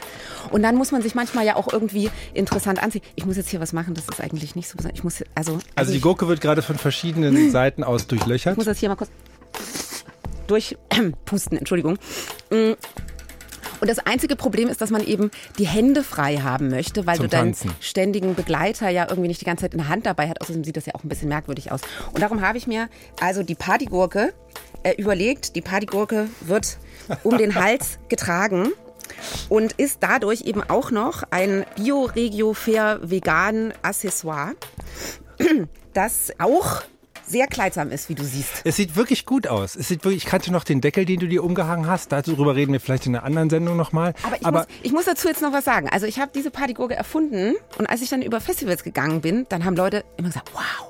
Und 0.52 0.64
dann 0.64 0.76
muss 0.76 0.92
man 0.92 1.02
sich 1.02 1.16
manchmal 1.16 1.46
ja 1.46 1.56
auch 1.56 1.72
irgendwie 1.72 2.10
interessant 2.34 2.82
anziehen. 2.82 3.02
Ich 3.16 3.26
muss 3.26 3.38
jetzt 3.38 3.50
hier 3.50 3.60
was 3.60 3.74
machen, 3.74 3.94
das 3.94 4.08
ist 4.08 4.22
eigentlich 4.22 4.56
nicht 4.56 4.68
so 4.68 4.78
besonders. 4.78 4.98
Ich 4.98 5.04
muss, 5.04 5.24
also, 5.36 5.54
also, 5.54 5.66
also 5.76 5.92
die 5.92 6.02
Gurke 6.02 6.28
wird 6.28 6.42
gerade 6.42 6.62
von 6.62 6.78
verschiedenen 6.78 7.52
Seiten 7.52 7.84
aus 7.84 8.08
durchlöchert. 8.08 8.54
Ich 8.54 8.58
muss 8.58 8.66
das 8.66 8.80
hier 8.80 8.90
mal 8.90 8.96
kurz 8.96 9.10
durchpusten, 10.48 11.58
Entschuldigung. 11.58 11.98
Und 13.82 13.90
das 13.90 14.00
einzige 14.00 14.36
Problem 14.36 14.68
ist, 14.68 14.82
dass 14.82 14.90
man 14.90 15.06
eben 15.06 15.32
die 15.58 15.68
Hände 15.68 16.04
frei 16.04 16.38
haben 16.38 16.70
möchte, 16.70 17.06
weil 17.06 17.18
Zum 17.18 17.26
du 17.26 17.30
deinen 17.30 17.54
Tanzen. 17.54 17.72
ständigen 17.80 18.36
Begleiter 18.36 18.90
ja 18.90 19.08
irgendwie 19.10 19.28
nicht 19.28 19.42
die 19.42 19.46
ganze 19.46 19.64
Zeit 19.64 19.74
in 19.74 19.80
der 19.80 19.90
Hand 19.90 20.06
dabei 20.06 20.30
hat. 20.30 20.42
Außerdem 20.42 20.64
sieht 20.64 20.78
das 20.78 20.86
ja 20.86 20.96
auch 20.96 21.04
ein 21.04 21.10
bisschen 21.10 21.30
merkwürdig 21.30 21.72
aus. 21.72 21.82
Und 22.14 22.22
darum 22.22 22.42
habe 22.42 22.58
ich 22.58 22.68
mir 22.68 22.90
also 23.22 23.44
die 23.44 23.56
Partygurke 23.56 24.34
äh, 24.84 24.94
überlegt. 24.96 25.56
Die 25.56 25.62
Partygurke 25.62 26.28
wird 26.42 26.78
um 27.24 27.38
den 27.38 27.56
Hals 27.56 28.00
getragen 28.10 28.70
und 29.50 29.74
ist 29.74 29.98
dadurch 30.02 30.42
eben 30.42 30.62
auch 30.64 30.92
noch 30.92 31.24
ein 31.32 31.66
Bio-Regio-Fair 31.76 33.00
vegan 33.02 33.74
Accessoire, 33.82 34.54
das 35.94 36.32
auch 36.38 36.84
sehr 37.30 37.48
kleidsam 37.48 37.92
ist, 37.92 38.10
wie 38.10 38.16
du 38.16 38.24
siehst. 38.24 38.62
Es 38.64 38.76
sieht 38.76 38.96
wirklich 38.96 39.26
gut 39.26 39.48
aus. 39.48 39.76
Es 39.76 39.88
sieht 39.88 40.04
wirklich, 40.04 40.24
ich 40.24 40.30
kannte 40.30 40.52
noch 40.52 40.64
den 40.64 40.82
Deckel, 40.82 41.06
den 41.06 41.20
du 41.20 41.28
dir 41.28 41.44
umgehangen 41.44 41.88
hast. 41.88 42.12
Darüber 42.12 42.56
reden 42.56 42.74
wir 42.74 42.80
vielleicht 42.80 43.06
in 43.06 43.16
einer 43.16 43.26
anderen 43.26 43.50
Sendung 43.50 43.78
nochmal. 43.78 44.14
Aber, 44.24 44.36
ich, 44.36 44.52
muss, 44.52 44.66
ich 44.84 44.92
muss 44.92 45.06
dazu 45.06 45.28
jetzt 45.28 45.42
noch 45.42 45.54
was 45.54 45.66
sagen. 45.66 45.90
Also 45.90 46.06
ich 46.06 46.20
habe 46.20 46.32
diese 46.34 46.52
Partygurke 46.52 46.96
erfunden 46.96 47.56
und 47.78 47.88
als 47.88 48.02
ich 48.02 48.10
dann 48.10 48.22
über 48.22 48.42
Festivals 48.42 48.84
gegangen 48.84 49.22
bin, 49.22 49.46
dann 49.50 49.66
haben 49.66 49.76
Leute 49.76 50.04
immer 50.18 50.30
gesagt, 50.30 50.52
wow, 50.54 50.89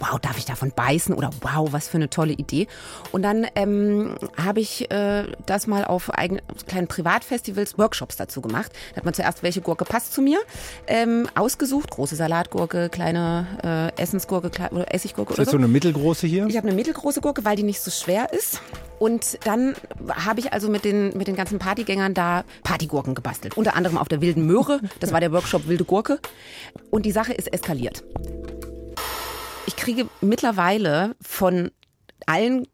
wow, 0.00 0.18
darf 0.18 0.38
ich 0.38 0.44
davon 0.44 0.72
beißen 0.74 1.14
oder 1.14 1.30
wow, 1.40 1.72
was 1.72 1.88
für 1.88 1.96
eine 1.96 2.10
tolle 2.10 2.32
Idee. 2.32 2.66
Und 3.12 3.22
dann 3.22 3.46
ähm, 3.54 4.16
habe 4.36 4.60
ich 4.60 4.90
äh, 4.90 5.24
das 5.46 5.66
mal 5.66 5.84
auf 5.84 6.10
eigenen 6.10 6.42
kleinen 6.66 6.88
Privatfestivals 6.88 7.78
Workshops 7.78 8.16
dazu 8.16 8.40
gemacht. 8.40 8.72
Da 8.90 8.98
hat 8.98 9.04
man 9.04 9.14
zuerst, 9.14 9.42
welche 9.42 9.60
Gurke 9.60 9.84
passt 9.84 10.12
zu 10.12 10.22
mir, 10.22 10.38
ähm, 10.86 11.28
ausgesucht. 11.34 11.90
Große 11.90 12.16
Salatgurke, 12.16 12.88
kleine 12.88 13.92
äh, 13.96 14.00
Essensgurke 14.00 14.50
kleine, 14.50 14.70
oder 14.72 14.94
Essiggurke 14.94 15.32
ist 15.32 15.38
das 15.38 15.46
so. 15.46 15.52
so 15.52 15.58
eine 15.58 15.68
mittelgroße 15.68 16.26
hier? 16.26 16.46
Ich 16.46 16.56
habe 16.56 16.66
eine 16.66 16.76
mittelgroße 16.76 17.20
Gurke, 17.20 17.44
weil 17.44 17.56
die 17.56 17.62
nicht 17.62 17.80
so 17.80 17.90
schwer 17.90 18.32
ist. 18.32 18.60
Und 18.98 19.38
dann 19.44 19.74
habe 20.10 20.40
ich 20.40 20.52
also 20.52 20.68
mit 20.68 20.84
den, 20.84 21.16
mit 21.16 21.28
den 21.28 21.36
ganzen 21.36 21.58
Partygängern 21.58 22.14
da 22.14 22.44
Partygurken 22.64 23.14
gebastelt. 23.14 23.56
Unter 23.56 23.76
anderem 23.76 23.96
auf 23.96 24.08
der 24.08 24.20
Wilden 24.20 24.46
Möhre. 24.46 24.80
Das 25.00 25.12
war 25.12 25.20
der 25.20 25.32
Workshop 25.32 25.68
Wilde 25.68 25.84
Gurke. 25.84 26.18
Und 26.90 27.06
die 27.06 27.12
Sache 27.12 27.32
ist 27.32 27.52
eskaliert. 27.52 28.02
Ich 29.78 29.84
kriege 29.84 30.08
mittlerweile 30.20 31.14
von 31.20 31.70
allen 32.26 32.66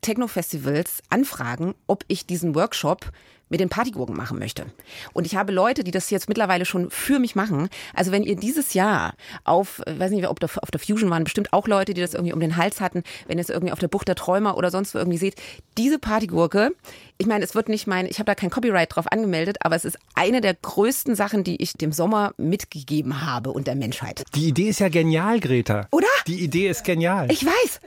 Techno-Festivals 0.00 1.02
Anfragen, 1.10 1.74
ob 1.88 2.04
ich 2.06 2.24
diesen 2.24 2.54
Workshop 2.54 3.10
mit 3.52 3.60
den 3.60 3.68
Partygurken 3.68 4.16
machen 4.16 4.38
möchte. 4.38 4.64
Und 5.12 5.26
ich 5.26 5.36
habe 5.36 5.52
Leute, 5.52 5.84
die 5.84 5.90
das 5.90 6.08
jetzt 6.08 6.26
mittlerweile 6.26 6.64
schon 6.64 6.90
für 6.90 7.18
mich 7.18 7.36
machen. 7.36 7.68
Also 7.94 8.10
wenn 8.10 8.22
ihr 8.22 8.34
dieses 8.34 8.72
Jahr 8.72 9.12
auf, 9.44 9.82
äh, 9.86 9.98
weiß 9.98 10.10
nicht, 10.10 10.26
ob 10.26 10.40
der, 10.40 10.48
auf 10.60 10.70
der 10.70 10.80
Fusion 10.80 11.10
waren 11.10 11.24
bestimmt 11.24 11.52
auch 11.52 11.68
Leute, 11.68 11.92
die 11.92 12.00
das 12.00 12.14
irgendwie 12.14 12.32
um 12.32 12.40
den 12.40 12.56
Hals 12.56 12.80
hatten, 12.80 13.04
wenn 13.28 13.36
ihr 13.36 13.42
es 13.42 13.50
irgendwie 13.50 13.72
auf 13.72 13.78
der 13.78 13.88
Bucht 13.88 14.08
der 14.08 14.14
Träumer 14.14 14.56
oder 14.56 14.70
sonst 14.70 14.94
wo 14.94 14.98
irgendwie 14.98 15.18
seht, 15.18 15.36
diese 15.76 15.98
Partygurke, 15.98 16.74
ich 17.18 17.26
meine, 17.26 17.44
es 17.44 17.54
wird 17.54 17.68
nicht 17.68 17.86
mein, 17.86 18.06
ich 18.06 18.18
habe 18.18 18.24
da 18.24 18.34
kein 18.34 18.48
Copyright 18.48 18.96
drauf 18.96 19.06
angemeldet, 19.12 19.58
aber 19.60 19.76
es 19.76 19.84
ist 19.84 19.98
eine 20.14 20.40
der 20.40 20.54
größten 20.54 21.14
Sachen, 21.14 21.44
die 21.44 21.62
ich 21.62 21.74
dem 21.74 21.92
Sommer 21.92 22.32
mitgegeben 22.38 23.26
habe 23.26 23.52
und 23.52 23.66
der 23.66 23.74
Menschheit. 23.74 24.24
Die 24.34 24.48
Idee 24.48 24.70
ist 24.70 24.80
ja 24.80 24.88
genial, 24.88 25.40
Greta. 25.40 25.88
Oder? 25.90 26.08
Die 26.26 26.42
Idee 26.42 26.68
ist 26.68 26.84
genial. 26.84 27.30
Ich 27.30 27.44
weiß. 27.44 27.80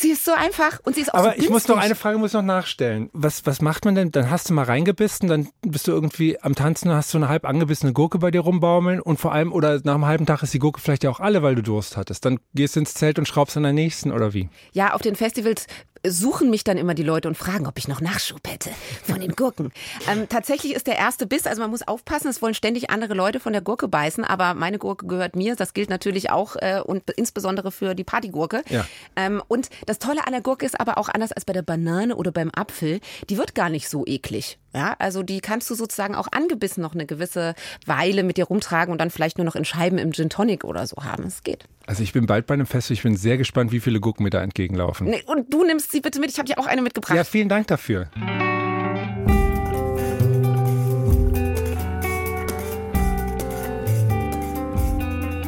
Sie 0.00 0.10
ist 0.10 0.24
so 0.24 0.30
einfach 0.32 0.78
und 0.84 0.94
sie 0.94 1.00
ist 1.00 1.12
auch 1.12 1.18
Aber 1.18 1.32
so 1.32 1.42
ich 1.42 1.50
muss 1.50 1.66
noch 1.66 1.76
eine 1.76 1.96
Frage 1.96 2.18
muss 2.18 2.32
noch 2.32 2.42
nachstellen. 2.42 3.10
Was, 3.12 3.46
was 3.46 3.60
macht 3.60 3.84
man 3.84 3.96
denn? 3.96 4.12
Dann 4.12 4.30
hast 4.30 4.48
du 4.48 4.54
mal 4.54 4.62
reingebissen, 4.64 5.28
dann 5.28 5.48
bist 5.62 5.88
du 5.88 5.90
irgendwie 5.90 6.40
am 6.40 6.54
Tanzen, 6.54 6.92
hast 6.92 7.12
du 7.12 7.18
eine 7.18 7.28
halb 7.28 7.44
angebissene 7.44 7.92
Gurke 7.92 8.18
bei 8.18 8.30
dir 8.30 8.42
rumbaumeln 8.42 9.00
und 9.00 9.18
vor 9.18 9.32
allem, 9.32 9.52
oder 9.52 9.80
nach 9.82 9.94
einem 9.94 10.06
halben 10.06 10.24
Tag 10.24 10.44
ist 10.44 10.54
die 10.54 10.60
Gurke 10.60 10.80
vielleicht 10.80 11.02
ja 11.02 11.10
auch 11.10 11.18
alle, 11.18 11.42
weil 11.42 11.56
du 11.56 11.62
Durst 11.62 11.96
hattest. 11.96 12.24
Dann 12.24 12.38
gehst 12.54 12.76
du 12.76 12.80
ins 12.80 12.94
Zelt 12.94 13.18
und 13.18 13.26
schraubst 13.26 13.56
an 13.56 13.64
der 13.64 13.72
nächsten, 13.72 14.12
oder 14.12 14.34
wie? 14.34 14.48
Ja, 14.72 14.94
auf 14.94 15.02
den 15.02 15.16
Festivals 15.16 15.66
suchen 16.06 16.50
mich 16.50 16.64
dann 16.64 16.78
immer 16.78 16.94
die 16.94 17.02
Leute 17.02 17.28
und 17.28 17.36
fragen, 17.36 17.66
ob 17.66 17.78
ich 17.78 17.88
noch 17.88 18.00
Nachschub 18.00 18.46
hätte 18.46 18.70
von 19.04 19.20
den 19.20 19.34
Gurken. 19.34 19.72
ähm, 20.10 20.28
tatsächlich 20.28 20.74
ist 20.74 20.86
der 20.86 20.96
erste 20.96 21.26
Biss, 21.26 21.46
also 21.46 21.62
man 21.62 21.70
muss 21.70 21.86
aufpassen, 21.86 22.28
es 22.28 22.42
wollen 22.42 22.54
ständig 22.54 22.90
andere 22.90 23.14
Leute 23.14 23.40
von 23.40 23.52
der 23.52 23.62
Gurke 23.62 23.88
beißen, 23.88 24.24
aber 24.24 24.54
meine 24.54 24.78
Gurke 24.78 25.06
gehört 25.06 25.36
mir. 25.36 25.56
Das 25.56 25.74
gilt 25.74 25.90
natürlich 25.90 26.30
auch 26.30 26.56
äh, 26.56 26.80
und 26.84 27.10
insbesondere 27.10 27.72
für 27.72 27.94
die 27.94 28.04
Partygurke. 28.04 28.62
Ja. 28.68 28.86
Ähm, 29.16 29.42
und 29.48 29.70
das 29.86 29.98
Tolle 29.98 30.26
an 30.26 30.32
der 30.32 30.42
Gurke 30.42 30.66
ist 30.66 30.78
aber 30.78 30.98
auch 30.98 31.08
anders 31.08 31.32
als 31.32 31.44
bei 31.44 31.52
der 31.52 31.62
Banane 31.62 32.16
oder 32.16 32.32
beim 32.32 32.50
Apfel, 32.54 33.00
die 33.28 33.38
wird 33.38 33.54
gar 33.54 33.68
nicht 33.68 33.88
so 33.88 34.04
eklig. 34.06 34.58
Ja, 34.78 34.94
also 35.00 35.24
die 35.24 35.40
kannst 35.40 35.68
du 35.70 35.74
sozusagen 35.74 36.14
auch 36.14 36.28
angebissen 36.30 36.82
noch 36.82 36.94
eine 36.94 37.04
gewisse 37.04 37.56
Weile 37.84 38.22
mit 38.22 38.36
dir 38.36 38.44
rumtragen 38.44 38.92
und 38.92 39.00
dann 39.00 39.10
vielleicht 39.10 39.36
nur 39.36 39.44
noch 39.44 39.56
in 39.56 39.64
Scheiben 39.64 39.98
im 39.98 40.12
Gin 40.12 40.30
Tonic 40.30 40.62
oder 40.62 40.86
so 40.86 41.02
haben. 41.02 41.24
Es 41.24 41.42
geht. 41.42 41.64
Also 41.86 42.04
ich 42.04 42.12
bin 42.12 42.26
bald 42.26 42.46
bei 42.46 42.54
einem 42.54 42.66
Fest, 42.66 42.92
ich 42.92 43.02
bin 43.02 43.16
sehr 43.16 43.38
gespannt, 43.38 43.72
wie 43.72 43.80
viele 43.80 43.98
Gurken 43.98 44.22
mir 44.22 44.30
da 44.30 44.40
entgegenlaufen. 44.40 45.08
Nee, 45.08 45.24
und 45.26 45.52
du 45.52 45.64
nimmst 45.64 45.90
sie 45.90 46.00
bitte 46.00 46.20
mit. 46.20 46.30
Ich 46.30 46.38
habe 46.38 46.46
dir 46.46 46.60
auch 46.60 46.66
eine 46.66 46.82
mitgebracht. 46.82 47.16
Ja, 47.16 47.24
vielen 47.24 47.48
Dank 47.48 47.66
dafür. 47.66 48.08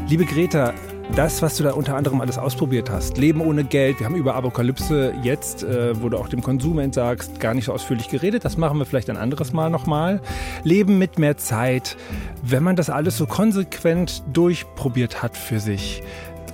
Liebe 0.08 0.24
Greta, 0.24 0.74
das, 1.16 1.42
was 1.42 1.56
du 1.56 1.64
da 1.64 1.72
unter 1.72 1.96
anderem 1.96 2.20
alles 2.20 2.38
ausprobiert 2.38 2.90
hast, 2.90 3.18
Leben 3.18 3.40
ohne 3.40 3.64
Geld, 3.64 3.98
wir 3.98 4.06
haben 4.06 4.14
über 4.14 4.34
Apokalypse 4.34 5.12
jetzt, 5.22 5.62
äh, 5.62 6.00
wo 6.00 6.08
du 6.08 6.16
auch 6.16 6.28
dem 6.28 6.42
Konsum 6.42 6.78
entsagst, 6.78 7.40
gar 7.40 7.54
nicht 7.54 7.64
so 7.64 7.72
ausführlich 7.72 8.08
geredet. 8.08 8.44
Das 8.44 8.56
machen 8.56 8.78
wir 8.78 8.86
vielleicht 8.86 9.11
ein 9.11 9.16
anderes 9.16 9.52
Mal 9.52 9.70
nochmal. 9.70 10.20
Leben 10.62 10.98
mit 10.98 11.18
mehr 11.18 11.36
Zeit. 11.36 11.96
Wenn 12.42 12.62
man 12.62 12.76
das 12.76 12.90
alles 12.90 13.16
so 13.16 13.26
konsequent 13.26 14.22
durchprobiert 14.32 15.22
hat 15.22 15.36
für 15.36 15.58
sich, 15.58 16.02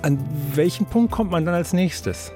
an 0.01 0.19
welchen 0.53 0.85
Punkt 0.85 1.11
kommt 1.11 1.31
man 1.31 1.45
dann 1.45 1.55
als 1.55 1.73
nächstes? 1.73 2.31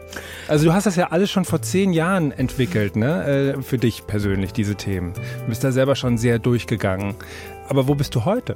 Also 0.47 0.65
du 0.65 0.73
hast 0.73 0.85
das 0.85 0.95
ja 0.95 1.07
alles 1.11 1.31
schon 1.31 1.45
vor 1.45 1.61
zehn 1.61 1.93
Jahren 1.93 2.31
entwickelt, 2.31 2.95
ne? 2.95 3.55
Äh, 3.57 3.61
für 3.61 3.77
dich 3.77 4.05
persönlich, 4.07 4.53
diese 4.53 4.75
Themen. 4.75 5.13
Du 5.13 5.49
bist 5.49 5.63
da 5.63 5.71
selber 5.71 5.95
schon 5.95 6.17
sehr 6.17 6.39
durchgegangen. 6.39 7.15
Aber 7.67 7.87
wo 7.87 7.95
bist 7.95 8.15
du 8.15 8.25
heute? 8.25 8.55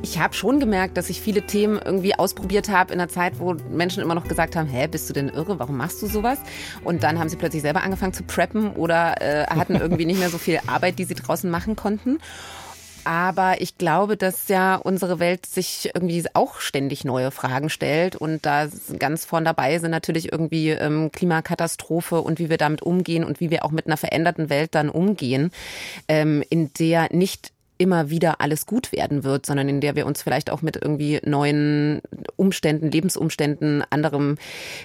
Ich 0.00 0.18
habe 0.18 0.32
schon 0.32 0.60
gemerkt, 0.60 0.96
dass 0.96 1.10
ich 1.10 1.20
viele 1.20 1.42
Themen 1.42 1.80
irgendwie 1.84 2.14
ausprobiert 2.14 2.68
habe 2.68 2.94
in 2.94 3.00
einer 3.00 3.08
Zeit, 3.08 3.40
wo 3.40 3.54
Menschen 3.70 4.02
immer 4.02 4.14
noch 4.14 4.28
gesagt 4.28 4.54
haben, 4.54 4.68
hä, 4.68 4.86
bist 4.86 5.08
du 5.08 5.12
denn 5.12 5.28
irre, 5.28 5.58
warum 5.58 5.76
machst 5.76 6.00
du 6.02 6.06
sowas? 6.06 6.38
Und 6.84 7.02
dann 7.02 7.18
haben 7.18 7.28
sie 7.28 7.36
plötzlich 7.36 7.62
selber 7.62 7.82
angefangen 7.82 8.12
zu 8.12 8.22
preppen 8.22 8.70
oder 8.72 9.20
äh, 9.20 9.46
hatten 9.46 9.74
irgendwie 9.74 10.04
nicht 10.04 10.20
mehr 10.20 10.30
so 10.30 10.38
viel 10.38 10.60
Arbeit, 10.66 10.98
die 10.98 11.04
sie 11.04 11.14
draußen 11.14 11.50
machen 11.50 11.74
konnten. 11.74 12.18
Aber 13.04 13.60
ich 13.60 13.78
glaube, 13.78 14.16
dass 14.16 14.48
ja 14.48 14.76
unsere 14.76 15.18
Welt 15.18 15.46
sich 15.46 15.90
irgendwie 15.94 16.24
auch 16.34 16.60
ständig 16.60 17.04
neue 17.04 17.30
Fragen 17.30 17.70
stellt 17.70 18.16
und 18.16 18.44
da 18.44 18.68
ganz 18.98 19.24
vorn 19.24 19.46
dabei 19.46 19.78
sind 19.78 19.90
natürlich 19.90 20.30
irgendwie 20.30 20.70
ähm, 20.70 21.10
Klimakatastrophe 21.10 22.20
und 22.20 22.38
wie 22.38 22.50
wir 22.50 22.58
damit 22.58 22.82
umgehen 22.82 23.24
und 23.24 23.40
wie 23.40 23.50
wir 23.50 23.64
auch 23.64 23.70
mit 23.70 23.86
einer 23.86 23.96
veränderten 23.96 24.50
Welt 24.50 24.74
dann 24.74 24.90
umgehen, 24.90 25.52
ähm, 26.06 26.44
in 26.50 26.70
der 26.74 27.08
nicht 27.10 27.52
immer 27.78 28.10
wieder 28.10 28.40
alles 28.40 28.66
gut 28.66 28.92
werden 28.92 29.24
wird, 29.24 29.46
sondern 29.46 29.68
in 29.68 29.80
der 29.80 29.96
wir 29.96 30.06
uns 30.06 30.22
vielleicht 30.22 30.50
auch 30.50 30.62
mit 30.62 30.76
irgendwie 30.76 31.20
neuen 31.24 32.00
Umständen, 32.36 32.90
Lebensumständen, 32.90 33.84
anderem 33.90 34.36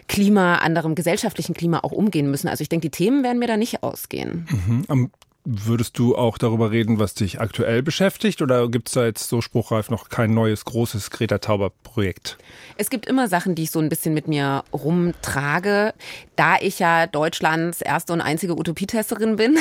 Klima, 0.08 0.58
anderem 0.58 0.96
gesellschaftlichen 0.96 1.54
Klima 1.54 1.80
auch 1.80 1.92
umgehen 1.92 2.30
müssen. 2.30 2.48
Also 2.48 2.62
ich 2.62 2.70
denke, 2.70 2.90
die 2.90 2.92
Themen 2.92 3.24
werden 3.24 3.40
mir 3.40 3.48
da 3.48 3.58
nicht 3.58 3.84
ausgehen. 3.84 4.48
Mhm. 4.88 5.10
Würdest 5.46 6.00
du 6.00 6.16
auch 6.16 6.38
darüber 6.38 6.72
reden, 6.72 7.00
was 7.00 7.16
dich 7.16 7.42
aktuell 7.42 7.84
beschäftigt 7.84 8.42
oder 8.42 8.70
gibt 8.70 8.88
es 8.88 8.94
da 8.94 9.04
jetzt 9.04 9.28
so 9.28 9.42
spruchreif 9.42 9.90
noch 9.90 10.08
kein 10.08 10.34
neues 10.34 10.64
großes 10.64 11.10
Greta 11.10 11.40
Tauber-Projekt? 11.40 12.38
Es 12.78 12.90
gibt 12.90 13.08
immer 13.08 13.28
Sachen, 13.28 13.54
die 13.54 13.64
ich 13.64 13.72
so 13.72 13.80
ein 13.80 13.90
bisschen 13.90 14.14
mit 14.14 14.30
mir 14.30 14.64
rumtrage. 14.72 15.94
Da 16.38 16.56
ich 16.62 16.80
ja 16.80 17.08
Deutschlands 17.08 17.82
erste 17.82 18.14
und 18.14 18.22
einzige 18.22 18.58
Utopietesterin 18.58 19.36
bin, 19.36 19.58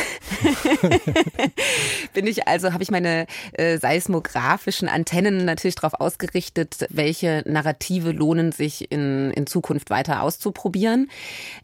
bin 2.14 2.28
ich 2.28 2.46
also, 2.46 2.72
habe 2.72 2.84
ich 2.84 2.92
meine 2.92 3.26
äh, 3.54 3.76
seismografischen 3.78 4.88
Antennen 4.88 5.44
natürlich 5.44 5.74
darauf 5.74 5.94
ausgerichtet, 5.94 6.86
welche 6.90 7.42
Narrative 7.44 8.12
lohnen 8.12 8.52
sich 8.52 8.92
in, 8.92 9.32
in 9.32 9.48
Zukunft 9.48 9.90
weiter 9.90 10.22
auszuprobieren. 10.22 11.10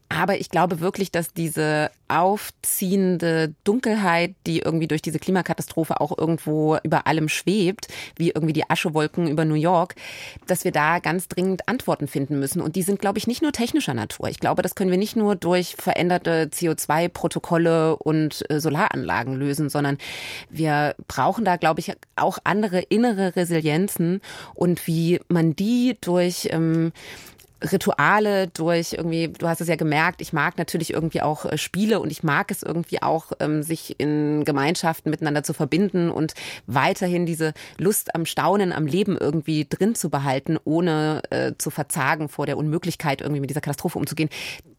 Aber 0.09 0.41
ich 0.41 0.51
glaube 0.51 0.81
wirklich, 0.81 1.13
dass 1.13 1.33
diese 1.33 1.91
aufziehende 2.09 3.55
Dunkelheit, 3.65 4.35
die 4.47 4.61
irgendwie 4.61 4.89
durch 4.89 5.03
diese 5.03 5.19
Klimakatastrophe 5.19 6.01
auch 6.01 6.17
irgendwo 6.17 6.79
über 6.83 7.07
allem 7.07 7.29
schwebt, 7.29 7.89
wie 8.17 8.31
irgendwie 8.31 8.53
die 8.53 8.69
Aschewolken 8.69 9.29
über 9.29 9.45
New 9.45 9.55
York, 9.55 9.95
dass 10.47 10.65
wir 10.65 10.73
da 10.73 10.99
ganz 10.99 11.29
dringend 11.29 11.69
Antworten 11.69 12.09
finden 12.09 12.39
müssen. 12.39 12.61
Und 12.61 12.77
die 12.77 12.83
sind, 12.83 13.01
glaube 13.01 13.19
ich, 13.19 13.27
nicht 13.27 13.43
nur 13.43 13.53
technischer 13.53 13.95
Natur. 13.95 14.29
Ich 14.29 14.41
glaube, 14.41 14.63
das 14.63 14.75
können 14.75 14.91
wir 14.91 14.99
nicht 14.99 15.17
nur 15.17 15.37
durch 15.37 15.77
veränderte 15.77 16.49
CO2-Protokolle 16.53 17.97
und 17.97 18.45
äh, 18.51 18.61
Solaranlagen 18.61 19.35
lösen, 19.35 19.69
sondern 19.69 19.99
wir 20.51 20.95
brauchen 21.07 21.45
da, 21.45 21.57
glaube 21.57 21.81
ich, 21.81 21.93
auch 22.17 22.39
andere 22.45 22.81
innere 22.81 23.37
Resilienzen 23.37 24.21
und 24.55 24.87
wie 24.87 25.21
man 25.29 25.55
die 25.55 25.97
durch 26.01 26.49
ähm, 26.51 26.93
Rituale, 27.63 28.49
durch 28.49 28.93
irgendwie, 28.93 29.29
du 29.29 29.49
hast 29.49 29.61
es 29.61 29.69
ja 29.69 29.77
gemerkt, 29.77 30.21
ich 30.21 30.33
mag 30.33 30.59
natürlich 30.59 30.93
irgendwie 30.93 31.23
auch 31.23 31.45
äh, 31.45 31.59
Spiele 31.59 32.01
und 32.01 32.11
ich 32.11 32.23
mag 32.23 32.51
es 32.51 32.63
irgendwie 32.63 33.03
auch, 33.03 33.33
ähm, 33.41 33.63
sich 33.63 33.99
in 33.99 34.45
Gemeinschaften 34.45 35.11
miteinander 35.11 35.43
zu 35.43 35.53
verbinden 35.53 36.11
und 36.11 36.35
weiterhin 36.67 37.27
diese 37.27 37.53
Lust 37.77 38.15
am 38.15 38.27
Staunen, 38.27 38.73
am 38.73 38.87
Leben 38.87 39.17
irgendwie 39.17 39.67
drin 39.69 39.95
zu 39.95 40.11
behalten, 40.11 40.59
ohne 40.65 41.23
äh, 41.31 41.53
zu 41.59 41.71
verzagen 41.71 42.29
vor 42.29 42.47
der 42.47 42.57
Unmöglichkeit, 42.57 43.21
irgendwie 43.21 43.41
mit 43.41 43.51
dieser 43.51 43.61
Katastrophe 43.61 43.99
umzugehen. 43.99 44.31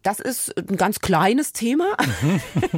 Das 0.02 0.22
ist 0.22 0.58
ein 0.58 0.78
ganz 0.78 1.00
kleines 1.00 1.52
Thema. 1.52 1.98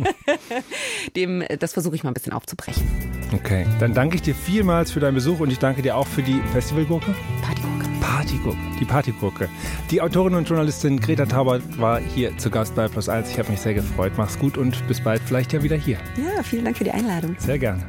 Dem, 1.16 1.44
das 1.60 1.74
versuche 1.74 1.96
ich 1.96 2.04
mal 2.04 2.10
ein 2.10 2.16
bisschen 2.16 2.34
aufzubrechen. 2.34 2.84
Okay, 3.32 3.68
dann 3.80 3.94
danke 3.94 4.16
ich 4.16 4.24
dir 4.24 4.34
vielmals 4.34 4.92
für 4.92 5.00
deinen 5.00 5.16
Besuch 5.16 5.40
und 5.40 5.52
ich 5.52 5.60
danke 5.60 5.84
dir 5.84 5.96
auch 5.96 6.08
für 6.08 6.24
die 6.24 6.42
Festivalgurke. 6.52 7.14
Partygurke. 7.44 7.81
Partygurke, 8.02 8.58
die 8.80 8.86
Partygurke. 8.86 9.50
Die 9.90 10.02
Autorin 10.02 10.36
und 10.36 10.50
Journalistin 10.50 11.00
Greta 11.00 11.26
Taubert 11.26 11.64
war 11.80 12.00
hier 12.00 12.38
zu 12.38 12.50
Gast 12.50 12.76
bei 12.76 12.90
Plus 12.90 13.08
1. 13.08 13.32
Ich 13.32 13.40
habe 13.40 13.50
mich 13.50 13.62
sehr 13.62 13.74
gefreut. 13.74 14.12
Mach's 14.18 14.38
gut 14.38 14.58
und 14.58 14.86
bis 14.88 15.00
bald, 15.02 15.22
vielleicht 15.26 15.54
ja 15.54 15.64
wieder 15.64 15.78
hier. 15.78 15.98
Ja, 16.18 16.44
vielen 16.44 16.66
Dank 16.66 16.78
für 16.78 16.84
die 16.84 16.92
Einladung. 16.92 17.36
Sehr 17.40 17.58
gerne. 17.58 17.82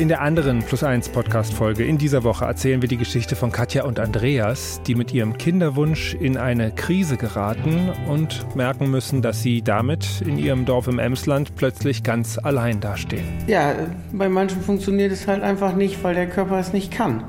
In 0.00 0.08
der 0.08 0.22
anderen 0.22 0.60
Plus 0.60 0.82
1 0.82 1.10
Podcast-Folge 1.10 1.84
in 1.84 1.98
dieser 1.98 2.24
Woche 2.24 2.46
erzählen 2.46 2.80
wir 2.80 2.88
die 2.88 2.96
Geschichte 2.96 3.36
von 3.36 3.52
Katja 3.52 3.84
und 3.84 4.00
Andreas, 4.00 4.80
die 4.86 4.94
mit 4.94 5.12
ihrem 5.12 5.36
Kinderwunsch 5.36 6.14
in 6.14 6.38
eine 6.38 6.70
Krise 6.70 7.18
geraten 7.18 7.90
und 8.08 8.56
merken 8.56 8.90
müssen, 8.90 9.20
dass 9.20 9.42
sie 9.42 9.60
damit 9.60 10.22
in 10.22 10.38
ihrem 10.38 10.64
Dorf 10.64 10.88
im 10.88 10.98
Emsland 10.98 11.54
plötzlich 11.54 12.02
ganz 12.02 12.38
allein 12.38 12.80
dastehen. 12.80 13.26
Ja, 13.46 13.74
bei 14.10 14.30
manchen 14.30 14.62
funktioniert 14.62 15.12
es 15.12 15.26
halt 15.26 15.42
einfach 15.42 15.76
nicht, 15.76 16.02
weil 16.02 16.14
der 16.14 16.30
Körper 16.30 16.58
es 16.58 16.72
nicht 16.72 16.90
kann. 16.90 17.24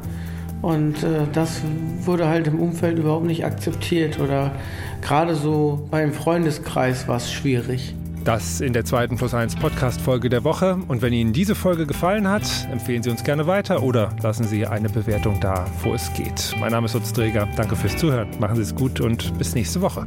Und 0.62 1.04
äh, 1.04 1.28
das 1.34 1.62
wurde 2.04 2.30
halt 2.30 2.48
im 2.48 2.58
Umfeld 2.58 3.00
überhaupt 3.00 3.26
nicht 3.26 3.44
akzeptiert 3.44 4.18
oder 4.18 4.54
gerade 5.02 5.36
so 5.36 5.90
beim 5.92 6.14
Freundeskreis 6.14 7.06
war 7.10 7.18
es 7.18 7.34
schwierig. 7.34 7.96
Das 8.24 8.62
in 8.62 8.72
der 8.72 8.86
zweiten 8.86 9.18
Plus 9.18 9.34
1 9.34 9.56
Podcast-Folge 9.56 10.30
der 10.30 10.44
Woche. 10.44 10.78
Und 10.88 11.02
wenn 11.02 11.12
Ihnen 11.12 11.34
diese 11.34 11.56
Folge 11.56 11.88
gefallen 11.88 12.28
hat, 12.28 12.44
empfehlen 12.72 13.02
Sie 13.02 13.10
uns 13.10 13.24
gerne 13.24 13.48
weiter 13.48 13.82
oder 13.82 14.16
lassen 14.22 14.44
Sie 14.44 14.68
eine 14.68 14.90
Bewertung 14.90 15.40
da, 15.40 15.66
wo 15.82 15.94
es 15.94 16.14
geht. 16.14 16.56
Mein 16.60 16.72
Name 16.72 16.86
ist 16.86 16.96
Utz 16.96 17.14
Träger. 17.14 17.48
Danke 17.56 17.76
fürs 17.76 17.98
Zuhören. 17.98 18.30
Machen 18.40 18.58
Sie 18.58 18.62
es 18.62 18.76
gut 18.76 19.02
und 19.02 19.36
bis 19.40 19.56
nächste 19.56 19.82
Woche. 19.82 20.06